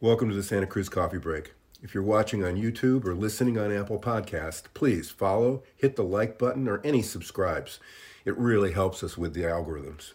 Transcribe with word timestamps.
Welcome 0.00 0.28
to 0.28 0.36
the 0.36 0.44
Santa 0.44 0.68
Cruz 0.68 0.88
Coffee 0.88 1.18
Break. 1.18 1.54
If 1.82 1.92
you're 1.92 2.04
watching 2.04 2.44
on 2.44 2.54
YouTube 2.54 3.04
or 3.04 3.16
listening 3.16 3.58
on 3.58 3.76
Apple 3.76 3.98
Podcast, 3.98 4.66
please 4.72 5.10
follow, 5.10 5.64
hit 5.76 5.96
the 5.96 6.04
like 6.04 6.38
button, 6.38 6.68
or 6.68 6.80
any 6.84 7.02
subscribes. 7.02 7.80
It 8.24 8.38
really 8.38 8.70
helps 8.70 9.02
us 9.02 9.18
with 9.18 9.34
the 9.34 9.42
algorithms. 9.42 10.12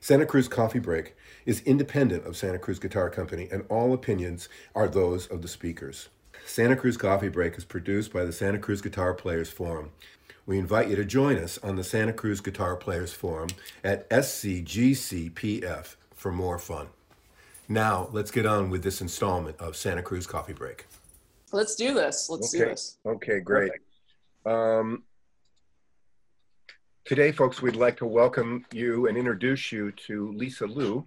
Santa 0.00 0.26
Cruz 0.26 0.48
Coffee 0.48 0.80
Break 0.80 1.16
is 1.46 1.62
independent 1.62 2.26
of 2.26 2.36
Santa 2.36 2.58
Cruz 2.58 2.78
Guitar 2.78 3.08
Company, 3.08 3.48
and 3.50 3.64
all 3.70 3.94
opinions 3.94 4.50
are 4.74 4.86
those 4.86 5.26
of 5.28 5.40
the 5.40 5.48
speakers. 5.48 6.10
Santa 6.44 6.76
Cruz 6.76 6.98
Coffee 6.98 7.30
Break 7.30 7.56
is 7.56 7.64
produced 7.64 8.12
by 8.12 8.26
the 8.26 8.32
Santa 8.34 8.58
Cruz 8.58 8.82
Guitar 8.82 9.14
Players 9.14 9.48
Forum. 9.48 9.92
We 10.44 10.58
invite 10.58 10.90
you 10.90 10.96
to 10.96 11.06
join 11.06 11.38
us 11.38 11.56
on 11.62 11.76
the 11.76 11.84
Santa 11.84 12.12
Cruz 12.12 12.42
Guitar 12.42 12.76
Players 12.76 13.14
Forum 13.14 13.48
at 13.82 14.06
SCGCPF 14.10 15.96
for 16.14 16.30
more 16.30 16.58
fun. 16.58 16.88
Now, 17.68 18.08
let's 18.12 18.30
get 18.30 18.46
on 18.46 18.70
with 18.70 18.82
this 18.82 19.00
installment 19.02 19.58
of 19.60 19.76
Santa 19.76 20.02
Cruz 20.02 20.26
Coffee 20.26 20.54
Break. 20.54 20.86
Let's 21.52 21.74
do 21.74 21.92
this. 21.94 22.28
Let's 22.30 22.50
do 22.50 22.62
Okay. 22.62 22.70
this. 22.70 22.98
Okay, 23.04 23.40
great. 23.40 23.72
Um, 24.46 25.04
today, 27.04 27.30
folks, 27.32 27.60
we'd 27.60 27.76
like 27.76 27.98
to 27.98 28.06
welcome 28.06 28.64
you 28.72 29.06
and 29.06 29.18
introduce 29.18 29.70
you 29.70 29.92
to 29.92 30.32
Lisa 30.32 30.66
Liu. 30.66 31.06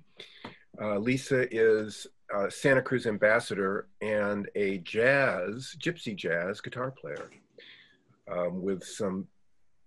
Uh, 0.80 0.98
Lisa 1.00 1.48
is 1.54 2.06
a 2.34 2.50
Santa 2.50 2.82
Cruz 2.82 3.08
ambassador 3.08 3.88
and 4.02 4.50
a 4.56 4.78
jazz, 4.80 5.76
gypsy 5.80 6.16
jazz 6.16 6.62
guitar 6.62 6.92
player 6.92 7.30
um, 8.32 8.62
with 8.62 8.84
some 8.84 9.28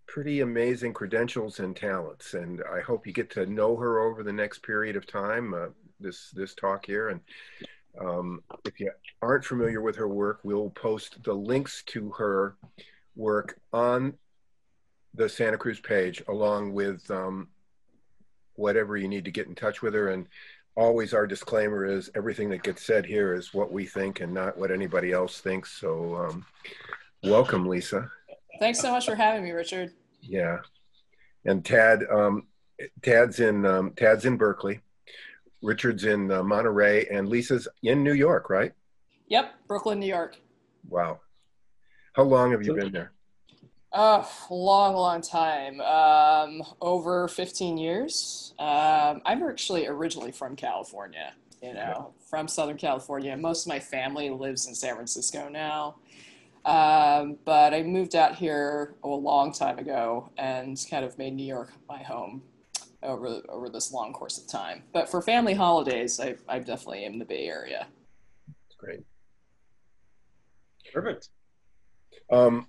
pretty 0.06 0.40
amazing 0.40 0.92
credentials 0.92 1.60
and 1.60 1.74
talents. 1.76 2.34
And 2.34 2.62
I 2.72 2.80
hope 2.80 3.06
you 3.06 3.12
get 3.12 3.30
to 3.30 3.46
know 3.46 3.76
her 3.76 4.00
over 4.00 4.22
the 4.22 4.32
next 4.32 4.62
period 4.62 4.96
of 4.96 5.06
time. 5.06 5.54
Uh, 5.54 5.66
this 6.04 6.30
this 6.30 6.54
talk 6.54 6.86
here, 6.86 7.08
and 7.08 7.20
um, 8.00 8.42
if 8.64 8.78
you 8.78 8.90
aren't 9.22 9.44
familiar 9.44 9.80
with 9.80 9.96
her 9.96 10.08
work, 10.08 10.40
we'll 10.42 10.70
post 10.70 11.22
the 11.24 11.32
links 11.32 11.82
to 11.86 12.10
her 12.10 12.56
work 13.16 13.58
on 13.72 14.14
the 15.14 15.28
Santa 15.28 15.56
Cruz 15.56 15.80
page, 15.80 16.22
along 16.28 16.72
with 16.72 17.08
um, 17.10 17.48
whatever 18.56 18.96
you 18.96 19.08
need 19.08 19.24
to 19.24 19.30
get 19.30 19.46
in 19.46 19.54
touch 19.54 19.80
with 19.82 19.94
her. 19.94 20.08
And 20.08 20.26
always, 20.76 21.14
our 21.14 21.26
disclaimer 21.26 21.84
is 21.84 22.10
everything 22.14 22.50
that 22.50 22.62
gets 22.62 22.84
said 22.84 23.06
here 23.06 23.34
is 23.34 23.54
what 23.54 23.72
we 23.72 23.86
think 23.86 24.20
and 24.20 24.34
not 24.34 24.58
what 24.58 24.70
anybody 24.70 25.12
else 25.12 25.40
thinks. 25.40 25.72
So, 25.72 26.16
um, 26.16 26.46
welcome, 27.22 27.66
Lisa. 27.66 28.10
Thanks 28.58 28.80
so 28.80 28.90
much 28.90 29.06
for 29.06 29.14
having 29.14 29.44
me, 29.44 29.52
Richard. 29.52 29.92
Yeah, 30.20 30.58
and 31.44 31.64
Tad, 31.64 32.04
um, 32.10 32.46
Tad's 33.02 33.40
in 33.40 33.64
um, 33.64 33.92
Tad's 33.96 34.24
in 34.24 34.36
Berkeley. 34.36 34.80
Richard's 35.64 36.04
in 36.04 36.30
uh, 36.30 36.42
Monterey, 36.42 37.06
and 37.06 37.28
Lisa's 37.28 37.66
in 37.82 38.04
New 38.04 38.12
York, 38.12 38.50
right? 38.50 38.72
Yep, 39.28 39.54
Brooklyn, 39.66 39.98
New 39.98 40.06
York. 40.06 40.36
Wow. 40.88 41.20
How 42.12 42.22
long 42.22 42.52
have 42.52 42.62
you 42.62 42.74
been 42.74 42.92
there? 42.92 43.12
Oh, 43.92 44.28
long, 44.50 44.94
long 44.94 45.22
time. 45.22 45.80
Um, 45.80 46.62
over 46.80 47.28
15 47.28 47.78
years. 47.78 48.52
Um, 48.58 49.22
I'm 49.24 49.42
actually 49.42 49.86
originally 49.86 50.32
from 50.32 50.54
California, 50.54 51.32
you 51.62 51.72
know, 51.72 52.12
from 52.28 52.46
Southern 52.46 52.76
California. 52.76 53.36
Most 53.36 53.64
of 53.64 53.68
my 53.68 53.80
family 53.80 54.30
lives 54.30 54.66
in 54.66 54.74
San 54.74 54.94
Francisco 54.94 55.48
now. 55.48 55.96
Um, 56.64 57.38
but 57.44 57.72
I 57.72 57.82
moved 57.82 58.14
out 58.14 58.34
here 58.34 58.94
a 59.02 59.08
long 59.08 59.52
time 59.52 59.78
ago 59.78 60.30
and 60.36 60.78
kind 60.90 61.04
of 61.04 61.16
made 61.18 61.34
New 61.34 61.46
York 61.46 61.72
my 61.88 62.02
home 62.02 62.42
over 63.04 63.42
over 63.48 63.68
this 63.68 63.92
long 63.92 64.12
course 64.12 64.38
of 64.38 64.48
time. 64.48 64.84
But 64.92 65.08
for 65.08 65.22
family 65.22 65.54
holidays, 65.54 66.18
I, 66.20 66.36
I 66.48 66.58
definitely 66.58 67.04
am 67.04 67.18
the 67.18 67.24
Bay 67.24 67.46
Area. 67.46 67.86
It's 68.66 68.76
great. 68.76 69.04
Perfect. 70.92 71.28
Um, 72.30 72.68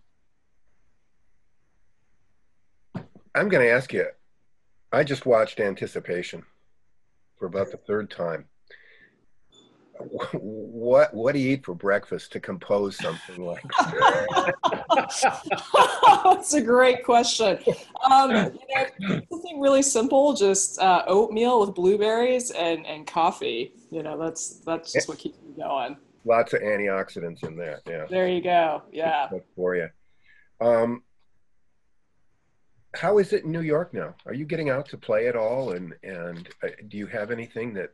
I'm 3.35 3.49
going 3.49 3.65
to 3.65 3.71
ask 3.71 3.93
you. 3.93 4.07
I 4.91 5.03
just 5.03 5.25
watched 5.25 5.59
Anticipation 5.59 6.43
for 7.37 7.45
about 7.47 7.71
the 7.71 7.77
third 7.77 8.09
time. 8.09 8.45
What 10.33 11.13
what 11.13 11.33
do 11.33 11.39
you 11.39 11.53
eat 11.53 11.65
for 11.65 11.73
breakfast 11.73 12.31
to 12.33 12.39
compose 12.39 12.97
something 12.97 13.45
like? 13.45 13.63
That's 16.23 16.53
a 16.53 16.61
great 16.61 17.03
question. 17.03 17.59
Um, 18.09 18.31
you 18.31 19.07
know, 19.09 19.21
something 19.31 19.59
really 19.59 19.81
simple, 19.81 20.33
just 20.33 20.79
uh, 20.79 21.03
oatmeal 21.07 21.61
with 21.61 21.73
blueberries 21.75 22.51
and, 22.51 22.85
and 22.85 23.07
coffee. 23.07 23.73
You 23.89 24.03
know, 24.03 24.17
that's 24.17 24.59
that's 24.65 24.91
just 24.91 25.07
what 25.07 25.17
keeps 25.17 25.37
me 25.41 25.53
going. 25.57 25.97
Lots 26.25 26.53
of 26.53 26.61
antioxidants 26.61 27.45
in 27.47 27.55
that. 27.57 27.81
Yeah. 27.87 28.05
There 28.09 28.27
you 28.27 28.41
go. 28.41 28.81
Yeah. 28.91 29.27
Good 29.29 29.43
for 29.55 29.75
you. 29.75 29.89
Um, 30.59 31.03
how 32.95 33.17
is 33.19 33.31
it 33.31 33.43
in 33.45 33.51
New 33.51 33.61
York 33.61 33.93
now? 33.93 34.15
Are 34.25 34.33
you 34.33 34.45
getting 34.45 34.69
out 34.69 34.89
to 34.89 34.97
play 34.97 35.27
at 35.27 35.35
all? 35.35 35.71
And 35.71 35.93
and 36.03 36.49
uh, 36.63 36.69
do 36.89 36.97
you 36.97 37.07
have 37.07 37.31
anything 37.31 37.73
that? 37.75 37.91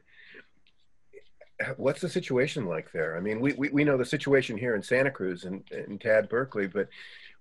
What's 1.78 2.02
the 2.02 2.10
situation 2.10 2.66
like 2.66 2.92
there? 2.92 3.18
I 3.18 3.20
mean, 3.20 3.40
we, 3.40 3.54
we, 3.54 3.70
we 3.70 3.84
know 3.84 3.98
the 3.98 4.06
situation 4.06 4.58
here 4.58 4.76
in 4.76 4.84
Santa 4.84 5.12
Cruz 5.12 5.44
and, 5.46 5.64
and 5.72 6.00
Tad 6.00 6.30
Berkeley, 6.30 6.68
but 6.68 6.88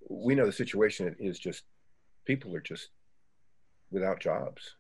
we 0.09 0.35
know 0.35 0.47
the 0.47 0.53
situation 0.53 1.15
is 1.19 1.39
just 1.39 1.65
people 2.25 2.55
are 2.55 2.61
just 2.61 2.89
without 3.91 4.21
jobs. 4.21 4.75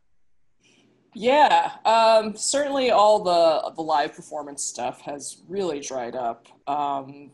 Yeah, 1.15 1.73
um, 1.84 2.37
certainly 2.37 2.93
all 2.93 3.23
the 3.25 3.73
the 3.75 3.83
live 3.83 4.15
performance 4.15 4.62
stuff 4.62 5.01
has 5.01 5.43
really 5.49 5.81
dried 5.81 6.15
up. 6.15 6.47
Um, 6.69 7.33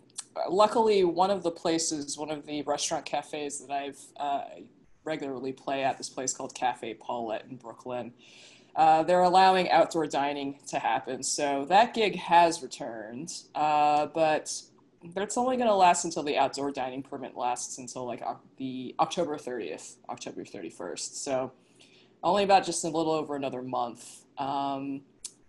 luckily, 0.49 1.05
one 1.05 1.31
of 1.31 1.43
the 1.43 1.51
places, 1.51 2.17
one 2.17 2.31
of 2.31 2.47
the 2.47 2.63
restaurant 2.63 3.05
cafes 3.05 3.61
that 3.61 3.71
I've 3.71 4.01
uh, 4.17 4.45
regularly 5.05 5.53
play 5.53 5.85
at, 5.85 5.99
this 5.99 6.09
place 6.09 6.33
called 6.33 6.55
Cafe 6.55 6.95
Paulette 6.95 7.45
in 7.51 7.57
Brooklyn, 7.57 8.15
uh, 8.77 9.03
they're 9.03 9.23
allowing 9.23 9.71
outdoor 9.71 10.07
dining 10.07 10.59
to 10.69 10.79
happen. 10.79 11.23
So 11.23 11.65
that 11.69 11.95
gig 11.95 12.17
has 12.17 12.63
returned, 12.63 13.33
uh, 13.55 14.07
but 14.07 14.53
it's 15.03 15.37
only 15.39 15.57
going 15.57 15.69
to 15.69 15.75
last 15.75 16.05
until 16.05 16.23
the 16.23 16.37
outdoor 16.37 16.71
dining 16.71 17.03
permit 17.03 17.37
lasts 17.37 17.79
until 17.79 18.07
like 18.07 18.23
the 18.59 18.95
October 19.01 19.39
30th, 19.39 19.97
October 20.11 20.45
31st. 20.45 21.15
So 21.15 21.53
only 22.23 22.45
about 22.45 22.67
just 22.67 22.85
a 22.85 22.89
little 22.89 23.13
over 23.13 23.35
another 23.35 23.63
month. 23.63 24.25
Um, 24.37 25.03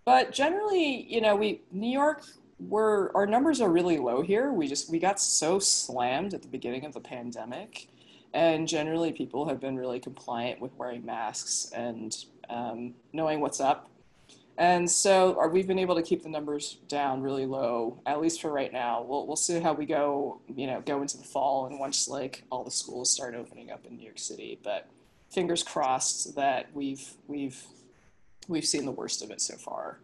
but 0.06 0.32
generally, 0.32 1.06
you 1.06 1.20
know, 1.20 1.36
we 1.36 1.60
New 1.70 1.90
York, 1.90 2.24
we're 2.58 3.12
our 3.12 3.26
numbers 3.26 3.60
are 3.60 3.68
really 3.68 3.98
low 3.98 4.22
here. 4.22 4.52
We 4.52 4.68
just 4.68 4.90
we 4.90 4.98
got 4.98 5.20
so 5.20 5.58
slammed 5.58 6.32
at 6.32 6.40
the 6.40 6.48
beginning 6.48 6.86
of 6.86 6.94
the 6.94 7.00
pandemic, 7.00 7.88
and 8.32 8.66
generally 8.66 9.12
people 9.12 9.48
have 9.48 9.60
been 9.60 9.76
really 9.76 10.00
compliant 10.00 10.62
with 10.62 10.74
wearing 10.76 11.04
masks 11.04 11.70
and 11.74 12.16
um, 12.48 12.94
knowing 13.12 13.40
what's 13.40 13.60
up. 13.60 13.90
And 14.58 14.90
so 14.90 15.38
are, 15.38 15.48
we've 15.48 15.68
been 15.68 15.78
able 15.78 15.94
to 15.94 16.02
keep 16.02 16.24
the 16.24 16.28
numbers 16.28 16.78
down 16.88 17.22
really 17.22 17.46
low, 17.46 18.00
at 18.06 18.20
least 18.20 18.40
for 18.42 18.50
right 18.50 18.72
now. 18.72 19.02
We'll, 19.02 19.24
we'll 19.24 19.36
see 19.36 19.60
how 19.60 19.72
we 19.72 19.86
go, 19.86 20.40
you 20.48 20.66
know, 20.66 20.82
go 20.84 21.00
into 21.00 21.16
the 21.16 21.24
fall 21.24 21.66
and 21.66 21.78
once 21.78 22.08
like 22.08 22.42
all 22.50 22.64
the 22.64 22.70
schools 22.70 23.08
start 23.08 23.36
opening 23.36 23.70
up 23.70 23.86
in 23.86 23.96
New 23.96 24.02
York 24.02 24.18
City. 24.18 24.58
But 24.64 24.88
fingers 25.30 25.62
crossed 25.62 26.34
that 26.34 26.74
we've 26.74 27.08
we've 27.28 27.62
we've 28.48 28.64
seen 28.64 28.84
the 28.84 28.90
worst 28.90 29.22
of 29.22 29.30
it 29.30 29.40
so 29.40 29.56
far. 29.56 30.00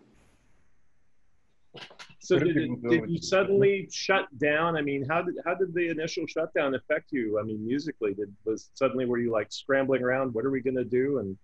So 2.21 2.39
did, 2.39 2.57
it, 2.57 2.89
did 2.89 3.11
you 3.11 3.21
suddenly 3.21 3.89
shut 3.91 4.27
down? 4.39 4.77
I 4.77 4.83
mean, 4.83 5.05
how 5.05 5.23
did 5.23 5.35
how 5.45 5.55
did 5.55 5.75
the 5.75 5.89
initial 5.89 6.27
shutdown 6.27 6.77
affect 6.77 7.11
you? 7.11 7.41
I 7.41 7.43
mean, 7.43 7.67
musically, 7.67 8.15
did 8.15 8.33
was 8.45 8.71
suddenly 8.75 9.05
were 9.05 9.19
you 9.19 9.33
like 9.33 9.51
scrambling 9.51 10.03
around? 10.03 10.33
What 10.33 10.45
are 10.45 10.51
we 10.51 10.61
going 10.61 10.77
to 10.77 10.85
do? 10.85 11.19
And 11.19 11.37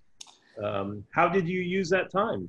um, 0.62 1.04
how 1.10 1.28
did 1.28 1.48
you 1.48 1.60
use 1.60 1.88
that 1.90 2.10
time? 2.10 2.48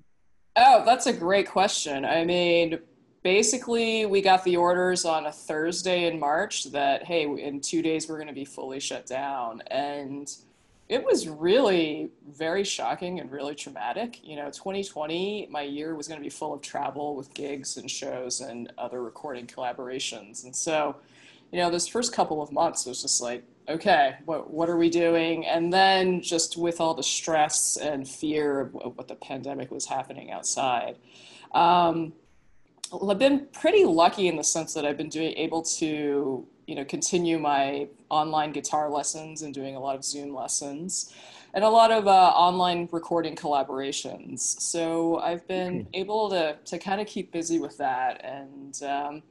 Oh, 0.55 0.83
that's 0.85 1.07
a 1.07 1.13
great 1.13 1.47
question. 1.47 2.03
I 2.03 2.25
mean, 2.25 2.79
basically, 3.23 4.05
we 4.05 4.21
got 4.21 4.43
the 4.43 4.57
orders 4.57 5.05
on 5.05 5.25
a 5.25 5.31
Thursday 5.31 6.07
in 6.07 6.19
March 6.19 6.65
that 6.71 7.03
hey, 7.03 7.23
in 7.23 7.61
two 7.61 7.81
days 7.81 8.09
we're 8.09 8.17
going 8.17 8.27
to 8.27 8.33
be 8.33 8.45
fully 8.45 8.79
shut 8.79 9.05
down, 9.05 9.61
and 9.67 10.29
it 10.91 11.05
was 11.05 11.29
really 11.29 12.09
very 12.27 12.65
shocking 12.65 13.21
and 13.21 13.31
really 13.31 13.55
traumatic. 13.55 14.19
You 14.25 14.35
know, 14.35 14.47
2020, 14.47 15.47
my 15.49 15.61
year 15.61 15.95
was 15.95 16.09
going 16.09 16.19
to 16.19 16.23
be 16.23 16.29
full 16.29 16.53
of 16.53 16.61
travel 16.61 17.15
with 17.15 17.33
gigs 17.33 17.77
and 17.77 17.89
shows 17.89 18.41
and 18.41 18.73
other 18.77 19.01
recording 19.01 19.47
collaborations. 19.47 20.43
And 20.43 20.53
so, 20.53 20.97
you 21.53 21.59
know, 21.59 21.71
this 21.71 21.87
first 21.87 22.11
couple 22.11 22.41
of 22.41 22.51
months 22.51 22.85
was 22.85 23.01
just 23.01 23.21
like, 23.21 23.45
okay, 23.67 24.15
what, 24.25 24.51
what 24.51 24.69
are 24.69 24.77
we 24.77 24.89
doing? 24.89 25.45
And 25.45 25.71
then 25.71 26.21
just 26.21 26.57
with 26.57 26.81
all 26.81 26.93
the 26.93 27.03
stress 27.03 27.77
and 27.77 28.07
fear 28.07 28.59
of, 28.61 28.73
what 28.73 29.07
the 29.07 29.15
pandemic 29.15 29.71
was 29.71 29.85
happening 29.85 30.31
outside. 30.31 30.97
Um, 31.53 32.13
I've 33.07 33.19
been 33.19 33.47
pretty 33.53 33.85
lucky 33.85 34.27
in 34.27 34.35
the 34.35 34.43
sense 34.43 34.73
that 34.73 34.85
I've 34.85 34.97
been 34.97 35.09
doing 35.09 35.33
able 35.37 35.61
to 35.63 36.45
you 36.67 36.75
know 36.75 36.85
continue 36.85 37.39
my 37.39 37.87
online 38.09 38.51
guitar 38.51 38.89
lessons 38.89 39.41
and 39.41 39.53
doing 39.53 39.75
a 39.75 39.79
lot 39.79 39.95
of 39.95 40.05
Zoom 40.05 40.33
lessons. 40.33 41.13
and 41.53 41.63
a 41.63 41.69
lot 41.69 41.91
of 41.91 42.07
uh, 42.07 42.11
online 42.11 42.87
recording 42.91 43.35
collaborations. 43.35 44.39
So 44.39 45.19
I've 45.19 45.45
been 45.47 45.87
able 45.93 46.29
to 46.29 46.57
to 46.63 46.79
kind 46.79 47.01
of 47.01 47.07
keep 47.07 47.31
busy 47.31 47.59
with 47.59 47.77
that 47.77 48.23
and 48.23 48.81
um, 48.83 49.23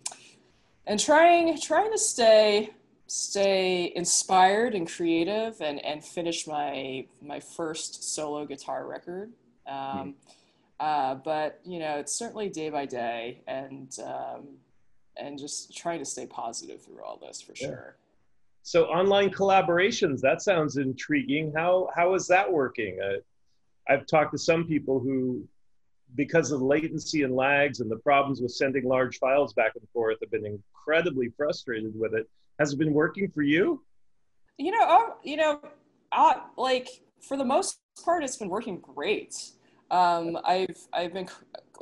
and 0.87 1.01
trying 1.01 1.59
trying 1.61 1.91
to 1.93 1.99
stay 1.99 2.71
stay 3.13 3.93
inspired 3.97 4.73
and 4.73 4.89
creative 4.89 5.61
and 5.61 5.85
and 5.85 6.05
finish 6.05 6.47
my 6.47 7.05
my 7.21 7.41
first 7.41 8.15
solo 8.15 8.47
guitar 8.47 8.87
record. 8.87 9.33
Um, 9.67 10.15
uh, 10.79 11.17
but 11.17 11.61
you 11.65 11.81
know, 11.81 11.97
it's 11.97 12.15
certainly 12.15 12.49
day 12.49 12.71
by 12.71 12.87
day, 12.87 13.43
and 13.49 13.93
um, 14.07 14.59
and 15.17 15.37
just 15.37 15.77
trying 15.77 15.99
to 15.99 16.05
stay 16.05 16.25
positive 16.25 16.83
through 16.83 17.03
all 17.03 17.17
this 17.17 17.43
for 17.43 17.53
Yeah. 17.57 17.67
sure. 17.67 17.97
So 18.63 18.85
online 18.85 19.31
collaborations, 19.31 20.21
that 20.21 20.41
sounds 20.41 20.77
intriguing. 20.77 21.53
How 21.53 21.89
how 21.93 22.15
is 22.15 22.29
that 22.29 22.51
working? 22.51 23.01
Uh, 23.01 23.19
I've 23.89 24.07
talked 24.07 24.31
to 24.33 24.39
some 24.39 24.69
people 24.69 25.01
who, 25.01 25.43
because 26.15 26.53
of 26.53 26.63
latency 26.63 27.25
and 27.25 27.35
lags 27.35 27.81
and 27.81 27.91
the 27.91 27.97
problems 27.97 28.41
with 28.41 28.53
sending 28.53 28.85
large 28.85 29.19
files 29.19 29.53
back 29.53 29.73
and 29.75 29.89
forth, 29.93 30.19
have 30.21 30.31
been 30.31 30.47
incredibly 30.47 31.31
frustrated 31.37 31.99
with 31.99 32.15
it. 32.15 32.31
Has 32.61 32.75
it 32.75 32.79
been 32.79 32.93
working 32.93 33.31
for 33.31 33.41
you? 33.41 33.83
You 34.59 34.73
know, 34.73 34.83
uh, 34.83 35.15
you 35.25 35.39
know, 35.39 35.63
uh, 36.13 36.35
like 36.59 36.89
for 37.27 37.39
the 37.39 37.45
most 37.45 37.79
part, 38.05 38.23
it's 38.23 38.37
been 38.37 38.51
working 38.51 38.79
great. 38.81 39.35
Um, 39.91 40.39
I've 40.45 40.77
I've 40.93 41.15
been 41.15 41.27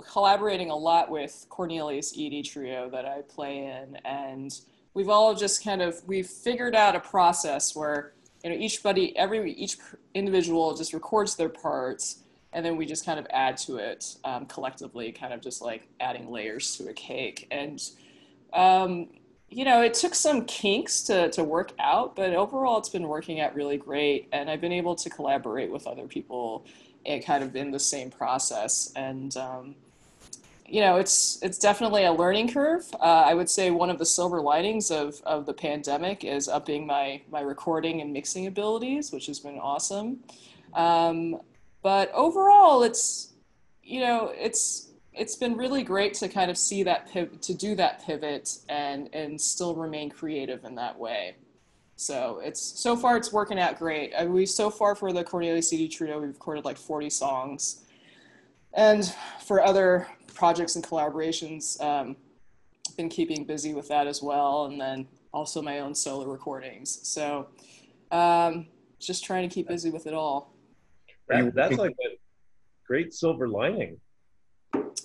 collaborating 0.06 0.70
a 0.70 0.76
lot 0.76 1.10
with 1.10 1.46
Cornelius 1.48 2.16
Eady 2.16 2.42
Trio 2.42 2.88
that 2.90 3.04
I 3.04 3.22
play 3.22 3.64
in, 3.64 3.96
and 4.04 4.56
we've 4.94 5.08
all 5.08 5.34
just 5.34 5.64
kind 5.64 5.82
of 5.82 6.00
we've 6.06 6.28
figured 6.28 6.76
out 6.76 6.94
a 6.94 7.00
process 7.00 7.74
where 7.74 8.12
you 8.44 8.50
know 8.50 8.56
each 8.56 8.80
buddy 8.80 9.16
every 9.18 9.52
each 9.54 9.78
individual 10.14 10.76
just 10.76 10.92
records 10.92 11.34
their 11.34 11.48
parts, 11.48 12.22
and 12.52 12.64
then 12.64 12.76
we 12.76 12.86
just 12.86 13.04
kind 13.04 13.18
of 13.18 13.26
add 13.30 13.56
to 13.56 13.78
it 13.78 14.14
um, 14.24 14.46
collectively, 14.46 15.10
kind 15.10 15.32
of 15.32 15.40
just 15.40 15.60
like 15.60 15.88
adding 15.98 16.30
layers 16.30 16.76
to 16.76 16.88
a 16.88 16.92
cake, 16.92 17.48
and 17.50 17.82
um, 18.52 19.08
you 19.50 19.64
know, 19.64 19.82
it 19.82 19.94
took 19.94 20.14
some 20.14 20.44
kinks 20.44 21.02
to, 21.02 21.30
to 21.30 21.42
work 21.42 21.72
out, 21.78 22.14
but 22.14 22.34
overall 22.34 22.78
it's 22.78 22.90
been 22.90 23.08
working 23.08 23.40
out 23.40 23.54
really 23.54 23.78
great. 23.78 24.28
And 24.32 24.50
I've 24.50 24.60
been 24.60 24.72
able 24.72 24.94
to 24.96 25.08
collaborate 25.08 25.70
with 25.70 25.86
other 25.86 26.06
people 26.06 26.66
and 27.06 27.24
kind 27.24 27.42
of 27.42 27.56
in 27.56 27.70
the 27.70 27.78
same 27.78 28.10
process. 28.10 28.92
And, 28.94 29.34
um, 29.38 29.74
you 30.66 30.82
know, 30.82 30.96
it's, 30.96 31.42
it's 31.42 31.56
definitely 31.58 32.04
a 32.04 32.12
learning 32.12 32.52
curve. 32.52 32.84
Uh, 33.00 33.24
I 33.26 33.32
would 33.32 33.48
say 33.48 33.70
one 33.70 33.88
of 33.88 33.98
the 33.98 34.04
silver 34.04 34.42
linings 34.42 34.90
of, 34.90 35.22
of 35.24 35.46
the 35.46 35.54
pandemic 35.54 36.24
is 36.24 36.46
upping 36.46 36.86
my, 36.86 37.22
my 37.30 37.40
recording 37.40 38.02
and 38.02 38.12
mixing 38.12 38.46
abilities, 38.46 39.12
which 39.12 39.26
has 39.26 39.40
been 39.40 39.58
awesome. 39.58 40.18
Um, 40.74 41.40
but 41.82 42.12
overall, 42.12 42.82
it's, 42.82 43.32
you 43.82 44.00
know, 44.00 44.30
it's, 44.36 44.87
it's 45.12 45.36
been 45.36 45.56
really 45.56 45.82
great 45.82 46.14
to 46.14 46.28
kind 46.28 46.50
of 46.50 46.56
see 46.56 46.82
that 46.84 47.10
pivot, 47.10 47.42
to 47.42 47.54
do 47.54 47.74
that 47.74 48.04
pivot 48.04 48.58
and 48.68 49.08
and 49.12 49.40
still 49.40 49.74
remain 49.74 50.10
creative 50.10 50.64
in 50.64 50.74
that 50.76 50.98
way. 50.98 51.36
So 51.96 52.40
it's 52.44 52.60
so 52.60 52.96
far 52.96 53.16
it's 53.16 53.32
working 53.32 53.58
out 53.58 53.78
great. 53.78 54.12
Uh, 54.12 54.26
we 54.26 54.46
so 54.46 54.70
far 54.70 54.94
for 54.94 55.12
the 55.12 55.24
Cornelius 55.24 55.72
Eady 55.72 55.88
Trio 55.88 56.20
we've 56.20 56.28
recorded 56.28 56.64
like 56.64 56.76
40 56.78 57.10
songs, 57.10 57.84
and 58.72 59.12
for 59.44 59.62
other 59.62 60.06
projects 60.34 60.76
and 60.76 60.84
collaborations, 60.84 61.80
um, 61.82 62.16
been 62.96 63.08
keeping 63.08 63.44
busy 63.44 63.74
with 63.74 63.88
that 63.88 64.06
as 64.06 64.22
well, 64.22 64.66
and 64.66 64.80
then 64.80 65.08
also 65.32 65.60
my 65.60 65.80
own 65.80 65.94
solo 65.94 66.26
recordings. 66.26 67.00
So 67.02 67.48
um, 68.10 68.66
just 69.00 69.24
trying 69.24 69.48
to 69.48 69.52
keep 69.52 69.68
busy 69.68 69.90
with 69.90 70.06
it 70.06 70.14
all. 70.14 70.54
That, 71.28 71.54
that's 71.54 71.76
like 71.76 71.90
a 71.92 72.16
great 72.86 73.12
silver 73.12 73.48
lining. 73.48 74.00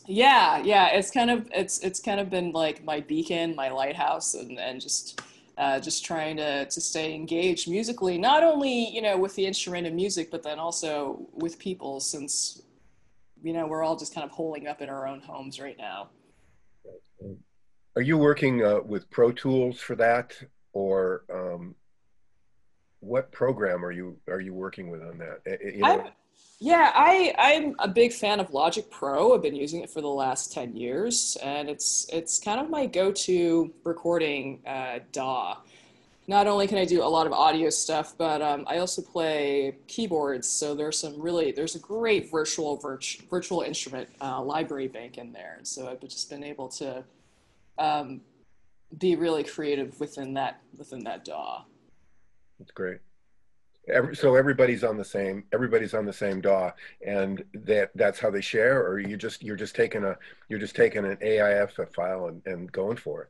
Yeah, 0.06 0.62
yeah, 0.64 0.88
it's 0.88 1.12
kind 1.12 1.30
of 1.30 1.50
it's 1.54 1.80
it's 1.80 2.00
kind 2.00 2.20
of 2.20 2.30
been 2.30 2.52
like 2.52 2.84
my 2.84 3.00
beacon, 3.00 3.56
my 3.56 3.70
lighthouse, 3.70 4.34
and 4.34 4.60
and 4.60 4.82
just 4.82 5.22
uh, 5.58 5.80
just 5.80 6.04
trying 6.04 6.38
to 6.38 6.66
to 6.66 6.82
stay 6.82 7.14
engaged 7.14 7.70
musically, 7.70 8.18
not 8.18 8.44
only 8.44 8.90
you 8.90 9.02
know 9.02 9.18
with 9.18 9.36
the 9.36 9.46
instrument 9.46 9.88
and 9.88 9.96
music, 9.96 10.30
but 10.30 10.44
then 10.44 10.60
also 10.60 11.28
with 11.34 11.58
people, 11.58 12.00
since 12.00 12.62
you 13.42 13.54
know 13.54 13.66
we're 13.66 13.84
all 13.84 13.96
just 13.96 14.14
kind 14.14 14.26
of 14.26 14.32
holding 14.32 14.68
up 14.68 14.82
in 14.82 14.90
our 14.90 15.08
own 15.08 15.22
homes 15.22 15.60
right 15.60 15.78
now. 15.78 16.10
Are 17.96 18.02
you 18.02 18.18
working 18.18 18.64
uh, 18.64 18.80
with 18.84 19.10
Pro 19.10 19.32
Tools 19.32 19.80
for 19.80 19.96
that, 19.96 20.34
or 20.74 21.24
um, 21.32 21.76
what 23.00 23.32
program 23.32 23.86
are 23.86 23.92
you 23.92 24.18
are 24.28 24.42
you 24.42 24.54
working 24.54 24.90
with 24.90 25.02
on 25.02 25.18
that? 25.20 25.42
Eh, 25.46 25.58
eh, 25.62 25.72
You 25.76 25.82
know, 25.82 26.10
yeah, 26.64 26.92
I 26.96 27.34
I'm 27.38 27.76
a 27.80 27.90
big 27.90 28.14
fan 28.14 28.40
of 28.40 28.54
Logic 28.54 28.90
Pro. 28.90 29.36
I've 29.36 29.42
been 29.42 29.56
using 29.56 29.82
it 29.82 29.90
for 29.90 30.00
the 30.00 30.08
last 30.08 30.54
ten 30.54 30.76
years, 30.78 31.38
and 31.44 31.70
it's 31.70 32.08
it's 32.12 32.40
kind 32.40 32.62
of 32.62 32.70
my 32.70 32.86
go-to 32.86 33.74
recording 33.84 34.62
uh, 34.66 35.00
DAW. 35.12 35.58
Not 36.28 36.48
only 36.48 36.68
can 36.68 36.78
I 36.78 36.86
do 36.86 37.04
a 37.04 37.12
lot 37.18 37.28
of 37.28 37.34
audio 37.34 37.70
stuff, 37.70 38.14
but 38.18 38.42
um, 38.42 38.64
I 38.66 38.78
also 38.78 39.02
play 39.02 39.76
keyboards. 39.88 40.48
So 40.48 40.74
there's 40.74 40.98
some 40.98 41.20
really 41.22 41.52
there's 41.52 41.76
a 41.76 41.80
great 41.80 42.32
virtual 42.32 42.78
virt- 42.78 43.30
virtual 43.30 43.62
instrument 43.64 44.08
uh, 44.22 44.42
library 44.42 44.88
bank 44.88 45.18
in 45.18 45.34
there, 45.34 45.60
so 45.64 45.90
I've 45.90 46.00
just 46.00 46.30
been 46.30 46.46
able 46.46 46.70
to 46.70 47.04
um, 47.78 48.22
be 48.98 49.18
really 49.18 49.44
creative 49.44 50.00
within 50.00 50.34
that 50.36 50.62
within 50.78 51.04
that 51.04 51.26
DAW. 51.26 51.66
That's 52.58 52.72
great. 52.72 53.00
Every, 53.90 54.16
so 54.16 54.36
everybody's 54.36 54.84
on 54.84 54.96
the 54.96 55.04
same 55.04 55.44
everybody's 55.52 55.94
on 55.94 56.06
the 56.06 56.14
same 56.14 56.40
DAW, 56.40 56.72
and 57.06 57.44
that 57.54 57.92
that's 57.96 58.20
how 58.20 58.30
they 58.30 58.42
share, 58.42 58.82
or 58.82 59.00
you 59.00 59.18
just 59.18 59.44
you're 59.44 59.58
just 59.58 59.76
taking 59.76 60.04
a 60.04 60.18
you're 60.48 60.60
just 60.60 60.76
taking 60.76 61.06
an 61.06 61.18
AIF 61.18 61.94
file 61.94 62.28
and, 62.28 62.42
and 62.46 62.72
going 62.72 62.96
for 62.96 63.24
it. 63.24 63.30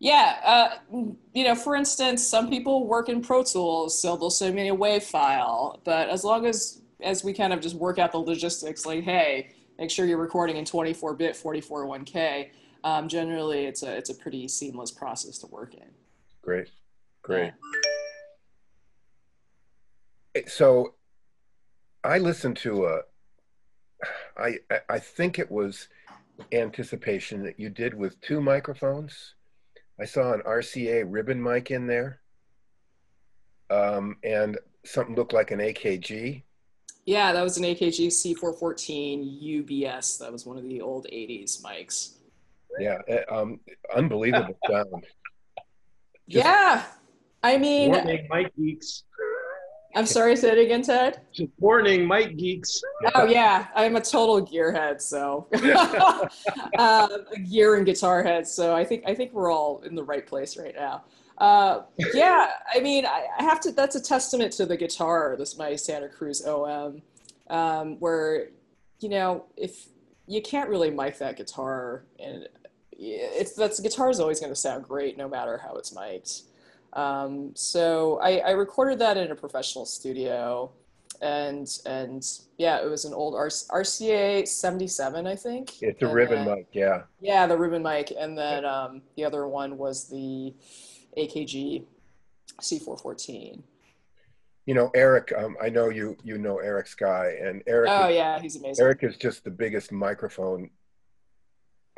Yeah, 0.00 0.38
uh, 0.44 1.04
you 1.32 1.44
know, 1.44 1.54
for 1.54 1.76
instance, 1.76 2.26
some 2.26 2.50
people 2.50 2.86
work 2.86 3.08
in 3.08 3.22
Pro 3.22 3.44
Tools, 3.44 3.98
so 3.98 4.16
they'll 4.16 4.30
send 4.30 4.54
me 4.54 4.68
a 4.68 4.74
WAV 4.74 5.02
file. 5.02 5.80
But 5.84 6.08
as 6.08 6.24
long 6.24 6.46
as 6.46 6.82
as 7.00 7.22
we 7.22 7.32
kind 7.32 7.52
of 7.52 7.60
just 7.60 7.76
work 7.76 7.98
out 7.98 8.12
the 8.12 8.18
logistics, 8.18 8.84
like, 8.84 9.04
hey, 9.04 9.50
make 9.78 9.90
sure 9.90 10.06
you're 10.06 10.18
recording 10.18 10.56
in 10.56 10.64
24-bit, 10.64 11.34
44.1K. 11.34 12.50
Um, 12.82 13.08
generally, 13.08 13.66
it's 13.66 13.82
a 13.82 13.96
it's 13.96 14.10
a 14.10 14.14
pretty 14.14 14.48
seamless 14.48 14.90
process 14.90 15.38
to 15.38 15.46
work 15.46 15.74
in. 15.74 15.88
Great, 16.42 16.68
great. 17.22 17.46
Eh, 17.46 17.50
So, 20.48 20.94
I 22.02 22.18
listened 22.18 22.56
to 22.58 22.86
a. 22.86 23.00
I 24.36 24.58
I- 24.70 24.80
I 24.90 24.98
think 24.98 25.38
it 25.38 25.50
was 25.50 25.88
anticipation 26.52 27.42
that 27.44 27.58
you 27.60 27.70
did 27.70 27.94
with 27.94 28.20
two 28.20 28.40
microphones. 28.40 29.34
I 29.98 30.04
saw 30.04 30.32
an 30.32 30.42
RCA 30.44 31.04
ribbon 31.06 31.40
mic 31.42 31.70
in 31.70 31.86
there, 31.86 32.20
um, 33.70 34.16
and 34.24 34.58
something 34.84 35.14
looked 35.14 35.32
like 35.32 35.52
an 35.52 35.60
AKG. 35.60 36.42
Yeah, 37.06 37.32
that 37.32 37.42
was 37.42 37.56
an 37.58 37.64
AKG 37.64 38.08
C414 38.08 39.40
UBS. 39.42 40.18
That 40.18 40.32
was 40.32 40.44
one 40.46 40.58
of 40.58 40.64
the 40.64 40.80
old 40.80 41.06
80s 41.12 41.62
mics. 41.62 42.16
Yeah, 42.80 43.00
eh, 43.06 43.22
um, 43.30 43.60
unbelievable 43.94 44.58
sound. 44.70 45.06
Just- 46.28 46.44
yeah, 46.44 46.84
I 47.42 47.58
mean, 47.58 47.90
Warning, 47.92 48.26
mic 48.30 48.56
geeks. 48.56 49.04
I'm 49.94 50.06
sorry, 50.06 50.34
to 50.34 50.40
say 50.40 50.50
it 50.50 50.58
again, 50.58 50.82
Ted. 50.82 51.20
Just 51.32 51.50
warning, 51.58 52.06
mic 52.06 52.36
geeks. 52.36 52.82
Oh 53.14 53.24
yeah, 53.26 53.68
I'm 53.74 53.96
a 53.96 54.00
total 54.00 54.44
gearhead, 54.44 55.00
so 55.00 55.46
uh, 56.78 57.08
a 57.34 57.38
gear 57.38 57.76
and 57.76 57.86
guitar 57.86 58.22
head. 58.22 58.46
So 58.46 58.74
I 58.74 58.84
think 58.84 59.04
I 59.06 59.14
think 59.14 59.32
we're 59.32 59.52
all 59.52 59.82
in 59.82 59.94
the 59.94 60.02
right 60.02 60.26
place 60.26 60.56
right 60.56 60.74
now. 60.74 61.04
Uh, 61.38 61.82
yeah, 62.12 62.50
I 62.72 62.80
mean, 62.80 63.06
I, 63.06 63.26
I 63.38 63.42
have 63.42 63.60
to. 63.60 63.72
That's 63.72 63.96
a 63.96 64.02
testament 64.02 64.52
to 64.54 64.66
the 64.66 64.76
guitar. 64.76 65.36
This 65.38 65.56
my 65.56 65.76
Santa 65.76 66.08
Cruz 66.08 66.44
OM, 66.44 67.02
um, 67.48 68.00
where 68.00 68.48
you 69.00 69.08
know 69.08 69.44
if 69.56 69.86
you 70.26 70.42
can't 70.42 70.68
really 70.68 70.90
mic 70.90 71.18
that 71.18 71.36
guitar, 71.36 72.04
and 72.18 72.48
it's 72.92 73.54
that's 73.54 73.78
the 73.78 73.88
guitar 73.88 74.10
is 74.10 74.20
always 74.20 74.40
going 74.40 74.52
to 74.52 74.56
sound 74.56 74.84
great 74.84 75.16
no 75.16 75.28
matter 75.28 75.58
how 75.58 75.74
it's 75.74 75.94
mic'd. 75.94 76.42
Um, 76.94 77.50
so 77.54 78.18
I, 78.22 78.38
I 78.38 78.50
recorded 78.52 78.98
that 79.00 79.16
in 79.16 79.30
a 79.30 79.34
professional 79.34 79.84
studio 79.84 80.70
and 81.22 81.68
and 81.86 82.24
yeah, 82.58 82.80
it 82.82 82.86
was 82.88 83.04
an 83.04 83.14
old 83.14 83.34
R- 83.34 83.48
RCA 83.48 84.46
77, 84.46 85.26
I 85.26 85.36
think. 85.36 85.80
It's 85.82 86.02
a 86.02 86.06
And 86.06 86.14
ribbon 86.14 86.44
then- 86.44 86.54
mic, 86.56 86.66
yeah. 86.72 87.02
Yeah, 87.20 87.46
the 87.46 87.56
ribbon 87.56 87.82
mic, 87.82 88.12
and 88.18 88.36
then 88.36 88.64
um, 88.64 89.00
the 89.16 89.24
other 89.24 89.46
one 89.48 89.78
was 89.78 90.08
the 90.08 90.52
AKG 91.16 91.84
C414. 92.60 93.62
You 94.66 94.74
know, 94.74 94.90
Eric. 94.94 95.32
Um, 95.36 95.56
I 95.62 95.68
know 95.68 95.88
you. 95.90 96.16
You 96.24 96.38
know 96.38 96.58
Eric 96.58 96.86
Skye, 96.86 97.36
and 97.42 97.62
Eric. 97.66 97.90
Oh 97.92 98.08
is, 98.08 98.14
yeah, 98.16 98.40
he's 98.40 98.56
amazing. 98.56 98.82
Eric 98.82 99.02
is 99.02 99.16
just 99.16 99.44
the 99.44 99.50
biggest 99.50 99.92
microphone 99.92 100.70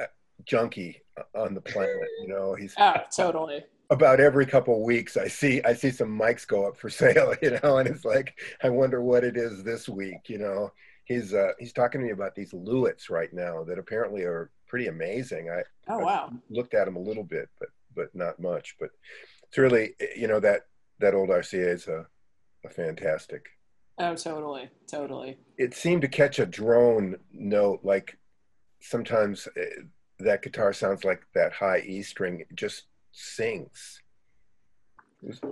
uh, 0.00 0.06
junkie 0.44 1.00
on 1.34 1.54
the 1.54 1.60
planet. 1.60 1.94
You 2.22 2.28
know, 2.28 2.54
he's 2.54 2.74
Oh, 2.76 2.94
totally. 3.16 3.64
About 3.90 4.20
every 4.20 4.46
couple 4.46 4.74
of 4.74 4.82
weeks 4.82 5.16
I 5.16 5.28
see 5.28 5.62
I 5.62 5.74
see 5.74 5.90
some 5.90 6.18
mics 6.18 6.46
go 6.46 6.66
up 6.66 6.76
for 6.76 6.90
sale, 7.02 7.34
you 7.42 7.58
know, 7.62 7.78
and 7.78 7.88
it's 7.88 8.04
like 8.04 8.38
I 8.62 8.68
wonder 8.68 9.02
what 9.02 9.24
it 9.24 9.36
is 9.36 9.62
this 9.62 9.88
week, 9.88 10.28
you 10.28 10.38
know. 10.38 10.72
He's 11.04 11.34
uh 11.34 11.52
he's 11.58 11.72
talking 11.72 12.00
to 12.00 12.06
me 12.06 12.12
about 12.12 12.34
these 12.34 12.52
Lewitts 12.52 13.10
right 13.10 13.32
now 13.32 13.62
that 13.64 13.78
apparently 13.78 14.22
are 14.22 14.50
pretty 14.66 14.88
amazing. 14.88 15.50
I 15.50 15.62
oh 15.88 15.98
wow 15.98 16.30
I've 16.32 16.38
looked 16.50 16.74
at 16.74 16.86
them 16.86 16.96
a 16.96 17.00
little 17.00 17.24
bit, 17.24 17.48
but 17.60 17.68
but 17.94 18.14
not 18.14 18.40
much. 18.40 18.76
But 18.80 18.90
it's 19.48 19.58
really 19.58 19.94
you 20.16 20.26
know 20.26 20.40
that 20.40 20.62
that 20.98 21.14
old 21.14 21.28
RCA 21.28 21.74
is 21.74 21.88
a, 21.88 22.06
a 22.64 22.68
fantastic. 22.68 23.46
Oh, 23.98 24.14
totally, 24.14 24.68
totally. 24.86 25.38
It 25.56 25.74
seemed 25.74 26.02
to 26.02 26.08
catch 26.08 26.38
a 26.38 26.46
drone 26.46 27.16
note, 27.32 27.80
like 27.82 28.18
sometimes 28.80 29.48
uh, 29.56 29.82
that 30.18 30.42
guitar 30.42 30.72
sounds 30.72 31.04
like 31.04 31.22
that 31.34 31.52
high 31.52 31.80
E 31.80 32.02
string 32.02 32.44
just 32.54 32.84
sings. 33.16 34.02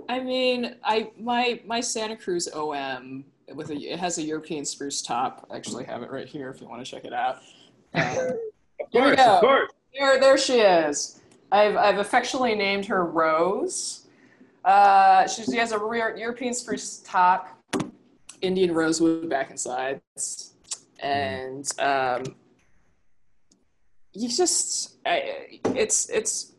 I 0.07 0.19
mean, 0.19 0.75
I 0.83 1.11
my 1.19 1.59
my 1.65 1.81
Santa 1.81 2.15
Cruz 2.15 2.47
OM 2.53 3.25
with 3.53 3.71
a 3.71 3.75
it 3.75 3.99
has 3.99 4.17
a 4.17 4.23
European 4.23 4.63
spruce 4.63 5.01
top. 5.01 5.47
I 5.51 5.57
actually 5.57 5.83
have 5.85 6.03
it 6.03 6.11
right 6.11 6.27
here 6.27 6.49
if 6.49 6.61
you 6.61 6.67
want 6.67 6.85
to 6.85 6.89
check 6.89 7.05
it 7.05 7.13
out. 7.13 7.39
Um, 7.93 8.03
of 8.79 8.91
course, 8.91 9.19
of 9.19 9.39
course. 9.41 9.71
There, 9.97 10.19
there 10.19 10.37
she 10.37 10.59
is. 10.59 11.21
I've 11.51 11.75
I've 11.75 11.97
affectionately 11.97 12.55
named 12.55 12.85
her 12.85 13.05
Rose. 13.05 14.07
Uh, 14.63 15.27
she, 15.27 15.43
she 15.43 15.57
has 15.57 15.71
a 15.71 15.77
European 15.77 16.53
spruce 16.53 16.99
top, 16.99 17.49
Indian 18.41 18.73
rosewood 18.73 19.29
back 19.29 19.49
and 19.49 19.59
sides, 19.59 20.53
and 20.99 21.69
um, 21.79 22.35
you 24.13 24.29
just 24.29 24.97
I, 25.05 25.59
it's 25.75 26.09
it's 26.09 26.54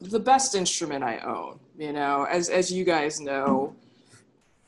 the 0.00 0.20
best 0.20 0.54
instrument 0.54 1.04
I 1.04 1.18
own. 1.18 1.60
You 1.78 1.92
know, 1.92 2.26
as 2.30 2.48
as 2.48 2.72
you 2.72 2.84
guys 2.84 3.20
know, 3.20 3.74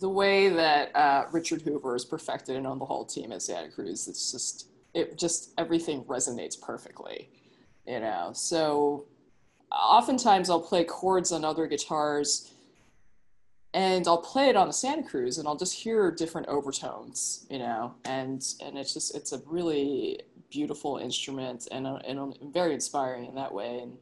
the 0.01 0.09
way 0.09 0.49
that 0.49 0.95
uh, 0.95 1.27
Richard 1.33 1.63
Hoover 1.63 1.97
is 1.97 2.05
perfected 2.05 2.57
and 2.57 2.67
on 2.67 2.79
the 2.79 2.85
whole 2.85 3.05
team 3.05 3.33
at 3.33 3.43
Santa 3.43 3.71
Cruz, 3.71 4.09
it's 4.09 4.33
just 4.33 4.69
it 4.95 5.19
just 5.19 5.53
everything 5.59 6.05
resonates 6.05 6.61
perfectly. 6.61 7.31
You 7.87 8.01
know, 8.01 8.31
so 8.35 9.07
oftentimes 9.73 10.51
I'll 10.51 10.61
play 10.61 10.85
chords 10.85 11.33
on 11.33 11.45
other 11.45 11.67
guitars 11.67 12.53
and 13.75 14.07
I'll 14.07 14.19
play 14.19 14.49
it 14.49 14.57
on 14.57 14.67
the 14.67 14.73
Santa 14.73 15.03
Cruz 15.03 15.39
and 15.39 15.49
I'll 15.49 15.57
just 15.57 15.75
hear 15.75 16.11
different 16.11 16.49
overtones, 16.49 17.47
you 17.51 17.59
know, 17.59 17.95
and 18.05 18.45
and 18.61 18.79
it's 18.79 18.93
just 18.93 19.15
it's 19.15 19.33
a 19.33 19.41
really 19.47 20.21
beautiful 20.51 20.99
instrument 20.99 21.67
and, 21.73 21.87
a, 21.87 21.95
and 22.07 22.19
a 22.19 22.31
very 22.53 22.75
inspiring 22.75 23.25
in 23.25 23.35
that 23.35 23.53
way 23.53 23.81
and 23.81 23.97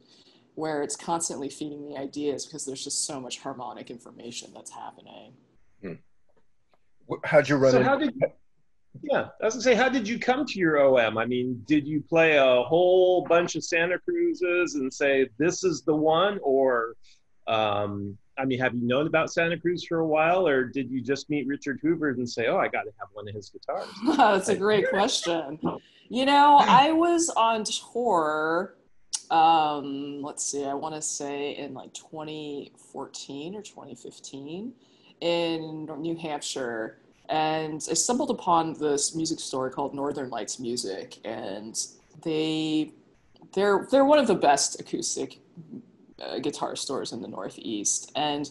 where 0.55 0.83
it's 0.83 0.95
constantly 0.95 1.49
feeding 1.49 1.85
me 1.85 1.97
ideas 1.97 2.45
because 2.45 2.65
there's 2.65 2.83
just 2.83 3.05
so 3.05 3.19
much 3.19 3.39
harmonic 3.39 3.89
information 3.89 4.51
that's 4.53 4.71
happening. 4.71 5.33
Hmm. 5.81 5.93
How'd 7.23 7.49
you 7.49 7.55
run? 7.55 7.71
So 7.71 7.83
how 7.83 7.97
did 7.97 8.13
you, 8.15 8.27
yeah, 9.01 9.29
I 9.41 9.45
was 9.45 9.55
gonna 9.55 9.63
say, 9.63 9.75
how 9.75 9.89
did 9.89 10.07
you 10.07 10.19
come 10.19 10.45
to 10.45 10.59
your 10.59 10.77
OM? 10.79 11.17
I 11.17 11.25
mean, 11.25 11.63
did 11.65 11.87
you 11.87 12.01
play 12.01 12.37
a 12.37 12.61
whole 12.63 13.25
bunch 13.25 13.55
of 13.55 13.63
Santa 13.63 13.97
Cruzes 13.97 14.75
and 14.75 14.93
say 14.93 15.29
this 15.37 15.63
is 15.63 15.81
the 15.83 15.95
one, 15.95 16.39
or 16.43 16.95
um, 17.47 18.17
I 18.37 18.45
mean, 18.45 18.59
have 18.59 18.73
you 18.73 18.85
known 18.85 19.07
about 19.07 19.31
Santa 19.31 19.57
Cruz 19.57 19.85
for 19.85 19.99
a 19.99 20.07
while, 20.07 20.47
or 20.47 20.65
did 20.65 20.89
you 20.89 21.01
just 21.01 21.29
meet 21.29 21.47
Richard 21.47 21.79
Hoover 21.81 22.09
and 22.09 22.29
say, 22.29 22.47
"Oh, 22.47 22.57
I 22.57 22.67
got 22.67 22.83
to 22.83 22.91
have 22.99 23.09
one 23.13 23.27
of 23.27 23.33
his 23.35 23.49
guitars"? 23.49 23.87
That's 24.17 24.49
a 24.49 24.55
great 24.55 24.89
question. 24.89 25.59
You 26.09 26.25
know, 26.25 26.57
I 26.59 26.91
was 26.91 27.29
on 27.29 27.63
tour. 27.63 28.75
Um, 29.31 30.21
let's 30.21 30.45
see, 30.45 30.65
I 30.65 30.73
want 30.73 30.93
to 30.93 31.01
say 31.01 31.55
in 31.55 31.73
like 31.73 31.93
2014 31.93 33.55
or 33.55 33.61
2015 33.61 34.73
in 35.21 35.85
New 35.85 36.17
Hampshire, 36.17 36.97
and 37.29 37.75
I 37.89 37.93
stumbled 37.93 38.29
upon 38.29 38.73
this 38.73 39.15
music 39.15 39.39
store 39.39 39.69
called 39.69 39.95
Northern 39.95 40.29
Lights 40.29 40.59
Music, 40.59 41.17
and 41.23 41.79
they 42.23 42.91
they're 43.53 43.87
they're 43.89 44.05
one 44.05 44.19
of 44.19 44.27
the 44.27 44.35
best 44.35 44.81
acoustic 44.81 45.39
uh, 46.21 46.39
guitar 46.39 46.75
stores 46.75 47.13
in 47.13 47.21
the 47.21 47.27
Northeast. 47.29 48.11
And 48.15 48.49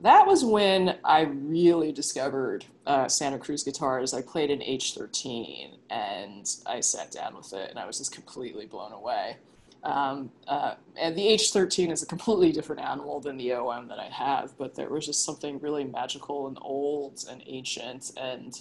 that 0.00 0.26
was 0.26 0.44
when 0.44 0.98
I 1.04 1.22
really 1.22 1.92
discovered 1.92 2.64
uh, 2.86 3.06
Santa 3.06 3.38
Cruz 3.38 3.62
guitars. 3.62 4.14
I 4.14 4.22
played 4.22 4.50
an 4.50 4.60
H13 4.60 5.76
and 5.90 6.50
I 6.66 6.80
sat 6.80 7.10
down 7.10 7.36
with 7.36 7.52
it 7.52 7.70
and 7.70 7.78
I 7.78 7.86
was 7.86 7.98
just 7.98 8.12
completely 8.12 8.66
blown 8.66 8.92
away. 8.92 9.36
Um, 9.82 10.30
uh, 10.46 10.74
and 10.96 11.16
the 11.16 11.22
H13 11.22 11.90
is 11.90 12.02
a 12.02 12.06
completely 12.06 12.52
different 12.52 12.82
animal 12.82 13.20
than 13.20 13.38
the 13.38 13.54
OM 13.54 13.88
that 13.88 13.98
I 13.98 14.06
have, 14.06 14.56
but 14.58 14.74
there 14.74 14.90
was 14.90 15.06
just 15.06 15.24
something 15.24 15.58
really 15.60 15.84
magical 15.84 16.48
and 16.48 16.58
old 16.60 17.24
and 17.30 17.42
ancient 17.46 18.12
and 18.16 18.60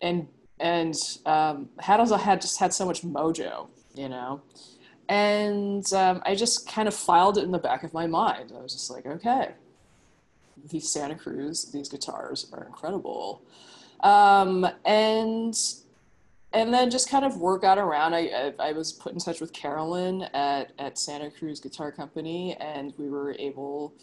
and 0.00 0.28
and 0.58 0.94
um, 1.26 1.68
had 1.78 2.00
also 2.00 2.16
had 2.16 2.40
just 2.40 2.58
had 2.58 2.72
so 2.72 2.86
much 2.86 3.02
mojo, 3.02 3.68
you 3.94 4.08
know 4.08 4.40
and 5.10 5.92
um, 5.92 6.22
I 6.24 6.36
just 6.36 6.68
kind 6.68 6.86
of 6.86 6.94
filed 6.94 7.36
it 7.36 7.42
in 7.42 7.50
the 7.50 7.58
back 7.58 7.82
of 7.82 7.92
my 7.92 8.06
mind. 8.06 8.52
I 8.56 8.62
was 8.62 8.72
just 8.72 8.90
like, 8.90 9.06
okay, 9.06 9.50
these 10.70 10.88
Santa 10.88 11.16
Cruz, 11.16 11.64
these 11.72 11.88
guitars 11.88 12.48
are 12.52 12.64
incredible, 12.64 13.42
um, 14.04 14.66
and 14.84 15.58
and 16.52 16.72
then 16.72 16.90
just 16.90 17.08
kind 17.08 17.24
of 17.24 17.36
work 17.36 17.62
got 17.62 17.78
around. 17.78 18.14
I, 18.14 18.52
I, 18.58 18.68
I 18.68 18.72
was 18.72 18.92
put 18.92 19.12
in 19.12 19.18
touch 19.18 19.40
with 19.40 19.52
Carolyn 19.52 20.22
at 20.34 20.72
at 20.78 20.98
Santa 20.98 21.30
Cruz 21.30 21.60
Guitar 21.60 21.92
Company, 21.92 22.56
and 22.58 22.92
we 22.98 23.08
were 23.08 23.34
able 23.38 23.94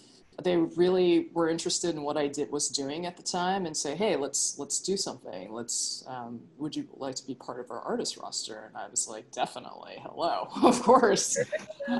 they 0.43 0.55
really 0.55 1.29
were 1.33 1.49
interested 1.49 1.95
in 1.95 2.03
what 2.03 2.15
I 2.15 2.27
did 2.27 2.51
was 2.51 2.69
doing 2.69 3.07
at 3.07 3.17
the 3.17 3.23
time 3.23 3.65
and 3.65 3.75
say, 3.75 3.95
hey, 3.95 4.15
let's 4.15 4.57
let's 4.59 4.79
do 4.79 4.95
something. 4.95 5.51
Let's 5.51 6.03
um, 6.07 6.41
would 6.57 6.75
you 6.75 6.87
like 6.95 7.15
to 7.15 7.25
be 7.25 7.33
part 7.33 7.59
of 7.59 7.71
our 7.71 7.79
artist 7.79 8.17
roster? 8.17 8.65
And 8.67 8.77
I 8.77 8.87
was 8.87 9.07
like, 9.07 9.31
definitely, 9.31 9.95
hello, 9.99 10.47
of 10.63 10.81
course. 10.83 11.37
uh, 11.87 11.97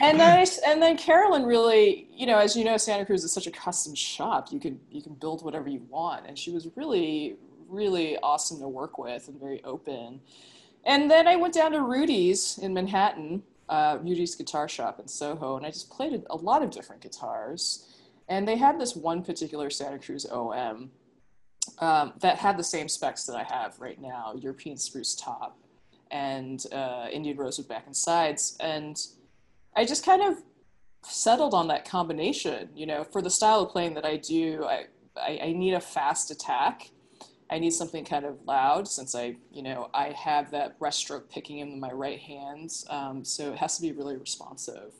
and 0.00 0.18
then 0.18 0.38
I, 0.38 0.46
and 0.66 0.82
then 0.82 0.96
Carolyn 0.96 1.44
really, 1.44 2.08
you 2.12 2.26
know, 2.26 2.38
as 2.38 2.56
you 2.56 2.64
know, 2.64 2.76
Santa 2.76 3.06
Cruz 3.06 3.22
is 3.22 3.32
such 3.32 3.46
a 3.46 3.52
custom 3.52 3.94
shop. 3.94 4.48
You 4.50 4.58
can 4.58 4.80
you 4.90 5.02
can 5.02 5.14
build 5.14 5.44
whatever 5.44 5.68
you 5.68 5.86
want, 5.88 6.26
and 6.26 6.36
she 6.36 6.50
was 6.50 6.68
really 6.74 7.36
really 7.68 8.16
awesome 8.18 8.60
to 8.60 8.68
work 8.68 8.98
with 8.98 9.28
and 9.28 9.38
very 9.38 9.62
open. 9.64 10.20
And 10.84 11.10
then 11.10 11.26
I 11.26 11.36
went 11.36 11.54
down 11.54 11.72
to 11.72 11.82
Rudy's 11.82 12.58
in 12.58 12.72
Manhattan 12.72 13.42
uh, 13.68 13.98
Rudy's 14.02 14.34
Guitar 14.34 14.68
Shop 14.68 14.98
in 14.98 15.08
Soho, 15.08 15.56
and 15.56 15.66
I 15.66 15.70
just 15.70 15.90
played 15.90 16.22
a 16.30 16.36
lot 16.36 16.62
of 16.62 16.70
different 16.70 17.02
guitars. 17.02 17.86
And 18.28 18.46
they 18.46 18.56
had 18.56 18.80
this 18.80 18.94
one 18.94 19.22
particular 19.22 19.70
Santa 19.70 19.98
Cruz 19.98 20.26
OM 20.26 20.90
um, 21.78 22.12
that 22.20 22.38
had 22.38 22.56
the 22.56 22.64
same 22.64 22.88
specs 22.88 23.24
that 23.24 23.36
I 23.36 23.42
have 23.42 23.78
right 23.78 24.00
now 24.00 24.34
European 24.36 24.76
spruce 24.76 25.14
top 25.14 25.58
and 26.10 26.64
uh, 26.72 27.06
Indian 27.12 27.36
rosewood 27.36 27.68
back 27.68 27.84
and 27.86 27.96
sides. 27.96 28.56
And 28.60 28.98
I 29.76 29.84
just 29.84 30.04
kind 30.04 30.22
of 30.22 30.42
settled 31.02 31.54
on 31.54 31.68
that 31.68 31.88
combination. 31.88 32.68
You 32.74 32.86
know, 32.86 33.04
for 33.04 33.22
the 33.22 33.30
style 33.30 33.60
of 33.60 33.70
playing 33.70 33.94
that 33.94 34.04
I 34.04 34.16
do, 34.16 34.64
I, 34.64 34.86
I, 35.16 35.40
I 35.44 35.52
need 35.52 35.74
a 35.74 35.80
fast 35.80 36.30
attack 36.30 36.90
I 37.50 37.58
need 37.58 37.72
something 37.72 38.04
kind 38.04 38.24
of 38.24 38.36
loud 38.44 38.86
since 38.86 39.14
I, 39.14 39.36
you 39.50 39.62
know, 39.62 39.90
I 39.94 40.08
have 40.10 40.50
that 40.50 40.76
rest 40.80 40.98
stroke 40.98 41.30
picking 41.30 41.58
in 41.58 41.80
my 41.80 41.90
right 41.90 42.18
hand. 42.18 42.72
Um, 42.90 43.24
so 43.24 43.52
it 43.52 43.58
has 43.58 43.76
to 43.76 43.82
be 43.82 43.92
really 43.92 44.16
responsive. 44.16 44.92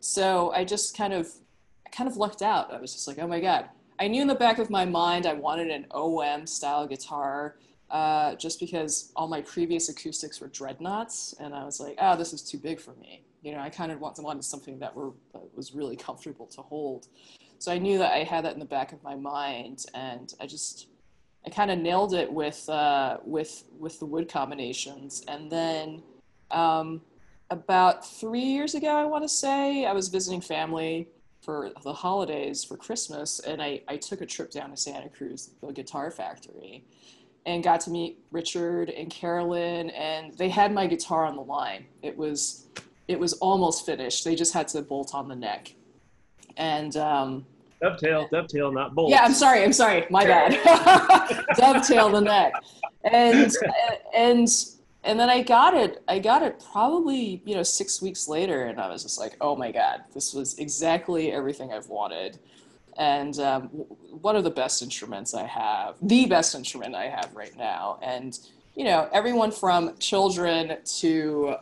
So 0.00 0.52
I 0.52 0.64
just 0.64 0.96
kind 0.96 1.12
of, 1.12 1.28
I 1.86 1.90
kind 1.90 2.08
of 2.08 2.16
lucked 2.16 2.42
out. 2.42 2.72
I 2.72 2.80
was 2.80 2.92
just 2.92 3.08
like, 3.08 3.18
oh 3.18 3.26
my 3.26 3.40
God. 3.40 3.68
I 3.98 4.08
knew 4.08 4.20
in 4.20 4.28
the 4.28 4.34
back 4.34 4.58
of 4.58 4.68
my 4.68 4.84
mind 4.84 5.26
I 5.26 5.32
wanted 5.32 5.68
an 5.68 5.86
OM 5.90 6.46
style 6.46 6.86
guitar 6.86 7.56
uh, 7.90 8.34
just 8.34 8.60
because 8.60 9.12
all 9.16 9.28
my 9.28 9.40
previous 9.40 9.88
acoustics 9.88 10.40
were 10.40 10.48
dreadnoughts. 10.48 11.34
And 11.40 11.54
I 11.54 11.64
was 11.64 11.80
like, 11.80 11.96
oh, 11.98 12.16
this 12.16 12.34
is 12.34 12.42
too 12.42 12.58
big 12.58 12.78
for 12.78 12.92
me. 12.94 13.22
You 13.42 13.52
know, 13.52 13.60
I 13.60 13.70
kind 13.70 13.90
of 13.90 14.00
wanted 14.00 14.44
something 14.44 14.78
that, 14.80 14.94
were, 14.94 15.12
that 15.32 15.42
was 15.56 15.72
really 15.72 15.96
comfortable 15.96 16.46
to 16.46 16.62
hold. 16.62 17.06
So 17.58 17.72
I 17.72 17.78
knew 17.78 17.96
that 17.98 18.12
I 18.12 18.24
had 18.24 18.44
that 18.44 18.52
in 18.52 18.58
the 18.58 18.66
back 18.66 18.92
of 18.92 19.02
my 19.02 19.14
mind. 19.14 19.86
And 19.94 20.34
I 20.40 20.46
just, 20.46 20.88
I 21.46 21.50
kind 21.50 21.70
of 21.70 21.78
nailed 21.78 22.12
it 22.12 22.30
with 22.32 22.68
uh, 22.68 23.18
with 23.24 23.64
with 23.78 23.98
the 24.00 24.06
wood 24.06 24.28
combinations. 24.28 25.22
And 25.28 25.50
then 25.50 26.02
um, 26.50 27.00
about 27.50 28.04
three 28.06 28.40
years 28.44 28.74
ago, 28.74 28.88
I 28.88 29.04
want 29.04 29.22
to 29.22 29.28
say, 29.28 29.84
I 29.84 29.92
was 29.92 30.08
visiting 30.08 30.40
family 30.40 31.08
for 31.40 31.70
the 31.84 31.92
holidays 31.92 32.64
for 32.64 32.76
Christmas, 32.76 33.38
and 33.38 33.62
I, 33.62 33.80
I 33.86 33.96
took 33.96 34.20
a 34.20 34.26
trip 34.26 34.50
down 34.50 34.70
to 34.70 34.76
Santa 34.76 35.08
Cruz, 35.08 35.50
the 35.62 35.72
guitar 35.72 36.10
factory, 36.10 36.84
and 37.44 37.62
got 37.62 37.80
to 37.82 37.90
meet 37.90 38.18
Richard 38.32 38.90
and 38.90 39.08
Carolyn, 39.08 39.90
and 39.90 40.36
they 40.36 40.48
had 40.48 40.72
my 40.72 40.88
guitar 40.88 41.24
on 41.24 41.36
the 41.36 41.42
line. 41.42 41.86
It 42.02 42.16
was 42.16 42.66
it 43.06 43.20
was 43.20 43.34
almost 43.34 43.86
finished. 43.86 44.24
They 44.24 44.34
just 44.34 44.52
had 44.52 44.66
to 44.68 44.82
bolt 44.82 45.14
on 45.14 45.28
the 45.28 45.36
neck, 45.36 45.72
and 46.56 46.96
um, 46.96 47.46
Dovetail, 47.80 48.28
dovetail, 48.30 48.72
not 48.72 48.94
bolt. 48.94 49.10
Yeah, 49.10 49.22
I'm 49.22 49.34
sorry. 49.34 49.62
I'm 49.62 49.72
sorry. 49.72 50.06
My 50.10 50.24
bad. 50.24 50.52
dovetail 51.56 52.10
the 52.10 52.20
neck, 52.20 52.52
and 53.04 53.52
and 54.14 54.48
and 55.04 55.20
then 55.20 55.28
I 55.28 55.42
got 55.42 55.74
it. 55.74 56.02
I 56.08 56.18
got 56.18 56.42
it 56.42 56.64
probably 56.72 57.42
you 57.44 57.54
know 57.54 57.62
six 57.62 58.00
weeks 58.00 58.28
later, 58.28 58.64
and 58.64 58.80
I 58.80 58.88
was 58.88 59.02
just 59.02 59.20
like, 59.20 59.36
oh 59.40 59.56
my 59.56 59.72
god, 59.72 60.04
this 60.14 60.32
was 60.32 60.58
exactly 60.58 61.32
everything 61.32 61.72
I've 61.72 61.88
wanted, 61.88 62.38
and 62.96 63.38
um, 63.40 63.64
one 64.22 64.36
of 64.36 64.44
the 64.44 64.50
best 64.50 64.82
instruments 64.82 65.34
I 65.34 65.46
have, 65.46 65.96
the 66.00 66.26
best 66.26 66.54
instrument 66.54 66.94
I 66.94 67.08
have 67.08 67.34
right 67.34 67.56
now, 67.58 67.98
and 68.02 68.38
you 68.74 68.84
know 68.84 69.08
everyone 69.12 69.52
from 69.52 69.98
children 69.98 70.78
to 71.00 71.56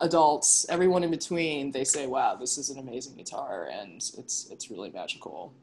adults, 0.00 0.66
everyone 0.68 1.04
in 1.04 1.10
between, 1.10 1.70
they 1.70 1.84
say, 1.84 2.06
wow, 2.06 2.36
this 2.36 2.58
is 2.58 2.70
an 2.70 2.78
amazing 2.78 3.16
guitar, 3.16 3.68
and 3.72 3.96
it's 4.18 4.48
it's 4.50 4.70
really 4.70 4.90
magical. 4.90 5.54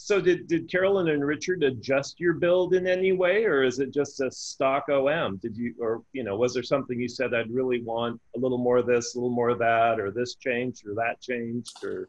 So 0.00 0.20
did, 0.20 0.46
did 0.46 0.70
Carolyn 0.70 1.08
and 1.08 1.26
Richard 1.26 1.64
adjust 1.64 2.20
your 2.20 2.34
build 2.34 2.72
in 2.72 2.86
any 2.86 3.10
way, 3.10 3.44
or 3.44 3.64
is 3.64 3.80
it 3.80 3.90
just 3.90 4.20
a 4.20 4.30
stock 4.30 4.88
OM? 4.88 5.38
Did 5.38 5.56
you, 5.56 5.74
or 5.80 6.02
you 6.12 6.22
know, 6.22 6.36
was 6.36 6.54
there 6.54 6.62
something 6.62 7.00
you 7.00 7.08
said 7.08 7.34
I'd 7.34 7.50
really 7.50 7.82
want 7.82 8.20
a 8.36 8.38
little 8.38 8.58
more 8.58 8.76
of 8.76 8.86
this, 8.86 9.16
a 9.16 9.18
little 9.18 9.34
more 9.34 9.48
of 9.48 9.58
that, 9.58 9.98
or 9.98 10.12
this 10.12 10.36
changed, 10.36 10.86
or 10.86 10.94
that 10.94 11.20
changed, 11.20 11.84
or? 11.84 12.08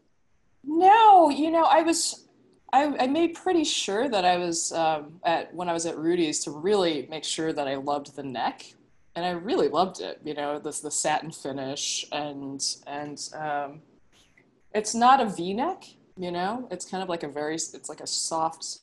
No, 0.64 1.32
you 1.32 1.50
know, 1.50 1.64
I 1.64 1.82
was, 1.82 2.28
I, 2.72 2.96
I 2.96 3.08
made 3.08 3.34
pretty 3.34 3.64
sure 3.64 4.08
that 4.08 4.24
I 4.24 4.38
was 4.38 4.72
um, 4.72 5.20
at 5.26 5.52
when 5.56 5.68
I 5.68 5.74
was 5.74 5.88
at 5.88 5.98
Rudy's 5.98 6.44
to 6.44 6.52
really 6.52 7.08
make 7.10 7.24
sure 7.24 7.52
that 7.54 7.68
I 7.68 7.76
loved 7.76 8.16
the 8.16 8.24
neck, 8.24 8.72
and 9.20 9.26
I 9.26 9.32
really 9.32 9.68
loved 9.68 10.02
it. 10.02 10.22
You 10.24 10.34
know, 10.34 10.60
the 10.60 10.72
the 10.84 10.92
satin 10.92 11.32
finish, 11.32 12.06
and 12.12 12.62
and 12.88 13.20
um, 13.36 13.82
it's 14.74 14.96
not 14.96 15.22
a 15.22 15.26
V 15.26 15.54
neck 15.54 15.84
you 16.20 16.32
know 16.32 16.68
it's 16.70 16.86
kind 16.86 17.02
of 17.02 17.10
like 17.10 17.24
a 17.24 17.28
very 17.28 17.56
it's 17.56 17.90
like 17.90 18.02
a 18.02 18.08
soft 18.08 18.80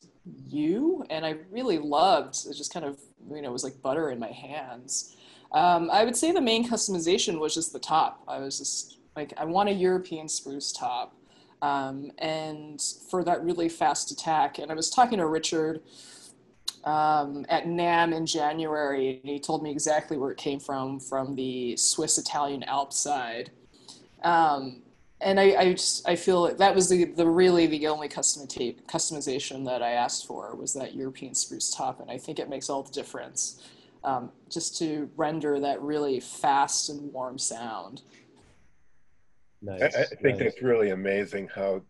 U 0.49 1.05
and 1.11 1.25
i 1.25 1.37
really 1.52 1.78
loved 1.78 2.35
it 2.49 2.55
just 2.57 2.73
kind 2.73 2.85
of 2.85 2.99
you 3.31 3.43
know 3.43 3.50
it 3.50 3.52
was 3.52 3.62
like 3.62 3.81
butter 3.83 4.11
in 4.11 4.19
my 4.19 4.33
hands 4.33 5.14
um, 5.52 5.90
i 5.93 6.05
would 6.05 6.16
say 6.16 6.33
the 6.33 6.40
main 6.40 6.69
customization 6.69 7.38
was 7.38 7.55
just 7.55 7.73
the 7.73 7.78
top 7.78 8.25
i 8.26 8.38
was 8.38 8.59
just 8.59 8.99
like 9.14 9.33
i 9.37 9.45
want 9.45 9.69
a 9.69 9.73
european 9.73 10.28
spruce 10.28 10.73
top 10.73 11.14
um, 11.62 12.11
and 12.19 12.83
for 13.11 13.23
that 13.23 13.45
really 13.45 13.69
fast 13.69 14.11
attack 14.11 14.59
and 14.59 14.73
i 14.73 14.75
was 14.75 14.90
talking 14.90 15.19
to 15.19 15.26
richard 15.26 15.83
um, 16.87 17.45
at 17.49 17.64
NAMM 17.66 18.16
in 18.16 18.25
January, 18.25 19.21
and 19.21 19.28
he 19.28 19.40
told 19.40 19.62
me 19.62 19.71
exactly 19.71 20.16
where 20.16 20.31
it 20.31 20.38
came 20.38 20.61
from, 20.61 21.00
from 21.00 21.35
the 21.35 21.76
Swiss 21.76 22.16
Italian 22.16 22.62
Alps 22.62 22.97
side. 22.97 23.50
Um, 24.23 24.83
and 25.21 25.40
I, 25.40 25.57
I 25.59 25.73
just 25.73 26.09
I 26.09 26.14
feel 26.14 26.55
that 26.55 26.75
was 26.75 26.88
the, 26.88 27.05
the 27.05 27.26
really 27.26 27.66
the 27.66 27.88
only 27.88 28.07
custom 28.07 28.47
tape, 28.47 28.87
customization 28.87 29.64
that 29.64 29.83
I 29.83 29.93
asked 29.93 30.26
for 30.26 30.55
was 30.55 30.75
that 30.75 30.95
European 30.95 31.35
spruce 31.35 31.75
top, 31.75 32.00
and 32.00 32.11
I 32.11 32.19
think 32.19 32.38
it 32.38 32.49
makes 32.49 32.71
all 32.71 32.83
the 32.83 32.93
difference, 32.93 33.66
um, 34.05 34.31
just 34.49 34.78
to 34.78 35.11
render 35.16 35.59
that 35.59 35.83
really 35.83 36.21
fast 36.21 36.88
and 36.88 37.12
warm 37.12 37.38
sound. 37.38 38.02
Nice. 39.61 39.83
I, 39.83 40.02
I 40.02 40.05
think 40.05 40.23
nice. 40.23 40.38
that's 40.38 40.62
really 40.62 40.90
amazing 40.90 41.49
how 41.52 41.83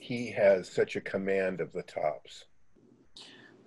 he 0.00 0.30
has 0.32 0.68
such 0.68 0.96
a 0.96 1.00
command 1.00 1.60
of 1.60 1.72
the 1.72 1.82
tops. 1.82 2.46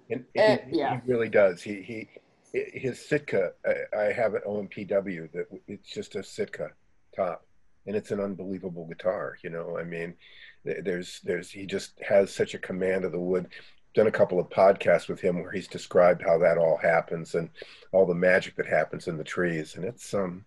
And, 0.10 0.25
uh, 0.38 0.57
he, 0.69 0.77
yeah. 0.79 1.00
he 1.00 1.12
really 1.12 1.29
does. 1.29 1.62
He 1.62 1.81
he 1.81 2.10
his 2.53 3.03
Sitka. 3.03 3.53
I, 3.65 3.98
I 3.98 4.13
have 4.13 4.36
at 4.36 4.45
OMPW 4.45 5.31
that 5.31 5.48
it's 5.67 5.89
just 5.89 6.15
a 6.15 6.24
Sitka 6.24 6.69
top 7.15 7.45
and 7.86 7.95
it's 7.95 8.12
an 8.12 8.19
unbelievable 8.19 8.86
guitar. 8.88 9.38
You 9.43 9.50
know, 9.50 9.77
I 9.77 9.83
mean, 9.83 10.15
there's 10.63 11.19
there's 11.24 11.50
he 11.50 11.65
just 11.65 12.00
has 12.07 12.33
such 12.33 12.53
a 12.53 12.60
command 12.60 13.05
of 13.05 13.12
the 13.12 13.19
wood. 13.19 13.48
Done 13.93 14.07
a 14.07 14.12
couple 14.12 14.39
of 14.39 14.50
podcasts 14.50 15.07
with 15.07 15.19
him 15.19 15.39
where 15.39 15.51
he's 15.51 15.67
described 15.67 16.24
how 16.24 16.39
that 16.39 16.57
all 16.57 16.77
happens 16.77 17.36
and 17.36 17.50
all 17.91 18.07
the 18.07 18.15
magic 18.15 18.55
that 18.55 18.65
happens 18.65 19.07
in 19.07 19.17
the 19.17 19.24
trees, 19.24 19.75
and 19.75 19.86
it's 19.86 20.13
um, 20.13 20.45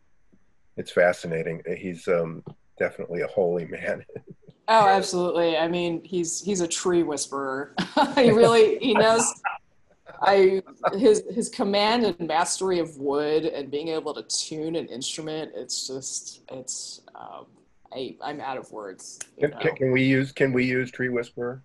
it's 0.76 0.90
fascinating. 0.90 1.62
He's 1.76 2.08
um 2.08 2.42
definitely 2.78 3.20
a 3.20 3.28
holy 3.28 3.66
man. 3.66 4.04
oh, 4.68 4.88
absolutely. 4.88 5.56
I 5.56 5.68
mean, 5.68 6.02
he's 6.04 6.40
he's 6.40 6.60
a 6.60 6.68
tree 6.68 7.02
whisperer. 7.02 7.74
he 8.14 8.30
really 8.30 8.78
he 8.78 8.94
knows 8.94 9.32
I 10.22 10.62
his 10.94 11.24
his 11.30 11.48
command 11.48 12.04
and 12.04 12.28
mastery 12.28 12.78
of 12.78 12.96
wood 12.96 13.44
and 13.44 13.70
being 13.70 13.88
able 13.88 14.14
to 14.14 14.22
tune 14.22 14.76
an 14.76 14.86
instrument. 14.86 15.52
It's 15.54 15.86
just 15.86 16.42
it's. 16.50 17.02
Um, 17.14 17.46
I 17.92 18.16
I'm 18.22 18.40
out 18.40 18.56
of 18.56 18.70
words. 18.72 19.18
Can, 19.38 19.52
can, 19.76 19.92
we 19.92 20.02
use 20.02 20.32
Can 20.32 20.52
we 20.52 20.64
use 20.64 20.90
Tree 20.90 21.08
Whisperer? 21.08 21.62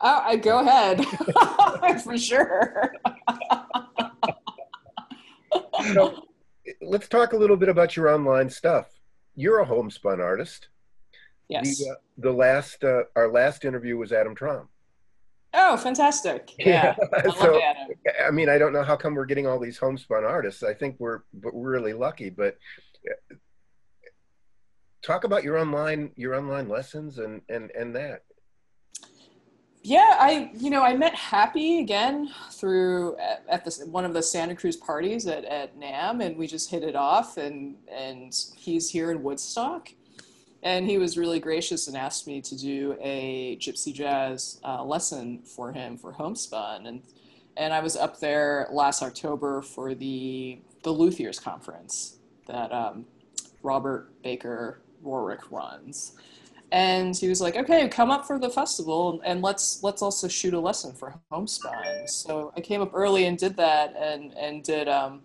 Oh, 0.00 0.22
I 0.24 0.36
go 0.36 0.58
ahead 0.58 1.04
for 2.02 2.18
sure. 2.18 2.92
so, 5.94 6.26
let's 6.82 7.08
talk 7.08 7.32
a 7.32 7.36
little 7.36 7.56
bit 7.56 7.70
about 7.70 7.96
your 7.96 8.10
online 8.14 8.50
stuff. 8.50 8.88
You're 9.34 9.60
a 9.60 9.64
homespun 9.64 10.20
artist. 10.20 10.68
Yes. 11.48 11.78
The, 11.78 11.90
uh, 11.90 11.94
the 12.18 12.32
last 12.32 12.82
uh, 12.82 13.02
our 13.14 13.28
last 13.28 13.64
interview 13.64 13.96
was 13.96 14.12
Adam 14.12 14.34
Traum. 14.34 14.68
Oh, 15.54 15.76
fantastic! 15.76 16.52
Yeah, 16.58 16.94
I 17.14 17.30
so 17.30 17.60
I 18.26 18.30
mean, 18.30 18.48
I 18.48 18.58
don't 18.58 18.72
know 18.72 18.82
how 18.82 18.96
come 18.96 19.14
we're 19.14 19.26
getting 19.26 19.46
all 19.46 19.58
these 19.58 19.78
homespun 19.78 20.24
artists. 20.24 20.62
I 20.62 20.74
think 20.74 20.96
we're 20.98 21.20
but 21.32 21.54
we're 21.54 21.70
really 21.70 21.94
lucky. 21.94 22.30
But 22.30 22.58
uh, 23.08 23.36
talk 25.02 25.24
about 25.24 25.44
your 25.44 25.56
online 25.58 26.10
your 26.16 26.34
online 26.34 26.68
lessons 26.68 27.18
and 27.18 27.42
and 27.48 27.70
and 27.70 27.94
that. 27.94 28.22
Yeah, 29.82 30.16
I 30.18 30.50
you 30.52 30.68
know 30.68 30.82
I 30.82 30.96
met 30.96 31.14
Happy 31.14 31.78
again 31.78 32.28
through 32.50 33.16
at, 33.18 33.44
at 33.48 33.64
this 33.64 33.84
one 33.84 34.04
of 34.04 34.12
the 34.14 34.22
Santa 34.22 34.56
Cruz 34.56 34.76
parties 34.76 35.28
at, 35.28 35.44
at 35.44 35.78
NAMM, 35.78 36.24
and 36.24 36.36
we 36.36 36.48
just 36.48 36.70
hit 36.70 36.82
it 36.82 36.96
off. 36.96 37.36
And 37.36 37.76
and 37.88 38.34
he's 38.56 38.90
here 38.90 39.12
in 39.12 39.22
Woodstock, 39.22 39.90
and 40.62 40.86
he 40.86 40.98
was 40.98 41.16
really 41.16 41.40
gracious 41.40 41.88
and 41.88 41.96
asked 41.96 42.26
me 42.26 42.40
to 42.40 42.56
do 42.56 42.96
a 43.00 43.56
gypsy 43.56 43.92
jazz 43.92 44.60
uh, 44.64 44.82
lesson 44.82 45.42
for 45.42 45.72
him 45.72 45.96
for 45.96 46.12
homespun 46.12 46.86
and 46.86 47.02
and 47.56 47.72
I 47.72 47.80
was 47.80 47.96
up 47.96 48.20
there 48.20 48.68
last 48.70 49.02
October 49.02 49.62
for 49.62 49.94
the 49.94 50.58
the 50.82 50.92
Luthiers 50.92 51.40
conference 51.42 52.18
that 52.46 52.72
um, 52.72 53.06
Robert 53.62 54.10
Baker 54.22 54.80
Rorick 55.04 55.50
runs. 55.50 56.12
And 56.72 57.16
he 57.16 57.28
was 57.28 57.40
like, 57.40 57.56
"Okay, 57.56 57.88
come 57.88 58.10
up 58.10 58.26
for 58.26 58.38
the 58.38 58.50
festival, 58.50 59.20
and 59.24 59.40
let's 59.40 59.82
let's 59.82 60.02
also 60.02 60.26
shoot 60.26 60.52
a 60.52 60.60
lesson 60.60 60.92
for 60.92 61.14
homespun." 61.30 62.08
So 62.08 62.52
I 62.56 62.60
came 62.60 62.82
up 62.82 62.90
early 62.92 63.26
and 63.26 63.38
did 63.38 63.56
that, 63.56 63.94
and 63.96 64.34
and 64.36 64.64
did 64.64 64.88
um, 64.88 65.22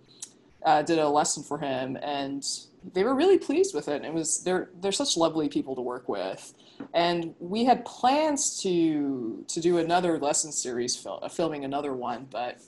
uh, 0.63 0.83
did 0.83 0.99
a 0.99 1.09
lesson 1.09 1.41
for 1.41 1.57
him, 1.57 1.97
and 2.01 2.45
they 2.93 3.03
were 3.03 3.15
really 3.15 3.37
pleased 3.37 3.75
with 3.75 3.87
it. 3.87 4.03
It 4.03 4.13
was 4.13 4.43
they're 4.43 4.69
they're 4.81 4.91
such 4.91 5.17
lovely 5.17 5.49
people 5.49 5.75
to 5.75 5.81
work 5.81 6.09
with, 6.09 6.53
and 6.93 7.35
we 7.39 7.65
had 7.65 7.85
plans 7.85 8.61
to 8.63 9.45
to 9.47 9.59
do 9.59 9.77
another 9.77 10.17
lesson 10.19 10.51
series, 10.51 10.95
fil- 10.95 11.19
uh, 11.21 11.29
filming 11.29 11.63
another 11.63 11.93
one, 11.93 12.27
but 12.31 12.59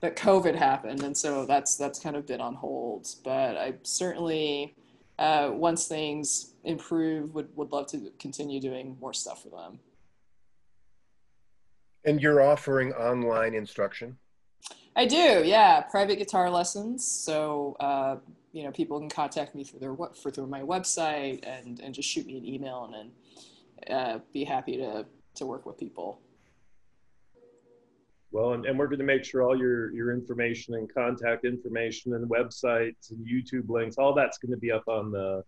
but 0.00 0.16
COVID 0.16 0.54
happened, 0.54 1.02
and 1.02 1.16
so 1.16 1.44
that's 1.44 1.76
that's 1.76 1.98
kind 1.98 2.16
of 2.16 2.26
been 2.26 2.40
on 2.40 2.54
hold. 2.54 3.06
But 3.22 3.56
I 3.56 3.74
certainly, 3.82 4.74
uh, 5.18 5.50
once 5.52 5.86
things 5.86 6.54
improve, 6.64 7.34
would 7.34 7.54
would 7.56 7.70
love 7.70 7.86
to 7.88 8.10
continue 8.18 8.60
doing 8.60 8.96
more 9.00 9.12
stuff 9.12 9.42
for 9.42 9.50
them. 9.50 9.78
And 12.06 12.20
you're 12.20 12.40
offering 12.40 12.92
online 12.94 13.54
instruction. 13.54 14.16
I 14.96 15.04
do, 15.06 15.42
yeah, 15.44 15.82
private 15.82 16.16
guitar 16.16 16.50
lessons. 16.50 17.06
So 17.06 17.76
uh, 17.78 18.16
you 18.52 18.64
know 18.64 18.70
people 18.70 18.98
can 18.98 19.08
contact 19.08 19.54
me 19.54 19.64
through 19.64 19.80
their 19.80 19.92
what 19.92 20.16
for 20.16 20.30
through 20.30 20.46
my 20.46 20.60
website 20.60 21.40
and 21.44 21.80
and 21.80 21.94
just 21.94 22.08
shoot 22.08 22.26
me 22.26 22.38
an 22.38 22.46
email 22.46 22.84
and 22.84 22.94
then 22.94 23.96
uh, 23.96 24.18
be 24.32 24.44
happy 24.44 24.76
to 24.76 25.06
to 25.34 25.46
work 25.46 25.66
with 25.66 25.78
people. 25.78 26.20
Well 28.32 28.52
and, 28.52 28.64
and 28.64 28.78
we're 28.78 28.86
going 28.86 29.00
to 29.00 29.04
make 29.04 29.24
sure 29.24 29.42
all 29.42 29.56
your 29.56 29.92
your 29.92 30.12
information 30.12 30.74
and 30.74 30.92
contact 30.92 31.44
information 31.44 32.14
and 32.14 32.28
websites 32.30 33.10
and 33.10 33.26
youtube 33.26 33.68
links 33.68 33.96
all 33.98 34.14
that's 34.14 34.38
going 34.38 34.52
to 34.52 34.58
be 34.58 34.70
up 34.70 34.86
on 34.86 35.10
the 35.10 35.42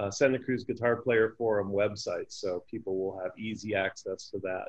uh, 0.00 0.10
santa 0.10 0.40
cruz 0.40 0.64
guitar 0.64 0.96
player 0.96 1.34
forum 1.38 1.70
website 1.70 2.26
so 2.28 2.64
people 2.68 2.98
will 2.98 3.20
have 3.22 3.30
easy 3.38 3.74
access 3.74 4.28
to 4.30 4.38
that. 4.38 4.68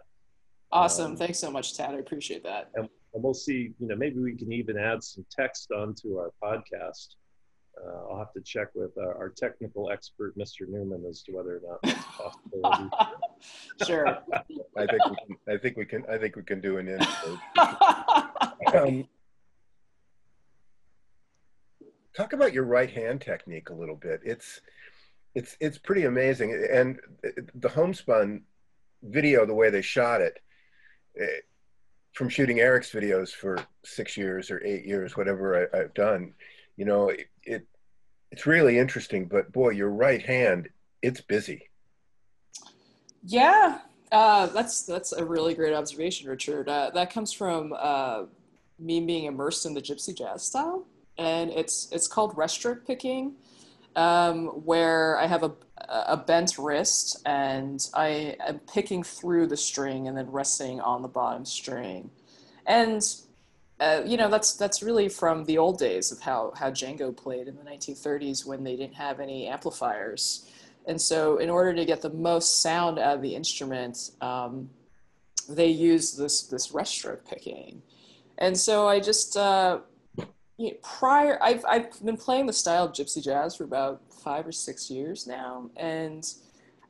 Awesome. 0.72 1.12
Um, 1.12 1.18
thanks 1.18 1.40
so 1.40 1.50
much 1.50 1.76
tad. 1.76 1.96
I 1.96 2.00
appreciate 2.00 2.44
that. 2.44 2.70
and, 2.76 2.90
and 3.14 3.24
we'll 3.24 3.34
see 3.34 3.74
you 3.80 3.88
know 3.88 3.96
maybe 3.96 4.20
we 4.20 4.36
can 4.36 4.52
even 4.52 4.78
add 4.78 5.04
some 5.04 5.26
text 5.32 5.72
onto 5.72 6.18
our 6.18 6.32
podcast 6.44 7.16
uh, 7.84 8.10
I'll 8.10 8.18
have 8.18 8.34
to 8.34 8.42
check 8.42 8.70
with 8.74 8.92
uh, 8.98 9.08
our 9.08 9.30
technical 9.30 9.92
expert, 9.92 10.38
Mr. 10.38 10.68
Newman, 10.68 11.06
as 11.10 11.22
to 11.24 11.32
whether 11.34 11.58
or 11.58 11.62
not 11.68 11.80
that's 11.84 12.06
possible. 12.06 12.90
sure. 13.86 14.08
I 14.78 14.86
think 14.86 15.02
we 15.10 15.16
can. 15.16 15.38
I 15.48 15.58
think 15.58 15.78
we 15.78 15.86
can. 15.86 16.06
I 16.10 16.18
think 16.18 16.36
we 16.36 16.44
can 16.44 16.62
do 16.62 16.78
an 16.78 16.88
in. 16.88 17.02
um, 18.76 19.08
talk 22.16 22.34
about 22.34 22.54
your 22.54 22.64
right 22.64 22.90
hand 22.90 23.22
technique 23.22 23.70
a 23.70 23.76
little 23.76 23.96
bit. 23.96 24.22
It's 24.24 24.62
it's 25.34 25.58
it's 25.60 25.78
pretty 25.78 26.06
amazing, 26.06 26.68
and 26.72 27.00
the 27.56 27.70
homespun 27.70 28.44
video, 29.04 29.46
the 29.46 29.54
way 29.54 29.70
they 29.70 29.82
shot 29.82 30.22
it, 30.22 30.40
it 31.14 31.44
from 32.14 32.30
shooting 32.30 32.60
Eric's 32.62 32.92
videos 32.92 33.30
for 33.32 33.60
six 33.84 34.16
years 34.16 34.50
or 34.50 34.64
eight 34.64 34.86
years, 34.86 35.18
whatever 35.18 35.70
I, 35.74 35.78
have 35.78 35.94
done 35.94 36.34
you 36.78 36.86
know, 36.86 37.10
it, 37.10 37.28
it 37.44 37.68
it's 38.32 38.46
really 38.46 38.78
interesting. 38.78 39.26
But 39.26 39.52
boy, 39.52 39.70
your 39.70 39.90
right 39.90 40.22
hand, 40.22 40.70
it's 41.02 41.22
busy. 41.22 41.70
Yeah, 43.24 43.80
uh, 44.12 44.48
that's 44.48 44.84
that's 44.84 45.12
a 45.14 45.26
really 45.26 45.54
great 45.54 45.74
observation, 45.74 46.30
Richard. 46.30 46.70
Uh, 46.70 46.92
that 46.94 47.12
comes 47.12 47.32
from 47.32 47.74
uh, 47.78 48.24
me 48.80 49.00
being 49.02 49.26
immersed 49.26 49.66
in 49.66 49.74
the 49.74 49.82
gypsy 49.82 50.16
jazz 50.16 50.44
style, 50.44 50.86
and 51.18 51.50
it's 51.52 51.90
it's 51.92 52.08
called 52.08 52.38
rest 52.38 52.56
stroke 52.56 52.86
picking, 52.86 53.34
um, 53.96 54.48
where 54.48 55.18
I 55.18 55.28
have 55.28 55.44
a 55.44 55.52
a 55.90 56.18
bent 56.18 56.58
wrist 56.58 57.22
and 57.26 57.80
I 57.94 58.38
am 58.40 58.60
picking 58.60 59.04
through 59.04 59.48
the 59.48 59.58
string 59.58 60.08
and 60.08 60.18
then 60.18 60.32
resting 60.32 60.82
on 60.82 61.02
the 61.02 61.08
bottom 61.08 61.46
string, 61.46 62.10
and 62.66 63.02
uh, 63.80 64.02
you 64.06 64.18
know 64.18 64.30
that's 64.30 64.54
that's 64.54 64.82
really 64.82 65.10
from 65.10 65.46
the 65.46 65.58
old 65.58 65.78
days 65.80 66.12
of 66.12 66.20
how 66.22 66.54
how 66.58 66.70
Django 66.70 67.16
played 67.16 67.48
in 67.48 67.56
the 67.56 67.64
1930s 67.64 68.46
when 68.46 68.64
they 68.64 68.76
didn't 68.76 68.96
have 68.96 69.20
any 69.20 69.48
amplifiers 69.48 70.50
and 70.88 71.02
so, 71.02 71.38
in 71.38 71.50
order 71.50 71.74
to 71.74 71.86
get 71.86 72.02
the 72.02 72.12
most 72.12 72.62
sound 72.62 73.00
out 73.00 73.16
of 73.16 73.22
the 73.22 73.36
instrument, 73.36 74.12
um, 74.22 74.70
they 75.50 75.68
use 75.68 76.16
this 76.16 76.44
this 76.44 76.72
rest 76.72 76.94
stroke 76.94 77.28
picking. 77.28 77.82
And 78.38 78.58
so, 78.58 78.88
I 78.88 79.00
just 79.00 79.36
uh, 79.36 79.80
you 80.58 80.72
know, 80.72 80.78
prior 80.84 81.42
I've 81.42 81.66
I've 81.68 82.04
been 82.04 82.18
playing 82.18 82.46
the 82.46 82.54
style 82.54 82.86
of 82.86 82.92
gypsy 82.94 83.24
jazz 83.24 83.56
for 83.56 83.64
about 83.64 84.02
five 84.24 84.46
or 84.46 84.52
six 84.52 84.92
years 84.92 85.26
now, 85.26 85.70
and 85.76 86.26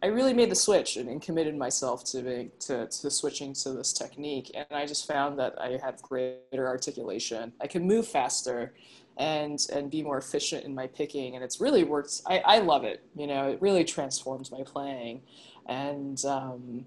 I 0.04 0.08
really 0.08 0.34
made 0.34 0.52
the 0.52 0.56
switch 0.56 0.98
and, 0.98 1.10
and 1.10 1.22
committed 1.22 1.56
myself 1.58 2.04
to, 2.06 2.22
being, 2.22 2.52
to 2.62 2.88
to 2.88 3.10
switching 3.10 3.54
to 3.54 3.72
this 3.74 3.94
technique. 3.94 4.52
And 4.54 4.68
I 4.72 4.86
just 4.86 5.08
found 5.08 5.40
that 5.40 5.60
I 5.60 5.80
have 5.84 6.02
greater 6.02 6.68
articulation. 6.68 7.54
I 7.62 7.68
can 7.68 7.88
move 7.88 8.08
faster 8.08 8.74
and 9.18 9.66
and 9.72 9.90
be 9.90 10.04
more 10.04 10.18
efficient 10.18 10.66
in 10.66 10.76
my 10.76 10.88
picking. 10.88 11.36
And 11.36 11.44
it's 11.44 11.62
really 11.62 11.84
worked 11.84 12.22
i, 12.28 12.40
I 12.40 12.60
love 12.60 12.84
it. 12.84 13.04
You 13.16 13.28
know 13.28 13.50
it 13.50 13.62
really 13.62 13.84
transforms 13.84 14.52
my 14.52 14.64
playing 14.64 15.22
and 15.68 16.24
um, 16.26 16.86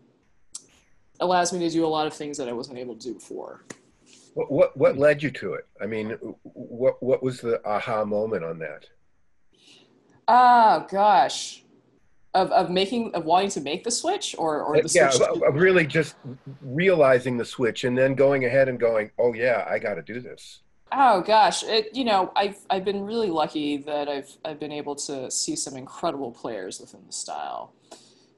allows 1.20 1.52
me 1.52 1.58
to 1.60 1.70
do 1.70 1.84
a 1.84 1.88
lot 1.88 2.06
of 2.06 2.14
things 2.14 2.36
that 2.38 2.48
i 2.48 2.52
wasn't 2.52 2.78
able 2.78 2.94
to 2.94 3.00
do 3.00 3.14
before. 3.14 3.64
What, 4.34 4.52
what 4.52 4.76
what 4.76 4.98
led 4.98 5.22
you 5.22 5.30
to 5.32 5.54
it? 5.54 5.66
I 5.80 5.86
mean 5.86 6.10
what 6.42 7.02
what 7.02 7.22
was 7.22 7.40
the 7.40 7.66
aha 7.66 8.04
moment 8.04 8.44
on 8.44 8.58
that? 8.58 8.86
Oh 10.28 10.86
gosh 10.90 11.64
of, 12.38 12.50
of 12.52 12.70
making 12.70 13.14
of 13.14 13.24
wanting 13.24 13.50
to 13.50 13.60
make 13.60 13.84
the 13.84 13.90
switch 13.90 14.34
or 14.38 14.62
or 14.62 14.80
the 14.80 14.90
yeah, 14.94 15.10
switch? 15.10 15.28
of 15.28 15.54
really 15.54 15.86
just 15.86 16.16
realizing 16.62 17.36
the 17.36 17.44
switch 17.44 17.84
and 17.84 17.96
then 17.96 18.14
going 18.14 18.44
ahead 18.44 18.68
and 18.68 18.78
going 18.78 19.10
oh 19.18 19.32
yeah 19.34 19.66
i 19.68 19.78
got 19.78 19.94
to 19.94 20.02
do 20.02 20.20
this. 20.20 20.60
Oh 20.90 21.20
gosh, 21.20 21.64
it, 21.64 21.94
you 21.94 22.04
know, 22.04 22.32
I've 22.34 22.58
I've 22.70 22.84
been 22.84 23.02
really 23.02 23.28
lucky 23.28 23.76
that 23.78 24.08
I've 24.08 24.30
I've 24.44 24.58
been 24.58 24.72
able 24.72 24.94
to 24.96 25.30
see 25.30 25.54
some 25.54 25.76
incredible 25.76 26.32
players 26.32 26.80
within 26.80 27.02
the 27.06 27.12
style, 27.12 27.74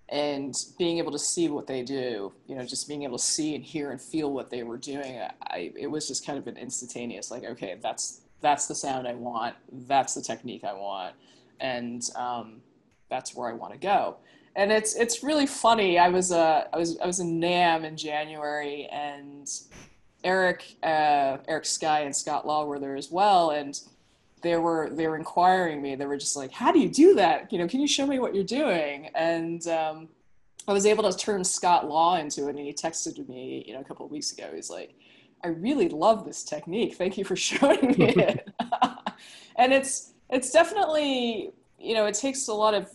and 0.08 0.52
being 0.76 0.98
able 0.98 1.12
to 1.12 1.18
see 1.18 1.48
what 1.48 1.68
they 1.68 1.82
do, 1.82 2.32
you 2.48 2.56
know, 2.56 2.64
just 2.64 2.88
being 2.88 3.04
able 3.04 3.18
to 3.18 3.24
see 3.24 3.54
and 3.54 3.64
hear 3.64 3.92
and 3.92 4.00
feel 4.00 4.32
what 4.32 4.50
they 4.50 4.64
were 4.64 4.78
doing, 4.78 5.20
I 5.42 5.72
it 5.76 5.86
was 5.86 6.08
just 6.08 6.26
kind 6.26 6.38
of 6.38 6.48
an 6.48 6.56
instantaneous, 6.56 7.30
like 7.30 7.44
okay, 7.44 7.78
that's 7.80 8.22
that's 8.40 8.66
the 8.66 8.74
sound 8.74 9.06
I 9.06 9.14
want, 9.14 9.54
that's 9.86 10.14
the 10.14 10.22
technique 10.22 10.64
I 10.64 10.72
want, 10.72 11.14
and 11.60 12.02
um, 12.16 12.62
that's 13.10 13.34
where 13.34 13.48
I 13.48 13.52
want 13.52 13.72
to 13.72 13.78
go. 13.78 14.16
And 14.56 14.72
it's 14.72 14.94
it's 14.94 15.22
really 15.22 15.46
funny. 15.46 15.98
I 15.98 16.08
was 16.08 16.32
uh, 16.32 16.64
I 16.72 16.76
was 16.76 16.98
I 16.98 17.06
was 17.06 17.20
in 17.20 17.40
NAMM 17.40 17.84
in 17.84 17.96
January 17.96 18.88
and 18.90 19.48
Eric, 20.24 20.76
uh, 20.82 21.38
Eric 21.48 21.64
Skye 21.64 22.00
and 22.00 22.14
Scott 22.14 22.46
Law 22.46 22.64
were 22.64 22.78
there 22.78 22.96
as 22.96 23.10
well, 23.10 23.50
and 23.50 23.80
they 24.42 24.56
were 24.56 24.90
they 24.90 25.06
were 25.06 25.16
inquiring 25.16 25.80
me. 25.82 25.94
They 25.94 26.06
were 26.06 26.16
just 26.16 26.36
like, 26.36 26.52
"How 26.52 26.72
do 26.72 26.78
you 26.78 26.88
do 26.88 27.14
that? 27.14 27.52
You 27.52 27.58
know, 27.58 27.68
can 27.68 27.80
you 27.80 27.88
show 27.88 28.06
me 28.06 28.18
what 28.18 28.34
you're 28.34 28.44
doing?" 28.44 29.10
And 29.14 29.66
um, 29.68 30.08
I 30.68 30.72
was 30.72 30.86
able 30.86 31.10
to 31.10 31.16
turn 31.16 31.44
Scott 31.44 31.88
Law 31.88 32.16
into 32.16 32.48
it, 32.48 32.56
and 32.56 32.58
he 32.58 32.72
texted 32.72 33.28
me, 33.28 33.64
you 33.66 33.74
know, 33.74 33.80
a 33.80 33.84
couple 33.84 34.04
of 34.04 34.12
weeks 34.12 34.32
ago. 34.32 34.50
He's 34.54 34.70
like, 34.70 34.94
"I 35.44 35.48
really 35.48 35.88
love 35.88 36.24
this 36.24 36.42
technique. 36.42 36.96
Thank 36.96 37.16
you 37.16 37.24
for 37.24 37.36
showing 37.48 37.94
me 37.98 38.14
it." 38.14 38.48
and 39.56 39.72
it's 39.72 40.12
it's 40.28 40.50
definitely 40.50 41.50
you 41.78 41.94
know 41.94 42.06
it 42.06 42.14
takes 42.14 42.48
a 42.48 42.54
lot 42.54 42.74
of 42.74 42.90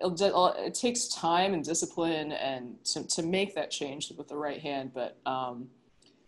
it 0.00 0.74
takes 0.74 1.08
time 1.08 1.54
and 1.54 1.64
discipline 1.64 2.32
and 2.32 2.82
to, 2.84 3.06
to 3.06 3.22
make 3.22 3.54
that 3.54 3.70
change 3.70 4.12
with 4.16 4.28
the 4.28 4.36
right 4.36 4.60
hand 4.60 4.92
but 4.94 5.16
um, 5.26 5.68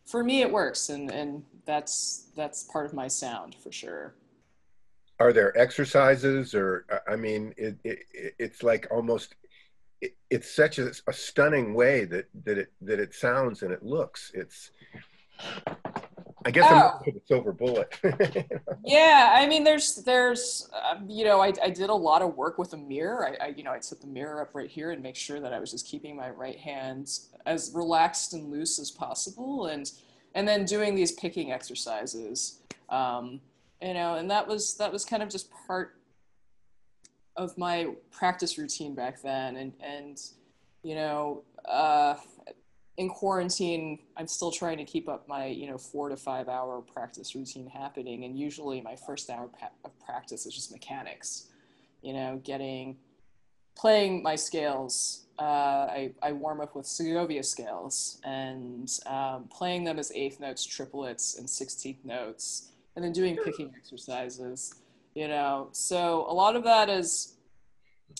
for 0.06 0.24
me 0.24 0.42
it 0.42 0.50
works 0.50 0.88
and 0.88 1.10
and 1.10 1.42
that's 1.64 2.30
that's 2.34 2.64
part 2.64 2.86
of 2.86 2.94
my 2.94 3.06
sound 3.06 3.54
for 3.54 3.70
sure. 3.70 4.14
Are 5.20 5.32
there 5.32 5.56
exercises 5.56 6.54
or 6.54 6.86
i 7.06 7.14
mean 7.14 7.52
it, 7.56 7.76
it 7.84 8.00
it's 8.38 8.62
like 8.62 8.86
almost 8.90 9.34
it, 10.00 10.16
it's 10.30 10.50
such 10.50 10.78
a, 10.78 10.92
a, 11.06 11.12
stunning 11.12 11.74
way 11.74 12.04
that 12.06 12.28
that 12.44 12.58
it 12.58 12.72
that 12.80 12.98
it 12.98 13.14
sounds 13.14 13.62
and 13.62 13.72
it 13.72 13.82
looks. 13.82 14.32
It's 14.34 14.70
I 16.44 16.50
guess 16.50 16.66
oh. 16.70 17.00
I'm 17.06 17.16
a 17.16 17.20
silver 17.26 17.52
bullet. 17.52 17.98
yeah, 18.84 19.34
I 19.36 19.46
mean, 19.46 19.62
there's, 19.62 19.96
there's, 19.96 20.68
um, 20.90 21.08
you 21.08 21.24
know, 21.24 21.40
I, 21.40 21.52
I 21.62 21.70
did 21.70 21.90
a 21.90 21.94
lot 21.94 22.22
of 22.22 22.36
work 22.36 22.58
with 22.58 22.72
a 22.72 22.76
mirror. 22.76 23.28
I, 23.28 23.46
I, 23.46 23.48
you 23.48 23.62
know, 23.62 23.72
I'd 23.72 23.84
set 23.84 24.00
the 24.00 24.06
mirror 24.06 24.40
up 24.40 24.54
right 24.54 24.70
here 24.70 24.90
and 24.90 25.02
make 25.02 25.16
sure 25.16 25.40
that 25.40 25.52
I 25.52 25.58
was 25.58 25.70
just 25.70 25.86
keeping 25.86 26.16
my 26.16 26.30
right 26.30 26.58
hand 26.58 27.10
as 27.46 27.72
relaxed 27.74 28.32
and 28.32 28.50
loose 28.50 28.78
as 28.78 28.90
possible, 28.90 29.66
and 29.66 29.90
and 30.34 30.46
then 30.46 30.64
doing 30.64 30.94
these 30.94 31.12
picking 31.12 31.52
exercises. 31.52 32.60
Um, 32.88 33.40
you 33.82 33.94
know, 33.94 34.14
and 34.14 34.30
that 34.30 34.46
was 34.46 34.76
that 34.76 34.92
was 34.92 35.04
kind 35.04 35.22
of 35.22 35.28
just 35.28 35.50
part 35.66 35.96
of 37.36 37.56
my 37.56 37.94
practice 38.10 38.58
routine 38.58 38.94
back 38.94 39.22
then, 39.22 39.56
and 39.56 39.72
and 39.80 40.20
you 40.82 40.94
know, 40.94 41.42
uh, 41.66 42.14
in 42.96 43.08
quarantine, 43.08 43.98
I'm 44.16 44.26
still 44.26 44.50
trying 44.50 44.78
to 44.78 44.84
keep 44.84 45.08
up 45.08 45.26
my, 45.28 45.46
you 45.46 45.68
know, 45.68 45.78
four 45.78 46.08
to 46.08 46.16
five 46.16 46.48
hour 46.48 46.80
practice 46.82 47.34
routine 47.34 47.66
happening. 47.66 48.24
And 48.24 48.38
usually 48.38 48.80
my 48.80 48.96
first 48.96 49.30
hour 49.30 49.50
of 49.84 50.00
practice 50.00 50.46
is 50.46 50.54
just 50.54 50.70
mechanics, 50.70 51.46
you 52.02 52.12
know, 52.12 52.40
getting, 52.44 52.96
playing 53.76 54.22
my 54.22 54.36
scales. 54.36 55.26
Uh, 55.38 55.88
I, 55.90 56.12
I 56.22 56.32
warm 56.32 56.60
up 56.60 56.76
with 56.76 56.84
Segovia 56.84 57.42
scales 57.42 58.20
and 58.24 58.90
um, 59.06 59.48
playing 59.50 59.84
them 59.84 59.98
as 59.98 60.12
eighth 60.14 60.38
notes, 60.38 60.66
triplets, 60.66 61.38
and 61.38 61.48
16th 61.48 62.04
notes, 62.04 62.72
and 62.96 63.04
then 63.04 63.12
doing 63.12 63.38
picking 63.42 63.72
exercises, 63.78 64.74
you 65.14 65.28
know. 65.28 65.68
So 65.72 66.26
a 66.28 66.34
lot 66.34 66.56
of 66.56 66.64
that 66.64 66.90
is, 66.90 67.36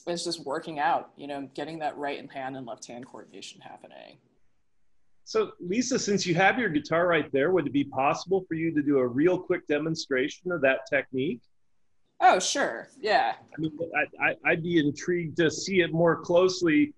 is 0.06 0.24
just 0.24 0.46
working 0.46 0.78
out, 0.78 1.10
you 1.16 1.26
know, 1.26 1.50
getting 1.54 1.80
that 1.80 1.98
right 1.98 2.18
hand 2.32 2.56
and 2.56 2.66
left 2.66 2.86
hand 2.86 3.04
coordination 3.06 3.60
happening. 3.60 4.16
So, 5.24 5.52
Lisa, 5.60 5.98
since 5.98 6.26
you 6.26 6.34
have 6.34 6.58
your 6.58 6.68
guitar 6.68 7.06
right 7.06 7.30
there, 7.32 7.52
would 7.52 7.66
it 7.66 7.72
be 7.72 7.84
possible 7.84 8.44
for 8.48 8.54
you 8.54 8.74
to 8.74 8.82
do 8.82 8.98
a 8.98 9.06
real 9.06 9.38
quick 9.38 9.66
demonstration 9.66 10.50
of 10.50 10.60
that 10.62 10.80
technique? 10.88 11.40
Oh, 12.20 12.38
sure. 12.38 12.88
Yeah. 13.00 13.34
I 13.38 13.60
mean, 13.60 13.72
I, 14.20 14.34
would 14.50 14.62
be 14.62 14.78
intrigued 14.78 15.36
to 15.38 15.50
see 15.50 15.80
it 15.80 15.92
more 15.92 16.16
closely. 16.16 16.94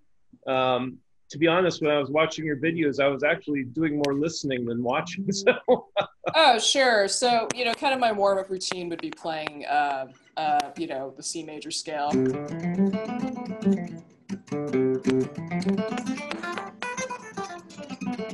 Um, 0.47 0.99
to 1.31 1.39
be 1.39 1.47
honest, 1.47 1.81
when 1.81 1.91
I 1.91 1.99
was 1.99 2.11
watching 2.11 2.45
your 2.45 2.57
videos, 2.57 3.01
I 3.01 3.09
was 3.09 3.23
actually 3.23 3.65
doing 3.65 4.03
more 4.05 4.15
listening 4.15 4.67
than 4.67 4.83
watching. 4.83 5.27
So. 5.33 5.89
oh, 6.35 6.59
sure. 6.59 7.09
So, 7.09 7.49
you 7.55 7.65
know, 7.65 7.73
kind 7.75 7.95
of 7.95 8.01
my 8.01 8.13
warm 8.13 8.39
up 8.39 8.51
routine 8.51 8.89
would 8.91 9.01
be 9.01 9.11
playing, 9.11 9.65
uh, 9.67 10.07
uh, 10.37 10.71
you 10.77 10.87
know, 10.87 11.13
the 11.17 11.23
C 11.23 11.43
major 11.43 11.71
scale 11.71 12.11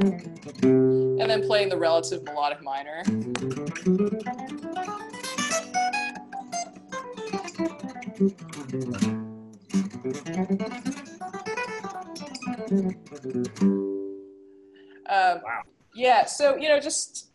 and 0.00 1.20
then 1.20 1.42
playing 1.46 1.68
the 1.68 1.76
relative 1.76 2.22
melodic 2.24 2.62
minor. 2.62 3.02
Um, 15.08 15.40
wow. 15.42 15.62
Yeah, 15.94 16.26
so 16.26 16.56
you 16.56 16.68
know, 16.68 16.78
just 16.78 17.30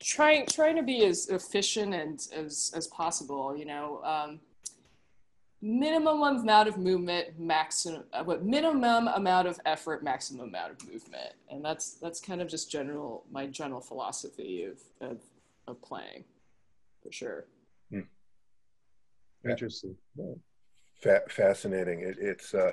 trying 0.00 0.46
trying 0.46 0.76
to 0.76 0.82
be 0.82 1.04
as 1.04 1.28
efficient 1.28 1.94
and 1.94 2.20
as 2.34 2.72
as 2.74 2.88
possible. 2.88 3.56
You 3.56 3.66
know, 3.66 4.02
um, 4.02 4.40
minimum 5.62 6.22
amount 6.22 6.68
of 6.68 6.76
movement, 6.76 7.38
maximum, 7.38 8.02
uh, 8.12 8.24
what 8.24 8.44
minimum 8.44 9.08
amount 9.08 9.46
of 9.46 9.60
effort, 9.64 10.02
maximum 10.02 10.48
amount 10.48 10.72
of 10.72 10.90
movement, 10.90 11.32
and 11.48 11.64
that's 11.64 11.94
that's 11.94 12.20
kind 12.20 12.42
of 12.42 12.48
just 12.48 12.70
general 12.70 13.24
my 13.30 13.46
general 13.46 13.80
philosophy 13.80 14.64
of 14.64 14.80
of, 15.00 15.20
of 15.68 15.80
playing, 15.80 16.24
for 17.02 17.12
sure. 17.12 17.44
Hmm. 17.90 18.00
Interesting. 19.48 19.96
Yeah. 20.16 20.34
Fa- 21.00 21.22
fascinating. 21.28 22.00
It, 22.00 22.16
it's 22.18 22.54
uh, 22.54 22.72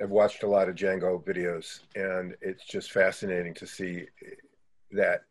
I've 0.00 0.10
watched 0.10 0.42
a 0.42 0.48
lot 0.48 0.68
of 0.68 0.74
Django 0.74 1.24
videos, 1.24 1.80
and 1.96 2.36
it's 2.42 2.66
just 2.66 2.92
fascinating 2.92 3.54
to 3.54 3.66
see 3.66 4.06
that 4.90 5.22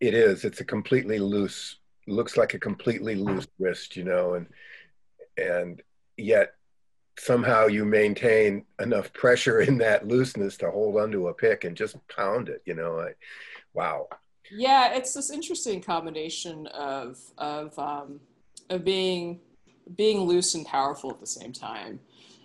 it 0.00 0.14
is. 0.14 0.44
It's 0.44 0.60
a 0.60 0.64
completely 0.64 1.18
loose 1.18 1.76
looks 2.06 2.38
like 2.38 2.54
a 2.54 2.58
completely 2.58 3.14
loose 3.14 3.46
wrist, 3.58 3.94
you 3.96 4.04
know, 4.04 4.34
and 4.34 4.46
and 5.36 5.82
yet 6.18 6.54
somehow 7.18 7.66
you 7.66 7.84
maintain 7.84 8.64
enough 8.80 9.12
pressure 9.12 9.60
in 9.60 9.78
that 9.78 10.06
looseness 10.06 10.56
to 10.58 10.70
hold 10.70 10.96
onto 10.96 11.28
a 11.28 11.34
pick 11.34 11.64
and 11.64 11.76
just 11.76 11.96
pound 12.08 12.48
it, 12.48 12.62
you 12.64 12.74
know. 12.74 13.00
I, 13.00 13.12
wow. 13.74 14.08
Yeah, 14.50 14.94
it's 14.94 15.14
this 15.14 15.30
interesting 15.30 15.82
combination 15.82 16.66
of 16.68 17.18
of 17.36 17.78
um, 17.78 18.20
of 18.70 18.84
being 18.84 19.40
being 19.96 20.20
loose 20.20 20.54
and 20.54 20.66
powerful 20.66 21.10
at 21.10 21.20
the 21.20 21.26
same 21.26 21.52
time, 21.52 22.00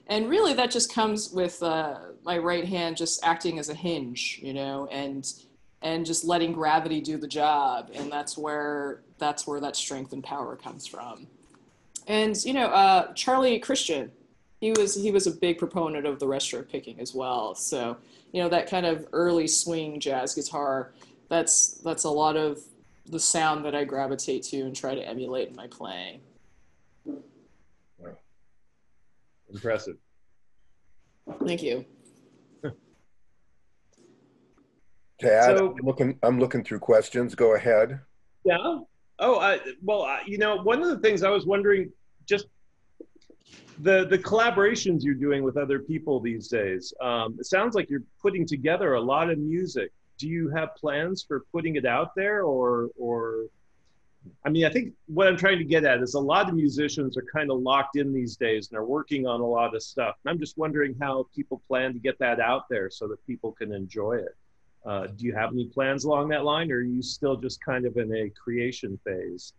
and 0.07 0.29
really 0.29 0.53
that 0.53 0.69
just 0.69 0.93
comes 0.93 1.29
with 1.31 1.61
uh, 1.63 1.99
my 2.23 2.37
right 2.37 2.65
hand 2.65 2.97
just 2.97 3.23
acting 3.23 3.57
as 3.57 3.69
a 3.69 3.73
hinge, 3.73 4.39
you 4.43 4.53
know, 4.53 4.87
and 4.91 5.31
and 5.81 6.05
just 6.05 6.25
letting 6.25 6.51
gravity 6.51 6.99
do 6.99 7.17
the 7.17 7.27
job, 7.27 7.89
and 7.93 8.11
that's 8.11 8.37
where 8.37 9.03
that's 9.17 9.47
where 9.47 9.61
that 9.61 9.75
strength 9.75 10.11
and 10.11 10.23
power 10.23 10.57
comes 10.57 10.85
from. 10.85 11.27
And 12.07 12.43
you 12.45 12.53
know, 12.53 12.67
uh, 12.67 13.13
Charlie 13.13 13.59
Christian, 13.59 14.11
he 14.59 14.71
was 14.71 14.95
he 14.95 15.11
was 15.11 15.27
a 15.27 15.31
big 15.31 15.57
proponent 15.57 16.05
of 16.05 16.19
the 16.19 16.27
rest-stroke 16.27 16.69
picking 16.69 16.99
as 16.99 17.13
well. 17.13 17.55
So 17.55 17.97
you 18.31 18.41
know 18.41 18.49
that 18.49 18.69
kind 18.69 18.85
of 18.85 19.07
early 19.13 19.47
swing 19.47 19.99
jazz 19.99 20.35
guitar 20.35 20.93
that's 21.29 21.79
that's 21.83 22.03
a 22.03 22.09
lot 22.09 22.37
of 22.37 22.59
the 23.07 23.19
sound 23.19 23.65
that 23.65 23.75
I 23.75 23.83
gravitate 23.83 24.43
to 24.43 24.61
and 24.61 24.75
try 24.75 24.95
to 24.95 25.01
emulate 25.01 25.49
in 25.49 25.55
my 25.55 25.67
playing. 25.67 26.21
Wow. 27.05 28.17
Impressive. 29.51 29.97
Thank 31.45 31.63
you. 31.63 31.85
Tad, 35.19 35.57
so, 35.57 35.75
I'm 35.77 35.85
looking 35.85 36.19
I'm 36.23 36.39
looking 36.39 36.63
through 36.63 36.79
questions. 36.79 37.35
Go 37.35 37.55
ahead. 37.55 37.99
Yeah. 38.45 38.79
Oh, 39.19 39.39
I, 39.39 39.59
well, 39.81 40.03
I, 40.03 40.21
you 40.25 40.37
know, 40.37 40.57
one 40.57 40.81
of 40.81 40.89
the 40.89 40.99
things 40.99 41.23
I 41.23 41.29
was 41.29 41.45
wondering, 41.45 41.91
just 42.25 42.47
the 43.79 44.05
the 44.05 44.17
collaborations 44.17 45.03
you're 45.03 45.13
doing 45.13 45.43
with 45.43 45.57
other 45.57 45.79
people 45.79 46.19
these 46.19 46.47
days. 46.47 46.93
Um, 47.01 47.35
it 47.39 47.45
sounds 47.45 47.75
like 47.75 47.89
you're 47.89 48.03
putting 48.21 48.45
together 48.45 48.93
a 48.93 49.01
lot 49.01 49.29
of 49.29 49.37
music 49.37 49.91
do 50.17 50.27
you 50.27 50.49
have 50.49 50.75
plans 50.75 51.23
for 51.27 51.45
putting 51.51 51.75
it 51.75 51.85
out 51.85 52.15
there 52.15 52.43
or 52.43 52.89
or 52.97 53.45
I 54.45 54.49
mean, 54.49 54.63
I 54.63 54.69
think 54.69 54.93
what 55.07 55.27
I'm 55.27 55.35
trying 55.35 55.57
to 55.57 55.65
get 55.65 55.83
at 55.83 56.01
is 56.01 56.13
a 56.13 56.19
lot 56.19 56.47
of 56.47 56.55
musicians 56.55 57.17
are 57.17 57.25
kind 57.33 57.51
of 57.51 57.59
locked 57.59 57.97
in 57.97 58.13
these 58.13 58.37
days 58.37 58.69
and 58.69 58.77
are 58.77 58.85
working 58.85 59.27
on 59.27 59.41
a 59.41 59.45
lot 59.45 59.75
of 59.75 59.83
stuff. 59.83 60.15
And 60.23 60.31
I'm 60.31 60.39
just 60.39 60.57
wondering 60.57 60.95
how 61.01 61.27
people 61.35 61.61
plan 61.67 61.91
to 61.91 61.99
get 61.99 62.17
that 62.19 62.39
out 62.39 62.69
there 62.69 62.89
so 62.89 63.05
that 63.09 63.25
people 63.27 63.51
can 63.51 63.73
enjoy 63.73 64.13
it. 64.13 64.37
Uh, 64.85 65.07
do 65.07 65.25
you 65.25 65.33
have 65.33 65.51
any 65.51 65.65
plans 65.65 66.03
along 66.03 66.27
that 66.29 66.43
line, 66.43 66.71
or 66.71 66.77
are 66.77 66.81
you 66.81 67.01
still 67.01 67.37
just 67.37 67.63
kind 67.63 67.85
of 67.85 67.97
in 67.97 68.13
a 68.13 68.29
creation 68.29 68.99
phase? 69.05 69.53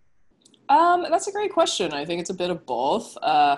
Um, 0.69 1.07
that's 1.11 1.29
a 1.29 1.33
great 1.33 1.53
question. 1.53 1.93
I 1.93 2.05
think 2.05 2.21
it's 2.21 2.31
a 2.31 2.35
bit 2.35 2.51
of 2.51 2.67
both. 2.67 3.17
Uh, 3.23 3.57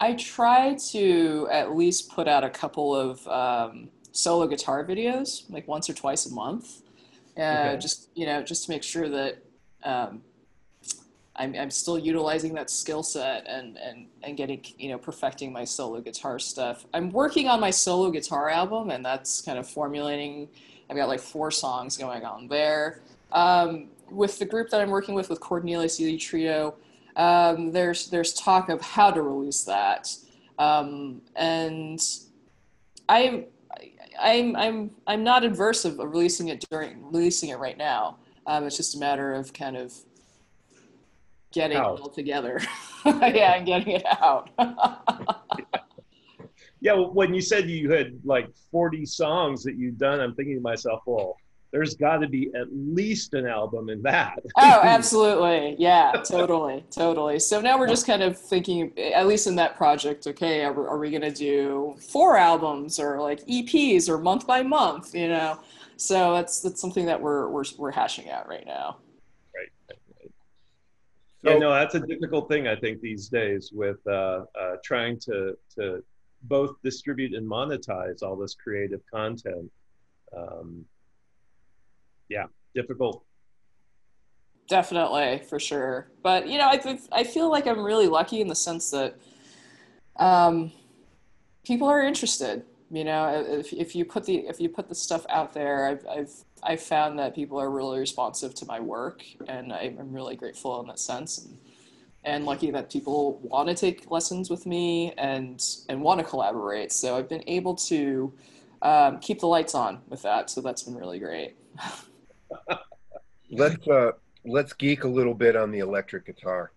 I 0.00 0.14
try 0.14 0.74
to 0.90 1.48
at 1.50 1.76
least 1.76 2.10
put 2.10 2.28
out 2.28 2.44
a 2.44 2.50
couple 2.50 2.94
of 2.94 3.26
um, 3.28 3.90
solo 4.12 4.46
guitar 4.46 4.84
videos 4.84 5.50
like 5.50 5.66
once 5.66 5.88
or 5.88 5.94
twice 5.94 6.26
a 6.26 6.32
month. 6.32 6.82
Uh, 7.36 7.40
okay. 7.40 7.78
Just 7.80 8.10
you 8.14 8.26
know, 8.26 8.42
just 8.42 8.64
to 8.66 8.70
make 8.70 8.82
sure 8.82 9.08
that 9.08 9.38
um, 9.82 10.22
I'm, 11.36 11.54
I'm 11.56 11.70
still 11.70 11.98
utilizing 11.98 12.54
that 12.54 12.70
skill 12.70 13.02
set 13.02 13.46
and, 13.48 13.76
and 13.76 14.06
and 14.22 14.36
getting 14.36 14.64
you 14.78 14.90
know 14.90 14.98
perfecting 14.98 15.52
my 15.52 15.64
solo 15.64 16.00
guitar 16.00 16.38
stuff. 16.38 16.86
I'm 16.94 17.10
working 17.10 17.48
on 17.48 17.60
my 17.60 17.70
solo 17.70 18.10
guitar 18.10 18.50
album, 18.50 18.90
and 18.90 19.04
that's 19.04 19.40
kind 19.40 19.58
of 19.58 19.68
formulating. 19.68 20.48
I've 20.88 20.96
got 20.96 21.08
like 21.08 21.20
four 21.20 21.50
songs 21.50 21.96
going 21.96 22.24
on 22.24 22.46
there. 22.46 23.00
Um, 23.32 23.88
with 24.10 24.38
the 24.38 24.44
group 24.44 24.70
that 24.70 24.80
I'm 24.80 24.90
working 24.90 25.14
with, 25.14 25.28
with 25.28 25.40
Cornelius 25.40 25.98
Eady 26.00 26.18
Trio, 26.18 26.76
um, 27.16 27.72
there's 27.72 28.08
there's 28.10 28.32
talk 28.32 28.68
of 28.68 28.80
how 28.80 29.10
to 29.10 29.20
release 29.22 29.64
that, 29.64 30.14
um, 30.58 31.20
and 31.34 32.00
I'm, 33.08 33.46
I'm 34.20 34.54
I'm 34.54 34.90
I'm 35.08 35.24
not 35.24 35.42
adverse 35.42 35.84
of 35.84 35.98
releasing 35.98 36.48
it 36.48 36.64
during 36.70 37.04
releasing 37.10 37.50
it 37.50 37.58
right 37.58 37.76
now. 37.76 38.18
Um, 38.46 38.64
it's 38.64 38.76
just 38.76 38.94
a 38.94 38.98
matter 38.98 39.32
of 39.32 39.52
kind 39.52 39.76
of 39.76 39.94
getting 41.54 41.76
out. 41.76 41.98
it 41.98 42.02
all 42.02 42.08
together. 42.08 42.60
yeah, 43.06 43.54
and 43.54 43.66
getting 43.66 43.94
it 43.94 44.06
out. 44.06 44.50
yeah, 46.80 46.94
when 46.94 47.32
you 47.32 47.40
said 47.40 47.68
you 47.68 47.90
had 47.90 48.18
like 48.24 48.48
40 48.70 49.06
songs 49.06 49.62
that 49.64 49.76
you'd 49.76 49.98
done, 49.98 50.20
I'm 50.20 50.34
thinking 50.34 50.56
to 50.56 50.60
myself, 50.60 51.02
well, 51.06 51.36
there's 51.74 51.94
got 51.96 52.18
to 52.18 52.28
be 52.28 52.52
at 52.54 52.68
least 52.70 53.34
an 53.34 53.48
album 53.48 53.88
in 53.88 54.00
that. 54.02 54.38
oh, 54.56 54.80
absolutely. 54.84 55.74
Yeah, 55.76 56.12
totally. 56.24 56.84
Totally. 56.92 57.40
So 57.40 57.60
now 57.60 57.76
we're 57.76 57.88
just 57.88 58.06
kind 58.06 58.22
of 58.22 58.38
thinking, 58.38 58.96
at 58.96 59.26
least 59.26 59.48
in 59.48 59.56
that 59.56 59.76
project, 59.76 60.28
okay, 60.28 60.64
are, 60.64 60.88
are 60.88 60.98
we 60.98 61.10
going 61.10 61.22
to 61.22 61.32
do 61.32 61.96
four 61.98 62.36
albums 62.36 63.00
or 63.00 63.20
like 63.20 63.44
EPs 63.46 64.08
or 64.08 64.18
month 64.18 64.46
by 64.46 64.62
month, 64.62 65.16
you 65.16 65.26
know? 65.26 65.58
So 65.96 66.34
that's, 66.34 66.60
that's 66.60 66.80
something 66.80 67.06
that 67.06 67.20
we're, 67.20 67.48
we're, 67.48 67.64
we're 67.76 67.90
hashing 67.90 68.30
out 68.30 68.48
right 68.48 68.64
now. 68.64 68.98
So, 71.44 71.50
yeah, 71.50 71.58
no, 71.58 71.70
that's 71.70 71.94
a 71.94 72.00
difficult 72.00 72.48
thing, 72.48 72.68
I 72.68 72.76
think, 72.76 73.02
these 73.02 73.28
days 73.28 73.70
with 73.72 73.98
uh, 74.06 74.44
uh, 74.58 74.76
trying 74.82 75.18
to, 75.20 75.56
to 75.78 76.02
both 76.44 76.80
distribute 76.82 77.34
and 77.34 77.46
monetize 77.46 78.22
all 78.22 78.34
this 78.34 78.54
creative 78.54 79.02
content. 79.12 79.70
Um, 80.34 80.86
yeah, 82.30 82.46
difficult. 82.74 83.24
Definitely, 84.68 85.42
for 85.46 85.60
sure. 85.60 86.08
But 86.22 86.48
you 86.48 86.56
know, 86.56 86.66
I 86.66 86.98
I 87.12 87.24
feel 87.24 87.50
like 87.50 87.66
I'm 87.66 87.84
really 87.84 88.06
lucky 88.08 88.40
in 88.40 88.48
the 88.48 88.54
sense 88.54 88.90
that 88.92 89.14
um, 90.16 90.72
people 91.64 91.88
are 91.88 92.00
interested. 92.00 92.64
You 92.90 93.04
know, 93.04 93.44
if 93.46 93.72
if 93.72 93.94
you 93.96 94.04
put 94.04 94.24
the 94.24 94.46
if 94.46 94.60
you 94.60 94.68
put 94.68 94.88
the 94.88 94.94
stuff 94.94 95.24
out 95.28 95.52
there, 95.52 95.86
I've 95.86 96.06
I've 96.06 96.32
I've 96.62 96.82
found 96.82 97.18
that 97.18 97.34
people 97.34 97.60
are 97.60 97.70
really 97.70 97.98
responsive 97.98 98.54
to 98.56 98.66
my 98.66 98.80
work, 98.80 99.22
and 99.48 99.72
I'm 99.72 100.12
really 100.12 100.36
grateful 100.36 100.80
in 100.80 100.86
that 100.88 100.98
sense. 100.98 101.38
And, 101.38 101.58
and 102.26 102.46
lucky 102.46 102.70
that 102.70 102.90
people 102.90 103.38
want 103.42 103.68
to 103.68 103.74
take 103.74 104.10
lessons 104.10 104.48
with 104.48 104.66
me 104.66 105.12
and 105.18 105.62
and 105.88 106.02
want 106.02 106.20
to 106.20 106.24
collaborate. 106.24 106.92
So 106.92 107.16
I've 107.16 107.28
been 107.28 107.44
able 107.46 107.74
to 107.76 108.32
um, 108.82 109.18
keep 109.18 109.40
the 109.40 109.46
lights 109.46 109.74
on 109.74 110.00
with 110.08 110.22
that. 110.22 110.50
So 110.50 110.60
that's 110.60 110.82
been 110.82 110.94
really 110.94 111.18
great. 111.18 111.56
let's 113.50 113.86
uh, 113.88 114.12
let's 114.44 114.72
geek 114.72 115.04
a 115.04 115.08
little 115.08 115.34
bit 115.34 115.56
on 115.56 115.70
the 115.70 115.80
electric 115.80 116.26
guitar. 116.26 116.72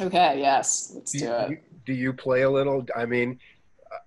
Okay. 0.00 0.40
Yes. 0.40 0.92
Let's 0.94 1.12
do, 1.12 1.20
do 1.20 1.32
it. 1.32 1.50
You, 1.50 1.58
do 1.86 1.92
you 1.92 2.12
play 2.12 2.42
a 2.42 2.50
little? 2.50 2.84
I 2.94 3.06
mean, 3.06 3.38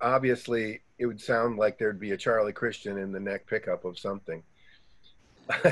obviously, 0.02 0.82
it 1.00 1.06
would 1.06 1.22
sound 1.22 1.58
like 1.58 1.78
there'd 1.78 2.00
be 2.00 2.12
a 2.12 2.18
Charlie 2.18 2.54
Christian 2.54 2.98
in 2.98 3.12
the 3.12 3.20
neck 3.20 3.48
pickup 3.48 3.86
of 3.86 3.98
something. 3.98 4.44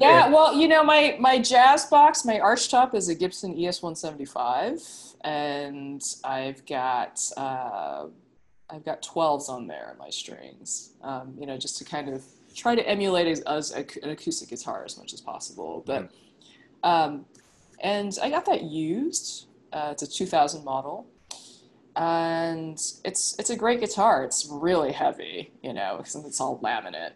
yeah, 0.00 0.28
well, 0.28 0.56
you 0.56 0.66
know, 0.66 0.82
my 0.82 1.16
my 1.20 1.38
jazz 1.38 1.84
box, 1.84 2.24
my 2.24 2.40
archtop 2.40 2.94
is 2.94 3.08
a 3.08 3.14
Gibson 3.14 3.52
ES 3.52 3.80
175, 3.80 4.82
and 5.20 6.02
I've 6.24 6.66
got 6.66 7.20
uh, 7.36 8.06
I've 8.68 8.84
got 8.84 9.02
12s 9.02 9.48
on 9.48 9.68
there, 9.68 9.90
in 9.92 9.98
my 9.98 10.10
strings. 10.10 10.94
Um, 11.02 11.36
you 11.38 11.46
know, 11.46 11.56
just 11.56 11.78
to 11.78 11.84
kind 11.84 12.08
of 12.08 12.24
try 12.56 12.74
to 12.74 12.88
emulate 12.88 13.28
as, 13.28 13.40
as 13.42 13.70
an 13.70 14.10
acoustic 14.10 14.48
guitar 14.48 14.84
as 14.84 14.98
much 14.98 15.12
as 15.12 15.20
possible. 15.20 15.84
But 15.86 16.04
mm-hmm. 16.04 16.88
um, 16.88 17.24
and 17.80 18.16
I 18.20 18.30
got 18.30 18.46
that 18.46 18.64
used. 18.64 19.46
Uh, 19.72 19.90
it's 19.92 20.02
a 20.02 20.10
2000 20.10 20.64
model, 20.64 21.06
and 21.96 22.74
it's 23.04 23.36
it's 23.38 23.50
a 23.50 23.56
great 23.56 23.80
guitar. 23.80 24.24
It's 24.24 24.48
really 24.50 24.92
heavy, 24.92 25.52
you 25.62 25.72
know, 25.72 26.02
since 26.04 26.26
it's 26.26 26.40
all 26.40 26.58
laminate. 26.60 27.12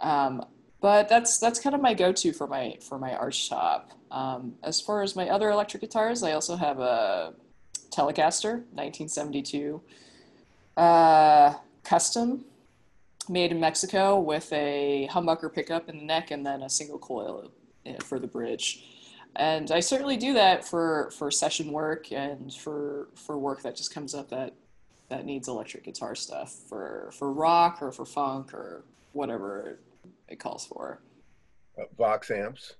Um, 0.00 0.44
but 0.80 1.08
that's 1.08 1.38
that's 1.38 1.60
kind 1.60 1.74
of 1.74 1.80
my 1.80 1.94
go-to 1.94 2.32
for 2.32 2.46
my 2.46 2.76
for 2.80 2.98
my 2.98 3.10
archtop. 3.10 3.84
Um, 4.10 4.54
as 4.62 4.80
far 4.80 5.02
as 5.02 5.16
my 5.16 5.28
other 5.28 5.50
electric 5.50 5.80
guitars, 5.80 6.22
I 6.22 6.32
also 6.32 6.56
have 6.56 6.80
a 6.80 7.34
Telecaster 7.90 8.64
1972 8.72 9.80
uh, 10.76 11.54
custom 11.84 12.44
made 13.28 13.52
in 13.52 13.60
Mexico 13.60 14.18
with 14.18 14.52
a 14.52 15.08
humbucker 15.12 15.52
pickup 15.52 15.88
in 15.88 15.98
the 15.98 16.04
neck 16.04 16.30
and 16.30 16.44
then 16.44 16.62
a 16.62 16.68
single 16.68 16.98
coil 16.98 17.50
for 18.00 18.18
the 18.18 18.26
bridge. 18.26 18.84
And 19.36 19.70
I 19.70 19.80
certainly 19.80 20.16
do 20.16 20.34
that 20.34 20.64
for, 20.64 21.10
for 21.16 21.30
session 21.30 21.72
work 21.72 22.12
and 22.12 22.52
for, 22.52 23.08
for 23.14 23.38
work 23.38 23.62
that 23.62 23.76
just 23.76 23.92
comes 23.94 24.14
up 24.14 24.28
that, 24.30 24.52
that 25.08 25.24
needs 25.24 25.48
electric 25.48 25.84
guitar 25.84 26.14
stuff 26.14 26.52
for, 26.68 27.10
for 27.12 27.32
rock 27.32 27.78
or 27.80 27.92
for 27.92 28.04
funk 28.04 28.52
or 28.52 28.84
whatever 29.12 29.78
it 30.28 30.38
calls 30.38 30.66
for. 30.66 31.00
Uh, 31.78 31.84
Vox 31.96 32.30
amps. 32.30 32.74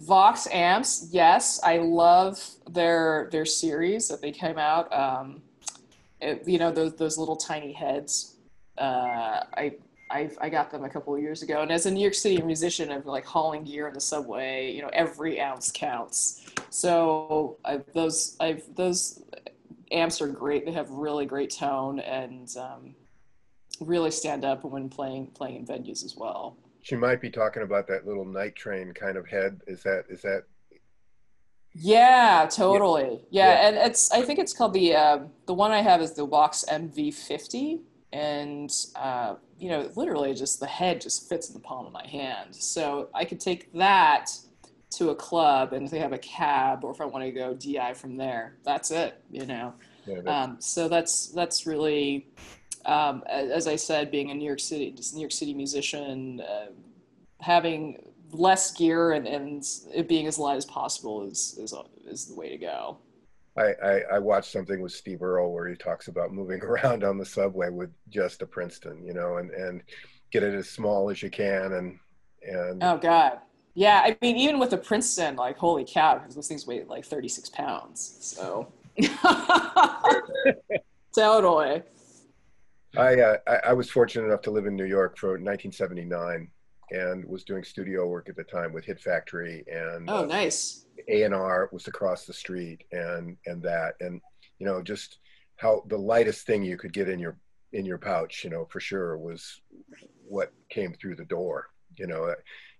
Vox 0.00 0.48
amps, 0.48 1.08
yes, 1.12 1.60
I 1.62 1.78
love 1.78 2.42
their 2.68 3.28
their 3.30 3.46
series 3.46 4.08
that 4.08 4.20
they 4.20 4.32
came 4.32 4.58
out. 4.58 4.92
Um, 4.92 5.40
it, 6.20 6.42
you 6.48 6.58
know 6.58 6.72
those 6.72 6.96
those 6.96 7.16
little 7.16 7.36
tiny 7.36 7.72
heads 7.72 8.34
uh, 8.78 9.44
I 9.56 9.74
I, 10.14 10.30
I 10.40 10.48
got 10.48 10.70
them 10.70 10.84
a 10.84 10.88
couple 10.88 11.12
of 11.12 11.20
years 11.20 11.42
ago. 11.42 11.62
And 11.62 11.72
as 11.72 11.86
a 11.86 11.90
New 11.90 12.00
York 12.00 12.14
City 12.14 12.40
musician, 12.40 12.92
of 12.92 13.04
like 13.04 13.26
hauling 13.26 13.64
gear 13.64 13.88
in 13.88 13.94
the 13.94 14.00
subway, 14.00 14.72
you 14.72 14.80
know, 14.80 14.90
every 14.92 15.40
ounce 15.40 15.72
counts. 15.72 16.46
So 16.70 17.56
I've, 17.64 17.84
those 17.92 18.36
I've 18.38 18.62
those 18.76 19.24
amps 19.90 20.22
are 20.22 20.28
great. 20.28 20.66
They 20.66 20.72
have 20.72 20.88
really 20.88 21.26
great 21.26 21.50
tone 21.50 21.98
and 21.98 22.48
um, 22.56 22.94
really 23.80 24.12
stand 24.12 24.44
up 24.44 24.64
when 24.64 24.88
playing 24.88 25.32
playing 25.34 25.56
in 25.56 25.66
venues 25.66 26.04
as 26.04 26.14
well. 26.16 26.58
She 26.82 26.94
might 26.94 27.20
be 27.20 27.30
talking 27.30 27.64
about 27.64 27.88
that 27.88 28.06
little 28.06 28.24
night 28.24 28.54
train 28.54 28.92
kind 28.92 29.16
of 29.16 29.26
head. 29.26 29.62
Is 29.66 29.82
that 29.82 30.04
is 30.08 30.22
that? 30.22 30.44
Yeah, 31.72 32.48
totally. 32.54 33.20
Yeah, 33.30 33.48
yeah. 33.48 33.68
and 33.68 33.76
it's 33.78 34.12
I 34.12 34.22
think 34.22 34.38
it's 34.38 34.52
called 34.52 34.74
the 34.74 34.94
uh, 34.94 35.18
the 35.46 35.54
one 35.54 35.72
I 35.72 35.82
have 35.82 36.00
is 36.00 36.12
the 36.12 36.24
Vox 36.24 36.64
MV50 36.70 37.80
and 38.14 38.70
uh, 38.94 39.34
you 39.58 39.68
know 39.68 39.90
literally 39.96 40.32
just 40.32 40.60
the 40.60 40.66
head 40.66 41.00
just 41.00 41.28
fits 41.28 41.48
in 41.48 41.54
the 41.54 41.60
palm 41.60 41.84
of 41.84 41.92
my 41.92 42.06
hand. 42.06 42.54
So 42.54 43.08
i 43.12 43.24
could 43.24 43.40
take 43.40 43.72
that 43.74 44.30
to 44.90 45.10
a 45.10 45.14
club 45.14 45.72
and 45.72 45.84
if 45.84 45.90
they 45.90 45.98
have 45.98 46.12
a 46.12 46.18
cab 46.18 46.84
or 46.84 46.92
if 46.92 47.00
i 47.00 47.04
want 47.04 47.24
to 47.24 47.32
go 47.32 47.52
di 47.52 47.92
from 47.94 48.16
there 48.16 48.56
that's 48.64 48.92
it 48.92 49.20
you 49.30 49.44
know? 49.44 49.74
Um, 50.28 50.56
so 50.60 50.88
that's 50.88 51.28
that's 51.28 51.66
really 51.66 52.28
um, 52.86 53.24
as 53.28 53.66
i 53.66 53.74
said 53.74 54.10
being 54.12 54.30
a 54.30 54.34
new 54.34 54.46
york 54.46 54.60
city 54.60 54.92
just 54.92 55.14
new 55.14 55.20
york 55.20 55.32
city 55.32 55.52
musician 55.52 56.40
uh, 56.40 56.66
having 57.40 58.12
less 58.30 58.72
gear 58.72 59.12
and, 59.12 59.26
and 59.26 59.64
it 59.92 60.06
being 60.08 60.26
as 60.26 60.38
light 60.38 60.56
as 60.56 60.64
possible 60.64 61.24
is, 61.24 61.56
is, 61.58 61.74
is 62.06 62.26
the 62.26 62.34
way 62.34 62.48
to 62.50 62.58
go 62.58 62.98
I, 63.56 63.72
I, 63.82 64.00
I, 64.14 64.18
watched 64.18 64.50
something 64.50 64.82
with 64.82 64.90
Steve 64.92 65.22
Earle 65.22 65.52
where 65.52 65.68
he 65.68 65.76
talks 65.76 66.08
about 66.08 66.32
moving 66.32 66.60
around 66.64 67.04
on 67.04 67.18
the 67.18 67.24
subway 67.24 67.70
with 67.70 67.90
just 68.08 68.42
a 68.42 68.46
Princeton, 68.46 69.04
you 69.04 69.14
know, 69.14 69.36
and, 69.36 69.50
and 69.50 69.82
get 70.32 70.42
it 70.42 70.54
as 70.54 70.68
small 70.68 71.10
as 71.10 71.22
you 71.22 71.30
can. 71.30 71.72
And, 71.72 71.98
and 72.42 72.82
oh 72.82 72.98
God. 72.98 73.38
Yeah. 73.74 74.02
I 74.04 74.16
mean, 74.22 74.36
even 74.36 74.58
with 74.58 74.72
a 74.72 74.78
Princeton, 74.78 75.36
like, 75.36 75.56
holy 75.56 75.84
cow, 75.84 76.18
because 76.18 76.34
those 76.34 76.48
things 76.48 76.66
weigh 76.66 76.84
like 76.84 77.04
36 77.04 77.48
pounds. 77.50 78.18
So 78.20 78.72
totally. 81.14 81.82
I, 82.96 83.20
uh, 83.20 83.36
I, 83.46 83.56
I 83.66 83.72
was 83.72 83.90
fortunate 83.90 84.26
enough 84.26 84.42
to 84.42 84.50
live 84.50 84.66
in 84.66 84.76
New 84.76 84.84
York 84.84 85.16
for 85.18 85.30
1979 85.30 86.48
and 86.90 87.24
was 87.24 87.44
doing 87.44 87.64
studio 87.64 88.06
work 88.06 88.28
at 88.28 88.36
the 88.36 88.44
time 88.44 88.72
with 88.72 88.84
Hit 88.84 89.00
Factory 89.00 89.64
and 89.66 90.08
oh, 90.08 90.24
nice 90.24 90.83
a&R 91.08 91.68
was 91.72 91.86
across 91.86 92.24
the 92.24 92.32
street 92.32 92.84
and 92.92 93.36
and 93.46 93.62
that. 93.62 93.94
And 94.00 94.20
you 94.58 94.66
know 94.66 94.82
just 94.82 95.18
how 95.56 95.82
the 95.88 95.98
lightest 95.98 96.46
thing 96.46 96.62
you 96.62 96.76
could 96.76 96.92
get 96.92 97.08
in 97.08 97.18
your 97.18 97.36
in 97.72 97.84
your 97.84 97.98
pouch 97.98 98.44
you 98.44 98.50
know 98.50 98.66
for 98.70 98.80
sure 98.80 99.16
was 99.18 99.60
what 100.26 100.52
came 100.70 100.94
through 100.94 101.16
the 101.16 101.24
door. 101.24 101.68
You 101.96 102.06
know 102.06 102.34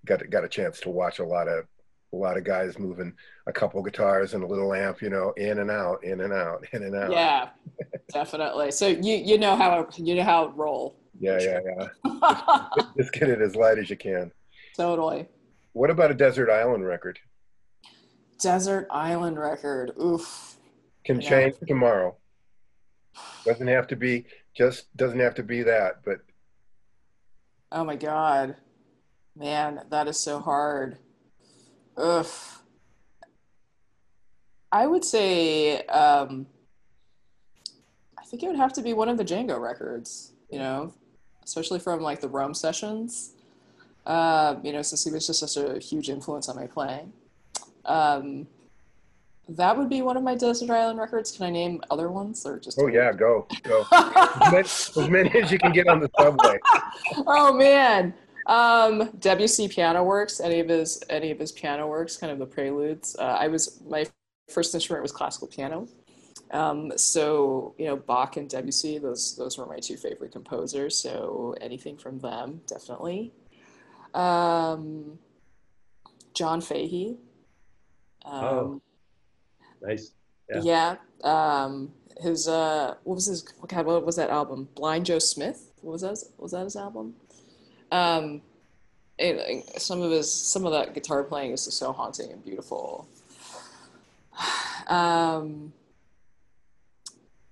got 0.05 0.29
got 0.31 0.45
a 0.45 0.49
chance 0.49 0.81
to 0.81 0.91
watch 0.91 1.19
a 1.19 1.25
lot 1.25 1.49
of 1.49 1.67
a 2.13 2.17
lot 2.17 2.37
of 2.37 2.45
guys 2.45 2.79
moving 2.79 3.13
a 3.49 3.53
couple 3.53 3.83
guitars 3.83 4.35
and 4.35 4.45
a 4.45 4.47
little 4.47 4.73
amp 4.73 5.03
you 5.03 5.11
know 5.11 5.33
in 5.37 5.59
and 5.59 5.71
out 5.71 6.05
in 6.05 6.21
and 6.21 6.33
out 6.33 6.65
in 6.73 6.83
and 6.85 6.95
out. 6.95 7.11
Yeah 7.11 7.49
definitely. 8.13 8.71
So 8.71 8.89
you 8.89 9.17
you 9.17 9.39
know 9.39 9.57
how 9.57 9.89
you 9.97 10.15
know 10.15 10.23
how 10.23 10.47
it 10.47 10.53
roll. 10.55 10.97
Yeah 11.19 11.39
yeah 11.41 11.61
yeah. 11.65 12.67
Just, 12.77 12.97
just 12.97 13.13
get 13.13 13.29
it 13.29 13.41
as 13.41 13.57
light 13.57 13.79
as 13.79 13.91
you 13.91 13.97
can. 13.97 14.33
Totally. 14.77 15.29
What 15.73 15.91
about 15.91 16.11
a 16.11 16.15
desert 16.15 16.51
island 16.51 16.85
record 16.85 17.19
desert 18.39 18.87
island 18.91 19.39
record. 19.39 19.93
Oof. 20.01 20.57
Can 21.05 21.21
yeah. 21.21 21.29
change 21.29 21.55
tomorrow. 21.67 22.17
Doesn't 23.45 23.67
have 23.67 23.87
to 23.89 23.97
be 23.97 24.25
just 24.55 24.95
doesn't 24.97 25.21
have 25.21 25.35
to 25.35 25.43
be 25.43 25.63
that, 25.63 26.05
but 26.05 26.21
Oh 27.73 27.85
my 27.85 27.97
god. 27.97 28.57
Man, 29.37 29.81
that 29.91 30.07
is 30.09 30.19
so 30.19 30.39
hard. 30.39 30.99
Ugh. 31.97 32.27
I 34.71 34.87
would 34.87 35.05
say 35.05 35.85
um 35.87 36.47
I 38.19 38.25
think 38.25 38.43
it 38.43 38.47
would 38.47 38.57
have 38.57 38.73
to 38.75 38.83
be 38.83 38.95
one 38.95 39.09
of 39.09 39.19
the 39.19 39.25
Django 39.25 39.61
records, 39.61 40.33
you 40.51 40.59
know, 40.59 40.93
especially 41.45 41.79
from 41.79 42.01
like 42.01 42.21
the 42.21 42.29
Rome 42.29 42.55
sessions. 42.55 43.35
Uh, 44.07 44.57
you 44.63 44.73
know, 44.73 44.83
since 44.83 45.05
he 45.05 45.11
was 45.11 45.27
just 45.27 45.41
such 45.41 45.57
a 45.57 45.79
huge 45.79 46.11
influence 46.11 46.49
on 46.49 46.57
my 46.57 46.67
playing. 46.67 47.13
Um, 47.87 48.47
that 49.49 49.77
would 49.77 49.91
be 49.91 50.01
one 50.01 50.17
of 50.17 50.23
my 50.23 50.35
desert 50.35 50.71
island 50.71 50.99
records. 50.99 51.31
Can 51.33 51.47
I 51.47 51.51
name 51.51 51.83
other 51.91 52.11
ones 52.11 52.47
or 52.47 52.59
just? 52.59 52.79
Oh 52.81 52.87
yeah, 52.87 53.13
go 53.13 53.47
go. 53.63 53.85
as, 53.93 54.51
many, 54.51 54.61
as, 54.61 55.09
many, 55.11 55.43
as 55.43 55.53
you 55.53 55.59
can 55.59 55.73
get 55.73 55.87
on 55.87 56.01
the 56.01 56.11
subway. 56.19 56.59
oh 57.27 57.53
man, 57.53 58.15
um, 58.47 59.11
Debussy 59.19 59.69
piano 59.69 60.03
works. 60.03 60.41
Any 60.41 60.61
of 60.61 60.69
his 60.69 61.03
any 61.11 61.31
of 61.31 61.39
his 61.39 61.53
piano 61.53 61.87
works, 61.87 62.17
kind 62.17 62.33
of 62.33 62.39
the 62.39 62.47
preludes. 62.47 63.17
Uh, 63.19 63.37
I 63.39 63.49
was 63.49 63.83
my 63.87 64.07
first 64.49 64.75
instrument 64.75 65.03
was 65.03 65.13
classical 65.13 65.49
piano. 65.49 65.89
Um, 66.51 66.93
so 66.97 67.75
you 67.79 67.87
know 67.87 67.97
Bach 67.97 68.37
and 68.37 68.49
Debussy, 68.49 68.99
those 68.99 69.37
those 69.37 69.59
were 69.59 69.67
my 69.67 69.79
two 69.79 69.97
favorite 69.97 70.33
composers. 70.33 70.97
So 70.97 71.55
anything 71.61 71.97
from 71.97 72.19
them, 72.19 72.63
definitely. 72.67 73.33
Um, 74.15 75.19
John 76.35 76.61
Fahey, 76.61 77.17
um, 78.25 78.45
oh, 78.45 78.83
nice. 79.83 80.13
Yeah. 80.51 80.61
yeah 80.63 80.97
um, 81.25 81.93
his 82.21 82.49
uh, 82.49 82.95
what 83.05 83.15
was 83.15 83.27
his? 83.27 83.43
God, 83.43 83.87
what 83.87 84.05
was 84.07 84.17
that 84.17 84.31
album? 84.31 84.69
Blind 84.75 85.07
Joe 85.07 85.19
Smith. 85.19 85.71
What 85.81 85.93
was 85.93 86.03
that? 86.03 86.19
Was 86.39 86.53
that 86.53 86.65
his 86.65 86.77
album? 86.77 87.15
Um, 87.91 88.43
it, 89.19 89.81
some 89.81 90.03
of 90.03 90.11
his 90.11 90.31
some 90.31 90.67
of 90.67 90.73
that 90.73 90.95
guitar 90.95 91.25
playing 91.25 91.53
is 91.53 91.65
just 91.65 91.79
so 91.79 91.93
haunting 91.93 92.33
and 92.33 92.45
beautiful. 92.45 93.09
Um, 94.87 95.73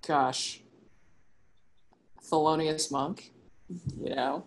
gosh, 0.07 0.61
Thelonious 2.23 2.93
Monk, 2.93 3.31
you 3.99 4.15
know, 4.15 4.45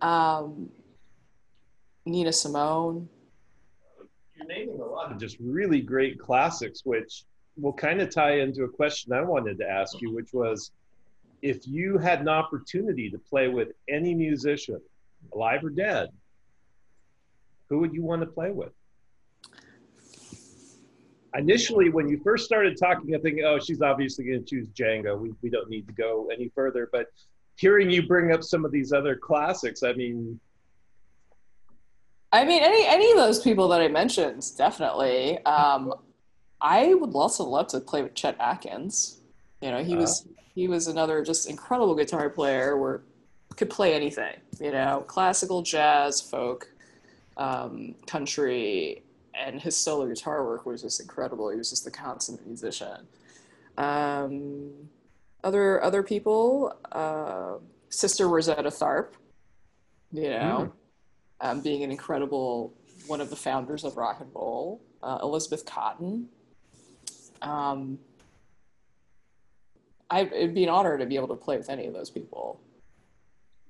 um, 0.00 0.70
Nina 2.06 2.32
Simone 2.32 3.10
you're 4.38 4.48
naming 4.48 4.80
a 4.80 4.84
lot 4.84 5.10
of 5.10 5.18
just 5.18 5.36
really 5.40 5.80
great 5.80 6.18
classics, 6.18 6.82
which 6.84 7.24
will 7.56 7.72
kind 7.72 8.00
of 8.00 8.10
tie 8.10 8.38
into 8.38 8.64
a 8.64 8.68
question 8.68 9.12
I 9.12 9.22
wanted 9.22 9.58
to 9.58 9.68
ask 9.68 10.00
you, 10.00 10.14
which 10.14 10.32
was 10.32 10.70
if 11.42 11.66
you 11.66 11.98
had 11.98 12.20
an 12.20 12.28
opportunity 12.28 13.10
to 13.10 13.18
play 13.18 13.48
with 13.48 13.68
any 13.88 14.14
musician, 14.14 14.80
alive 15.32 15.64
or 15.64 15.70
dead, 15.70 16.10
who 17.68 17.78
would 17.78 17.92
you 17.92 18.02
want 18.02 18.22
to 18.22 18.26
play 18.26 18.50
with? 18.50 18.72
Initially, 21.34 21.90
when 21.90 22.08
you 22.08 22.18
first 22.24 22.44
started 22.44 22.78
talking, 22.78 23.14
I 23.14 23.18
think, 23.18 23.40
oh, 23.44 23.58
she's 23.60 23.82
obviously 23.82 24.24
going 24.24 24.44
to 24.44 24.46
choose 24.46 24.68
Django. 24.68 25.18
We, 25.18 25.32
we 25.42 25.50
don't 25.50 25.68
need 25.68 25.86
to 25.86 25.92
go 25.92 26.28
any 26.32 26.50
further. 26.54 26.88
But 26.90 27.08
hearing 27.56 27.90
you 27.90 28.06
bring 28.06 28.32
up 28.32 28.42
some 28.42 28.64
of 28.64 28.72
these 28.72 28.92
other 28.92 29.14
classics, 29.14 29.82
I 29.82 29.92
mean, 29.92 30.40
I 32.32 32.44
mean, 32.44 32.62
any 32.62 32.86
any 32.86 33.10
of 33.10 33.16
those 33.16 33.40
people 33.40 33.68
that 33.68 33.80
I 33.80 33.88
mentioned, 33.88 34.44
definitely. 34.56 35.42
Um, 35.44 35.94
I 36.60 36.94
would 36.94 37.14
also 37.14 37.44
love 37.44 37.68
to 37.68 37.80
play 37.80 38.02
with 38.02 38.14
Chet 38.14 38.36
Atkins. 38.38 39.20
You 39.62 39.70
know, 39.70 39.82
he 39.82 39.94
uh, 39.94 40.00
was 40.00 40.26
he 40.54 40.68
was 40.68 40.88
another 40.88 41.24
just 41.24 41.48
incredible 41.48 41.94
guitar 41.94 42.28
player. 42.28 42.76
Where 42.76 43.02
could 43.56 43.70
play 43.70 43.94
anything. 43.94 44.34
You 44.60 44.72
know, 44.72 45.04
classical, 45.06 45.62
jazz, 45.62 46.20
folk, 46.20 46.70
um, 47.36 47.94
country, 48.06 49.02
and 49.34 49.60
his 49.60 49.76
solo 49.76 50.06
guitar 50.06 50.44
work 50.44 50.66
was 50.66 50.82
just 50.82 51.00
incredible. 51.00 51.48
He 51.48 51.56
was 51.56 51.70
just 51.70 51.86
a 51.86 51.90
consummate 51.90 52.46
musician. 52.46 53.06
Um, 53.78 54.70
other 55.42 55.82
other 55.82 56.02
people, 56.02 56.76
uh, 56.92 57.54
Sister 57.88 58.28
Rosetta 58.28 58.70
Tharpe. 58.70 59.14
You 60.12 60.30
know. 60.30 60.70
Mm 60.70 60.77
um, 61.40 61.60
being 61.60 61.82
an 61.82 61.90
incredible 61.90 62.74
one 63.06 63.20
of 63.20 63.30
the 63.30 63.36
founders 63.36 63.84
of 63.84 63.96
rock 63.96 64.20
and 64.20 64.30
roll, 64.34 64.82
uh, 65.02 65.18
Elizabeth 65.22 65.64
Cotten. 65.64 66.26
Um, 67.40 67.98
I, 70.10 70.22
it'd 70.22 70.54
be 70.54 70.64
an 70.64 70.70
honor 70.70 70.98
to 70.98 71.06
be 71.06 71.16
able 71.16 71.28
to 71.28 71.36
play 71.36 71.56
with 71.56 71.70
any 71.70 71.86
of 71.86 71.94
those 71.94 72.10
people. 72.10 72.60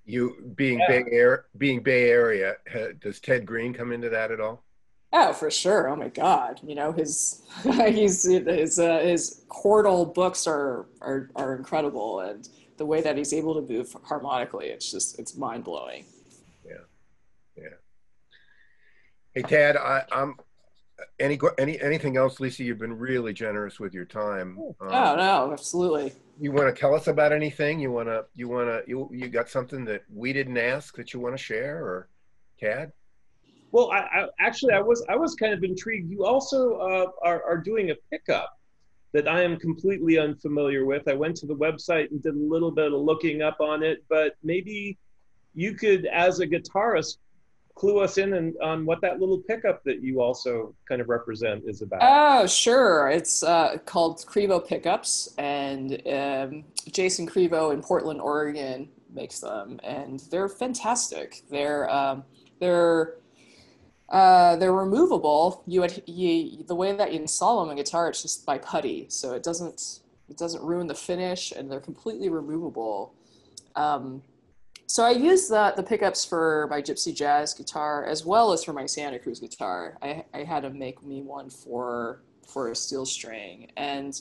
You 0.05 0.53
being 0.57 0.79
yeah. 0.79 0.89
Bay 0.89 1.05
Area, 1.13 1.39
being 1.59 1.83
Bay 1.83 2.11
Area, 2.11 2.57
does 3.01 3.21
Ted 3.21 3.45
Greene 3.45 3.75
come 3.75 3.93
into 3.93 4.09
that 4.09 4.31
at 4.31 4.41
all? 4.41 4.65
Oh, 5.13 5.33
for 5.33 5.51
sure. 5.51 5.89
Oh 5.89 5.97
my 5.97 6.09
God. 6.09 6.61
You 6.63 6.75
know, 6.75 6.93
his, 6.93 7.43
he's, 7.63 8.25
his, 8.25 8.79
uh, 8.79 9.01
his 9.01 9.45
chordal 9.49 10.13
books 10.13 10.47
are, 10.47 10.87
are, 11.01 11.31
are 11.35 11.57
incredible. 11.57 12.21
And 12.21 12.49
the 12.77 12.87
way 12.87 13.01
that 13.01 13.17
he's 13.17 13.33
able 13.33 13.55
to 13.55 13.73
move 13.73 13.95
harmonically, 14.05 14.67
it's 14.67 14.91
just, 14.91 15.19
it's 15.19 15.37
mind 15.37 15.65
blowing. 15.65 16.05
Hey 19.39 19.43
Tad, 19.43 19.77
I, 19.77 20.03
am 20.11 20.35
any 21.21 21.39
any 21.59 21.81
anything 21.81 22.17
else, 22.17 22.41
Lisa? 22.41 22.65
You've 22.65 22.81
been 22.81 22.99
really 22.99 23.33
generous 23.33 23.79
with 23.79 23.95
your 23.95 24.05
time. 24.05 24.59
Um, 24.59 24.75
oh 24.81 25.15
no, 25.15 25.51
absolutely. 25.53 26.13
You 26.41 26.51
want 26.51 26.75
to 26.75 26.81
tell 26.81 26.93
us 26.93 27.07
about 27.07 27.33
anything? 27.33 27.79
You 27.79 27.93
want 27.93 28.09
to 28.09 28.25
you 28.35 28.49
want 28.49 28.67
to 28.67 28.83
you 28.91 29.09
you 29.13 29.29
got 29.29 29.49
something 29.49 29.85
that 29.85 30.03
we 30.13 30.33
didn't 30.33 30.59
ask 30.59 30.97
that 30.97 31.15
you 31.15 31.21
want 31.21 31.37
to 31.37 31.39
share, 31.41 31.77
or 31.77 32.09
Tad? 32.59 32.91
Well, 33.71 33.93
I, 33.93 33.99
I, 33.99 34.29
actually 34.41 34.73
I 34.73 34.81
was 34.81 35.07
I 35.09 35.15
was 35.15 35.37
kind 35.37 35.53
of 35.53 35.63
intrigued. 35.63 36.11
You 36.11 36.25
also 36.25 36.75
uh, 36.79 37.07
are 37.23 37.41
are 37.45 37.59
doing 37.59 37.93
a 37.93 37.95
pickup 38.11 38.59
that 39.13 39.29
I 39.29 39.45
am 39.45 39.57
completely 39.57 40.19
unfamiliar 40.19 40.85
with. 40.85 41.07
I 41.07 41.15
went 41.15 41.37
to 41.37 41.47
the 41.47 41.55
website 41.55 42.11
and 42.11 42.21
did 42.21 42.35
a 42.35 42.37
little 42.37 42.73
bit 42.73 42.93
of 42.93 43.01
looking 43.01 43.43
up 43.43 43.61
on 43.61 43.85
it, 43.85 44.03
but 44.09 44.35
maybe 44.43 44.99
you 45.55 45.75
could, 45.75 46.07
as 46.07 46.41
a 46.41 46.47
guitarist, 46.49 47.19
clue 47.79 48.01
us 48.01 48.19
in 48.19 48.35
and, 48.35 48.57
on 48.63 48.85
what 48.85 49.01
that 49.01 49.21
little 49.21 49.39
pickup 49.39 49.85
that 49.85 50.03
you 50.03 50.21
also 50.21 50.75
kind 50.89 51.01
of 51.01 51.09
represent 51.09 51.63
is 51.67 51.81
about. 51.83 52.01
Oh, 52.03 52.47
sure. 52.47 53.09
It's 53.09 53.43
uh, 53.43 53.79
called 53.87 54.19
Krivo 54.27 54.67
Pickups, 54.67 55.35
and 55.39 56.03
um, 56.07 56.65
Jason 56.91 57.27
Krivo 57.27 57.73
in 57.73 57.81
Portland, 57.81 58.21
Oregon 58.21 58.89
makes 59.15 59.41
them, 59.41 59.79
and 59.85 60.21
they're 60.31 60.49
fantastic. 60.49 61.43
They're 61.51 61.89
um, 61.91 62.25
they're 62.61 63.15
uh, 64.09 64.57
they're 64.57 64.73
removable. 64.73 65.63
You, 65.67 65.83
would, 65.83 66.03
you 66.07 66.65
the 66.65 66.75
way 66.75 66.97
that 66.97 67.13
you 67.13 67.21
install 67.21 67.61
them 67.61 67.71
on 67.71 67.77
guitar, 67.77 68.09
it's 68.09 68.23
just 68.23 68.45
by 68.45 68.59
putty, 68.59 69.07
so 69.09 69.35
it 69.35 69.43
doesn't 69.43 70.01
it 70.29 70.37
doesn't 70.37 70.63
ruin 70.63 70.87
the 70.87 70.95
finish, 70.95 71.53
and 71.53 71.71
they're 71.71 71.81
completely 71.81 72.29
removable. 72.29 73.15
Um, 73.77 74.23
so 74.89 75.05
I 75.05 75.11
use 75.11 75.49
the 75.49 75.75
the 75.77 75.83
pickups 75.83 76.25
for 76.25 76.67
my 76.71 76.81
Gypsy 76.81 77.15
Jazz 77.15 77.53
guitar 77.53 78.07
as 78.07 78.25
well 78.25 78.53
as 78.53 78.65
for 78.65 78.73
my 78.73 78.87
Santa 78.87 79.19
Cruz 79.19 79.39
guitar. 79.39 79.99
I, 80.03 80.25
I 80.33 80.45
had 80.45 80.63
to 80.63 80.71
make 80.71 81.03
me 81.03 81.21
one 81.23 81.51
for 81.51 82.23
for 82.47 82.71
a 82.71 82.75
steel 82.75 83.05
string, 83.05 83.71
and 83.77 84.19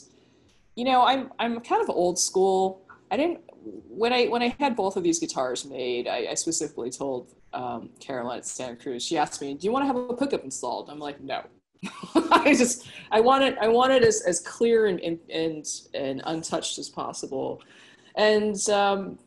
you 0.76 0.84
know 0.84 1.02
I'm 1.02 1.30
I'm 1.38 1.60
kind 1.60 1.82
of 1.82 1.88
old 1.88 2.18
school. 2.18 2.82
I 3.10 3.16
didn't 3.16 3.40
when 3.62 4.12
I 4.12 4.26
when 4.26 4.42
I 4.42 4.54
had 4.60 4.76
both 4.76 4.96
of 4.98 5.02
these 5.02 5.18
guitars 5.18 5.64
made, 5.64 6.06
I, 6.06 6.28
I 6.30 6.34
specifically 6.34 6.90
told 6.90 7.34
um, 7.54 7.88
Caroline 7.98 8.38
at 8.38 8.46
Santa 8.46 8.76
Cruz. 8.76 9.02
She 9.02 9.16
asked 9.16 9.40
me, 9.40 9.54
"Do 9.54 9.66
you 9.66 9.72
want 9.72 9.84
to 9.84 9.86
have 9.86 9.96
a 9.96 10.14
pickup 10.14 10.44
installed?" 10.44 10.90
I'm 10.90 10.98
like, 10.98 11.18
"No." 11.20 11.44
I 12.14 12.54
just 12.54 12.88
I 13.10 13.20
want 13.20 13.44
it 13.44 13.56
I 13.60 13.68
want 13.68 13.92
it 13.92 14.02
as, 14.02 14.22
as 14.22 14.40
clear 14.40 14.86
and, 14.86 15.00
and 15.00 15.66
and 15.94 16.22
untouched 16.26 16.78
as 16.78 16.90
possible, 16.90 17.62
and 18.16 18.68
um, 18.68 19.18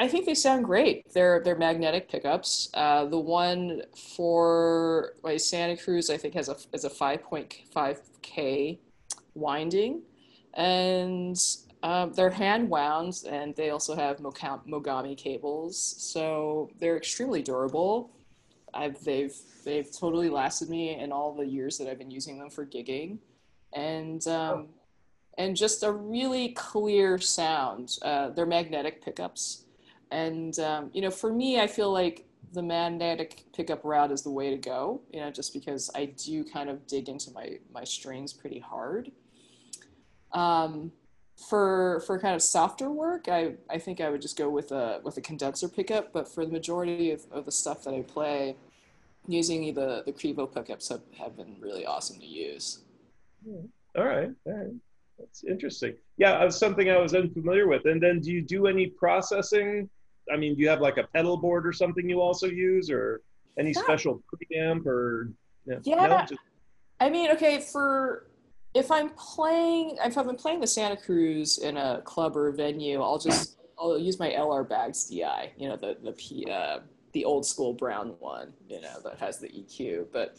I 0.00 0.08
think 0.08 0.24
they 0.24 0.34
sound 0.34 0.64
great. 0.64 1.12
They're 1.12 1.42
they're 1.44 1.58
magnetic 1.58 2.08
pickups. 2.08 2.70
Uh, 2.72 3.04
the 3.04 3.18
one 3.18 3.82
for 4.16 5.12
my 5.22 5.36
Santa 5.36 5.76
Cruz, 5.76 6.08
I 6.08 6.16
think, 6.16 6.32
has 6.32 6.48
a 6.48 6.56
is 6.72 6.86
a 6.86 6.90
5.5 6.90 7.98
k 8.22 8.80
winding, 9.34 10.00
and 10.54 11.38
um, 11.82 12.14
they're 12.14 12.30
hand 12.30 12.70
wound, 12.70 13.24
and 13.28 13.54
they 13.56 13.68
also 13.68 13.94
have 13.94 14.20
Mogami 14.20 15.18
cables, 15.18 15.78
so 15.98 16.70
they're 16.80 16.96
extremely 16.96 17.42
durable. 17.42 18.10
I've 18.72 19.04
they've 19.04 19.36
they've 19.66 19.90
totally 19.92 20.30
lasted 20.30 20.70
me 20.70 20.98
in 20.98 21.12
all 21.12 21.34
the 21.34 21.46
years 21.46 21.76
that 21.76 21.88
I've 21.88 21.98
been 21.98 22.10
using 22.10 22.38
them 22.38 22.48
for 22.48 22.64
gigging, 22.64 23.18
and 23.74 24.26
um, 24.28 24.68
and 25.36 25.54
just 25.54 25.82
a 25.82 25.92
really 25.92 26.52
clear 26.52 27.18
sound. 27.18 27.98
Uh, 28.00 28.30
they're 28.30 28.46
magnetic 28.46 29.04
pickups 29.04 29.66
and 30.10 30.58
um, 30.58 30.90
you 30.92 31.00
know 31.00 31.10
for 31.10 31.32
me 31.32 31.60
i 31.60 31.66
feel 31.66 31.92
like 31.92 32.24
the 32.52 32.62
magnetic 32.62 33.44
pickup 33.54 33.84
route 33.84 34.10
is 34.10 34.22
the 34.22 34.30
way 34.30 34.50
to 34.50 34.56
go 34.56 35.00
you 35.12 35.20
know 35.20 35.30
just 35.30 35.52
because 35.52 35.90
i 35.94 36.04
do 36.04 36.44
kind 36.44 36.68
of 36.68 36.86
dig 36.86 37.08
into 37.08 37.30
my 37.32 37.58
my 37.72 37.84
strings 37.84 38.32
pretty 38.32 38.58
hard. 38.58 39.10
Um, 40.32 40.92
for 41.48 42.02
for 42.06 42.18
kind 42.18 42.34
of 42.34 42.42
softer 42.42 42.90
work 42.90 43.26
i 43.28 43.54
i 43.70 43.78
think 43.78 44.00
i 44.02 44.10
would 44.10 44.20
just 44.20 44.36
go 44.36 44.50
with 44.50 44.72
a 44.72 45.00
with 45.04 45.16
a 45.16 45.22
condenser 45.22 45.68
pickup 45.68 46.12
but 46.12 46.28
for 46.28 46.44
the 46.44 46.52
majority 46.52 47.12
of, 47.12 47.24
of 47.32 47.46
the 47.46 47.50
stuff 47.50 47.82
that 47.82 47.94
i 47.94 48.02
play 48.02 48.54
using 49.26 49.74
the 49.74 50.02
the 50.06 50.12
Krivo 50.12 50.52
pickups 50.52 50.88
have, 50.88 51.02
have 51.18 51.36
been 51.36 51.56
really 51.60 51.86
awesome 51.86 52.18
to 52.20 52.26
use. 52.26 52.80
All 53.46 54.04
right 54.04 54.30
all 54.46 54.52
right. 54.52 54.74
That's 55.18 55.44
interesting. 55.44 55.94
Yeah 56.16 56.42
was 56.44 56.58
something 56.58 56.90
i 56.90 56.98
was 56.98 57.14
unfamiliar 57.14 57.68
with. 57.68 57.84
And 57.86 58.02
then 58.02 58.20
do 58.20 58.30
you 58.30 58.42
do 58.42 58.66
any 58.66 58.86
processing 58.86 59.88
I 60.32 60.36
mean, 60.36 60.54
do 60.54 60.62
you 60.62 60.68
have 60.68 60.80
like 60.80 60.96
a 60.96 61.04
pedal 61.14 61.36
board 61.36 61.66
or 61.66 61.72
something 61.72 62.08
you 62.08 62.20
also 62.20 62.46
use, 62.46 62.90
or 62.90 63.22
any 63.58 63.72
yeah. 63.72 63.82
special 63.82 64.22
preamp 64.32 64.86
or? 64.86 65.32
You 65.66 65.74
know, 65.74 65.80
yeah, 65.84 66.06
no, 66.06 66.18
just... 66.20 66.40
I 67.00 67.10
mean, 67.10 67.30
okay, 67.32 67.60
for 67.60 68.30
if 68.74 68.90
I'm 68.90 69.10
playing, 69.10 69.98
if 70.04 70.16
I've 70.16 70.26
been 70.26 70.36
playing 70.36 70.60
the 70.60 70.66
Santa 70.66 70.96
Cruz 70.96 71.58
in 71.58 71.76
a 71.76 72.00
club 72.02 72.36
or 72.36 72.48
a 72.48 72.52
venue, 72.52 73.02
I'll 73.02 73.18
just 73.18 73.58
I'll 73.78 73.98
use 73.98 74.18
my 74.18 74.30
LR 74.30 74.68
Baggs 74.68 75.08
DI, 75.08 75.52
you 75.56 75.68
know, 75.68 75.76
the 75.76 75.96
the 76.02 76.12
P, 76.12 76.46
uh, 76.50 76.80
the 77.12 77.24
old 77.24 77.44
school 77.46 77.72
brown 77.72 78.14
one, 78.18 78.52
you 78.68 78.80
know, 78.80 79.00
that 79.04 79.18
has 79.18 79.38
the 79.38 79.48
EQ. 79.48 80.06
But 80.12 80.36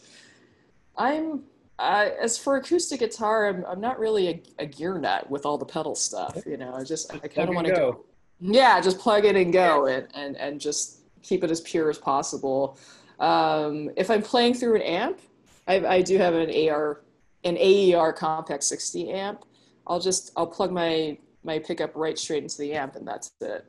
I'm 0.96 1.42
uh, 1.78 2.10
as 2.20 2.38
for 2.38 2.56
acoustic 2.56 3.00
guitar, 3.00 3.48
I'm, 3.48 3.64
I'm 3.66 3.80
not 3.80 3.98
really 3.98 4.28
a, 4.28 4.42
a, 4.60 4.66
gear 4.66 4.98
nut 4.98 5.28
with 5.28 5.44
all 5.44 5.58
the 5.58 5.64
pedal 5.64 5.94
stuff. 5.94 6.38
You 6.46 6.56
know, 6.56 6.74
I 6.74 6.84
just 6.84 7.12
I 7.12 7.18
kind 7.26 7.48
of 7.48 7.54
want 7.54 7.66
to 7.66 7.72
go. 7.72 8.04
Yeah, 8.44 8.80
just 8.80 8.98
plug 8.98 9.24
it 9.24 9.36
and 9.36 9.52
go 9.52 9.86
and, 9.86 10.08
and, 10.14 10.36
and 10.36 10.60
just 10.60 11.02
keep 11.22 11.44
it 11.44 11.50
as 11.50 11.60
pure 11.60 11.88
as 11.88 11.96
possible. 11.96 12.76
Um, 13.20 13.90
if 13.96 14.10
I'm 14.10 14.20
playing 14.20 14.54
through 14.54 14.76
an 14.76 14.82
amp, 14.82 15.20
I, 15.68 15.86
I 15.86 16.02
do 16.02 16.18
have 16.18 16.34
an 16.34 16.50
AR, 16.68 17.02
an 17.44 17.56
AER 17.56 18.12
Compact 18.12 18.64
60 18.64 19.10
amp. 19.10 19.44
I'll 19.86 20.00
just, 20.00 20.32
I'll 20.36 20.48
plug 20.48 20.72
my, 20.72 21.16
my 21.44 21.60
pickup 21.60 21.94
right 21.94 22.18
straight 22.18 22.42
into 22.42 22.58
the 22.58 22.72
amp 22.72 22.96
and 22.96 23.06
that's 23.06 23.30
it. 23.40 23.64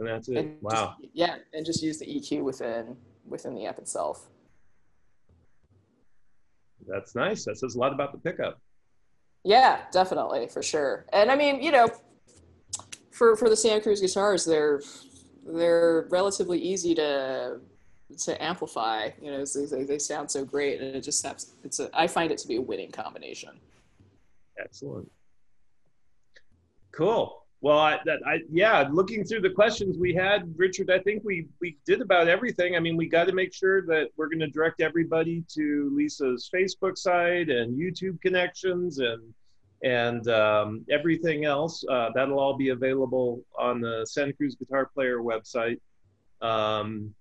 And 0.00 0.08
that's 0.08 0.28
it. 0.28 0.36
And 0.36 0.56
wow. 0.62 0.96
Just, 1.00 1.12
yeah. 1.14 1.36
And 1.52 1.64
just 1.64 1.80
use 1.80 2.00
the 2.00 2.06
EQ 2.06 2.42
within, 2.42 2.96
within 3.24 3.54
the 3.54 3.66
amp 3.66 3.78
itself. 3.78 4.28
That's 6.88 7.14
nice. 7.14 7.44
That 7.44 7.56
says 7.56 7.76
a 7.76 7.78
lot 7.78 7.92
about 7.92 8.10
the 8.10 8.18
pickup. 8.18 8.60
Yeah, 9.44 9.82
definitely, 9.92 10.48
for 10.48 10.62
sure. 10.62 11.06
And 11.12 11.30
I 11.30 11.36
mean, 11.36 11.62
you 11.62 11.70
know, 11.70 11.88
for 13.18 13.36
for 13.36 13.50
the 13.50 13.56
Santa 13.56 13.82
Cruz 13.82 14.00
guitars, 14.00 14.44
they're 14.44 14.80
they're 15.44 16.06
relatively 16.10 16.58
easy 16.58 16.94
to 16.94 17.60
to 18.16 18.42
amplify. 18.42 19.10
You 19.20 19.32
know, 19.32 19.44
they, 19.44 19.82
they 19.84 19.98
sound 19.98 20.30
so 20.30 20.44
great, 20.44 20.80
and 20.80 20.96
it 20.96 21.02
just 21.02 21.26
has, 21.26 21.52
it's 21.64 21.80
a. 21.80 21.90
I 21.92 22.06
find 22.06 22.30
it 22.30 22.38
to 22.38 22.48
be 22.48 22.56
a 22.56 22.60
winning 22.60 22.90
combination. 22.90 23.50
Excellent. 24.58 25.10
Cool. 26.92 27.44
Well, 27.60 27.78
I, 27.78 27.98
that, 28.04 28.20
I, 28.24 28.38
yeah, 28.50 28.88
looking 28.90 29.24
through 29.24 29.40
the 29.40 29.50
questions 29.50 29.98
we 29.98 30.14
had, 30.14 30.54
Richard, 30.56 30.90
I 30.90 31.00
think 31.00 31.24
we 31.24 31.48
we 31.60 31.76
did 31.84 32.00
about 32.00 32.28
everything. 32.28 32.76
I 32.76 32.80
mean, 32.80 32.96
we 32.96 33.08
got 33.08 33.26
to 33.26 33.32
make 33.32 33.52
sure 33.52 33.82
that 33.86 34.10
we're 34.16 34.28
going 34.28 34.40
to 34.40 34.46
direct 34.46 34.80
everybody 34.80 35.44
to 35.54 35.90
Lisa's 35.92 36.48
Facebook 36.54 36.96
site 36.96 37.50
and 37.50 37.76
YouTube 37.76 38.20
connections 38.20 39.00
and 39.00 39.34
and 39.82 40.26
um, 40.28 40.84
everything 40.90 41.44
else 41.44 41.84
uh, 41.88 42.10
that'll 42.14 42.38
all 42.38 42.56
be 42.56 42.70
available 42.70 43.40
on 43.56 43.80
the 43.80 44.04
Santa 44.08 44.32
Cruz 44.32 44.56
Guitar 44.56 44.90
Player 44.92 45.18
website. 45.18 45.78
Um, 46.40 47.14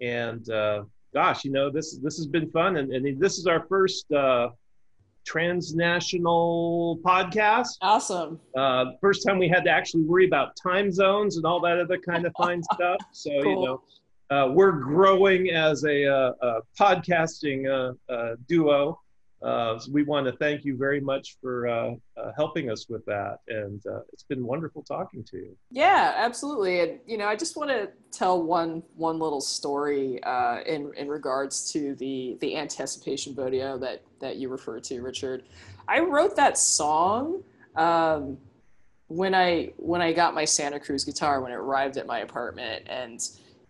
and 0.00 0.48
uh, 0.50 0.84
gosh, 1.12 1.44
you 1.44 1.52
know 1.52 1.70
this 1.70 1.98
this 1.98 2.16
has 2.16 2.26
been 2.26 2.50
fun, 2.50 2.76
and, 2.76 2.92
and 2.92 3.20
this 3.20 3.38
is 3.38 3.46
our 3.46 3.66
first 3.68 4.10
uh, 4.12 4.48
transnational 5.26 6.98
podcast. 7.04 7.76
Awesome. 7.82 8.40
Uh, 8.56 8.86
first 9.00 9.26
time 9.26 9.38
we 9.38 9.48
had 9.48 9.64
to 9.64 9.70
actually 9.70 10.04
worry 10.04 10.26
about 10.26 10.56
time 10.62 10.90
zones 10.90 11.36
and 11.36 11.44
all 11.44 11.60
that 11.60 11.78
other 11.78 11.98
kind 11.98 12.26
of 12.26 12.32
fine 12.38 12.62
stuff. 12.72 12.98
So 13.12 13.30
cool. 13.42 13.60
you 13.60 13.66
know. 13.66 13.82
Uh, 14.30 14.46
we're 14.52 14.72
growing 14.72 15.48
as 15.48 15.84
a, 15.84 16.04
uh, 16.04 16.32
a 16.42 16.60
podcasting 16.78 17.96
duo, 18.46 19.00
so 19.40 19.78
we 19.92 20.02
want 20.02 20.26
to 20.26 20.32
thank 20.32 20.64
you 20.64 20.76
very 20.76 21.00
much 21.00 21.36
for 21.40 21.68
uh, 21.68 21.94
uh, 22.16 22.32
helping 22.36 22.70
us 22.70 22.88
with 22.88 23.04
that, 23.06 23.38
and 23.48 23.80
uh, 23.86 24.00
it's 24.12 24.24
been 24.24 24.44
wonderful 24.44 24.82
talking 24.82 25.22
to 25.24 25.36
you. 25.36 25.56
Yeah, 25.70 26.12
absolutely. 26.16 26.80
And 26.80 26.98
you 27.06 27.18
know, 27.18 27.26
I 27.26 27.36
just 27.36 27.56
want 27.56 27.70
to 27.70 27.88
tell 28.10 28.42
one 28.42 28.82
one 28.96 29.18
little 29.18 29.40
story 29.40 30.22
uh, 30.24 30.60
in 30.66 30.92
in 30.96 31.08
regards 31.08 31.70
to 31.72 31.94
the 31.94 32.36
the 32.40 32.56
anticipation 32.56 33.34
video 33.34 33.78
that 33.78 34.02
that 34.20 34.36
you 34.36 34.48
referred 34.48 34.82
to, 34.84 35.00
Richard. 35.02 35.44
I 35.86 36.00
wrote 36.00 36.34
that 36.36 36.58
song 36.58 37.42
um, 37.76 38.38
when 39.06 39.34
I 39.34 39.72
when 39.76 40.02
I 40.02 40.12
got 40.12 40.34
my 40.34 40.44
Santa 40.44 40.80
Cruz 40.80 41.04
guitar 41.04 41.40
when 41.40 41.52
it 41.52 41.56
arrived 41.56 41.96
at 41.96 42.06
my 42.06 42.20
apartment, 42.20 42.86
and 42.88 43.20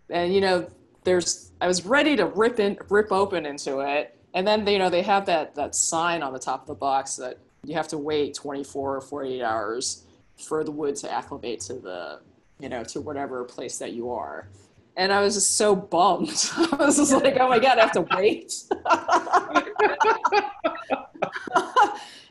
and 0.09 0.33
you 0.33 0.41
know, 0.41 0.67
there's 1.05 1.53
I 1.61 1.67
was 1.67 1.85
ready 1.85 2.17
to 2.17 2.25
rip 2.25 2.59
in 2.59 2.79
rip 2.89 3.13
open 3.13 3.45
into 3.45 3.81
it 3.81 4.18
and 4.35 4.47
then 4.47 4.67
you 4.67 4.79
know 4.79 4.91
they 4.91 5.03
have 5.03 5.27
that 5.27 5.55
that 5.55 5.75
sign 5.75 6.23
on 6.23 6.33
the 6.33 6.39
top 6.39 6.63
of 6.63 6.67
the 6.67 6.75
box 6.75 7.17
that 7.17 7.39
you 7.65 7.75
have 7.75 7.89
to 7.89 7.99
wait 7.99 8.35
24 8.35 8.97
or 8.97 9.01
48 9.01 9.43
hours 9.43 10.05
for 10.37 10.65
the 10.65 10.71
wood 10.71 10.97
to 10.97 11.13
acclimate 11.13 11.61
to 11.61 11.75
the 11.75 12.21
you 12.61 12.69
know 12.69 12.85
to 12.85 13.01
whatever 13.01 13.45
place 13.45 13.79
that 13.79 13.93
you 13.93 14.11
are 14.11 14.49
and 14.99 15.11
I 15.13 15.21
was 15.21 15.35
just 15.35 15.57
so 15.57 15.77
bummed. 15.77 16.51
I 16.73 16.77
was 16.77 16.97
just 16.97 17.13
like, 17.13 17.37
oh 17.39 17.49
my 17.49 17.61
god, 17.61 17.79
I 17.79 17.83
have 17.83 17.93
to 17.93 18.05
wait. 18.17 18.53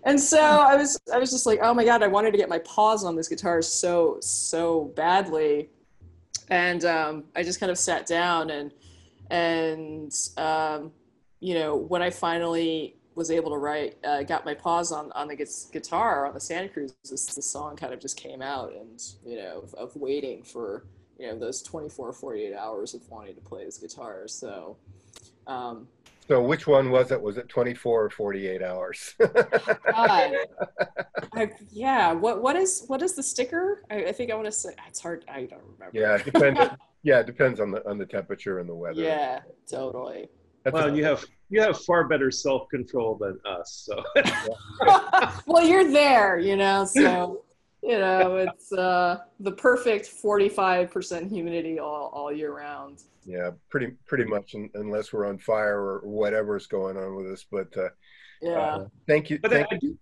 and 0.04 0.20
so 0.20 0.42
I 0.42 0.76
was 0.76 1.00
I 1.12 1.18
was 1.18 1.32
just 1.32 1.46
like, 1.46 1.60
oh 1.64 1.74
my 1.74 1.86
god, 1.86 2.04
I 2.04 2.08
wanted 2.08 2.32
to 2.32 2.38
get 2.38 2.50
my 2.50 2.60
paws 2.60 3.06
on 3.06 3.16
this 3.16 3.30
guitar 3.30 3.62
so 3.62 4.18
so 4.20 4.92
badly, 4.98 5.70
and 6.50 6.84
um, 6.84 7.24
I 7.38 7.44
just 7.44 7.62
kind 7.62 7.72
of 7.72 7.78
sat 7.78 8.06
down 8.06 8.50
and 8.50 8.74
and 9.32 10.14
um, 10.36 10.92
you 11.40 11.54
know 11.54 11.76
when 11.76 12.02
I 12.02 12.10
finally 12.10 12.96
was 13.16 13.32
able 13.32 13.50
to 13.50 13.58
write, 13.58 13.98
uh, 14.04 14.22
got 14.24 14.46
my 14.46 14.54
paws 14.54 14.92
on 14.92 15.12
on 15.14 15.28
the 15.28 15.36
guitar 15.72 16.26
on 16.28 16.34
the 16.34 16.40
Santa 16.40 16.70
Cruz, 16.70 16.94
this, 17.10 17.26
the 17.34 17.42
song 17.42 17.76
kind 17.76 17.94
of 17.94 18.00
just 18.00 18.18
came 18.18 18.42
out, 18.42 18.74
and 18.74 19.02
you 19.26 19.38
know 19.38 19.62
of, 19.64 19.74
of 19.74 19.96
waiting 19.96 20.44
for 20.44 20.86
you 21.18 21.28
know 21.28 21.38
those 21.38 21.64
24 21.64 22.14
48 22.14 22.54
hours 22.54 22.94
of 22.94 23.02
wanting 23.10 23.34
to 23.34 23.42
play 23.42 23.66
this 23.66 23.80
guitar 23.80 24.28
so 24.28 24.78
um, 25.48 25.88
so 26.28 26.42
which 26.42 26.68
one 26.68 26.92
was 26.92 27.12
it? 27.12 27.22
Was 27.22 27.38
it 27.38 27.48
24 27.48 28.04
or 28.04 28.10
48 28.10 28.62
hours? 28.62 29.16
I, 29.86 30.36
yeah. 31.72 32.12
What 32.12 32.42
what 32.42 32.58
is 32.58 32.84
what 32.88 33.02
is 33.02 33.14
the 33.14 33.24
sticker? 33.24 33.84
I, 33.90 34.06
I 34.06 34.12
think 34.12 34.32
I 34.32 34.36
want 34.36 34.46
to 34.46 34.52
say 34.52 34.72
it's 34.88 35.00
hard. 35.00 35.24
I 35.30 35.46
don't 35.46 35.64
remember. 35.64 35.92
Yeah, 35.94 36.16
it 36.16 36.26
depends. 36.26 36.60
yeah, 37.04 37.20
it 37.20 37.28
depends 37.28 37.62
on 37.62 37.72
the 37.72 37.88
on 37.90 37.98
the 37.98 38.06
temperature 38.06 38.60
and 38.60 38.68
the 38.68 38.76
weather. 38.76 39.02
Yeah, 39.02 39.40
totally. 39.70 40.28
That's 40.72 40.86
well, 40.86 40.94
a, 40.94 40.96
you 40.96 41.06
have 41.06 41.26
you 41.50 41.62
have 41.62 41.80
far 41.82 42.08
better 42.08 42.30
self 42.30 42.68
control 42.70 43.16
than 43.16 43.40
us. 43.46 43.88
So. 43.88 44.04
well, 45.48 45.66
you're 45.66 45.92
there, 45.92 46.40
you 46.40 46.58
know. 46.58 46.86
So 46.86 47.44
you 47.84 48.00
know, 48.00 48.38
it's 48.38 48.74
uh, 48.74 49.20
the 49.40 49.52
perfect 49.52 50.10
45% 50.10 51.30
humidity 51.30 51.80
all, 51.80 52.12
all 52.14 52.34
year 52.34 52.52
round 52.52 53.04
yeah, 53.28 53.52
pretty 53.70 53.92
pretty 54.06 54.24
much, 54.24 54.56
unless 54.74 55.12
we're 55.12 55.28
on 55.28 55.38
fire 55.38 55.78
or 55.78 56.00
whatever's 56.00 56.66
going 56.66 56.96
on 56.96 57.16
with 57.16 57.28
us. 57.28 57.46
But 57.52 57.68
uh, 57.78 57.90
yeah, 58.42 58.58
uh, 58.58 58.88
thank 59.06 59.30
you. 59.30 59.38
But 59.40 59.52
thank, 59.52 59.68
I 59.70 59.76
do, 59.76 59.98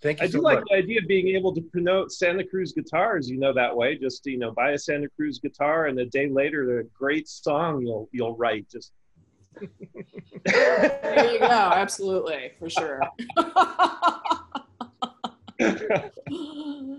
thank 0.00 0.20
you. 0.20 0.24
I 0.24 0.26
do 0.28 0.38
so 0.38 0.40
like 0.40 0.64
the 0.66 0.76
idea 0.76 1.00
of 1.02 1.06
being 1.06 1.28
able 1.36 1.54
to 1.54 1.60
promote 1.60 2.10
Santa 2.10 2.42
Cruz 2.42 2.72
guitars. 2.72 3.28
You 3.28 3.38
know 3.38 3.52
that 3.52 3.76
way, 3.76 3.98
just 3.98 4.24
you 4.24 4.38
know, 4.38 4.52
buy 4.52 4.70
a 4.70 4.78
Santa 4.78 5.08
Cruz 5.14 5.38
guitar, 5.38 5.86
and 5.86 5.98
a 6.00 6.06
day 6.06 6.30
later, 6.30 6.80
a 6.80 6.84
great 6.84 7.28
song 7.28 7.82
you'll 7.82 8.08
you'll 8.12 8.36
write. 8.36 8.66
Just 8.70 8.92
there 10.44 11.32
you 11.32 11.38
go. 11.38 11.46
Absolutely, 11.46 12.52
for 12.58 12.70
sure. 12.70 13.00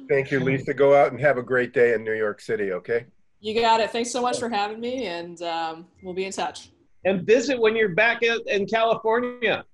Thank 0.09 0.31
you, 0.31 0.39
Lisa. 0.39 0.73
Go 0.73 0.95
out 0.95 1.11
and 1.11 1.19
have 1.19 1.37
a 1.37 1.43
great 1.43 1.73
day 1.73 1.93
in 1.93 2.03
New 2.03 2.13
York 2.13 2.41
City, 2.41 2.73
okay? 2.73 3.05
You 3.39 3.59
got 3.59 3.79
it. 3.79 3.91
Thanks 3.91 4.11
so 4.11 4.21
much 4.21 4.39
for 4.39 4.49
having 4.49 4.79
me, 4.79 5.07
and 5.07 5.41
um, 5.41 5.87
we'll 6.03 6.13
be 6.13 6.25
in 6.25 6.31
touch. 6.31 6.69
And 7.05 7.25
visit 7.25 7.59
when 7.59 7.75
you're 7.75 7.95
back 7.95 8.21
in 8.21 8.67
California. 8.67 9.65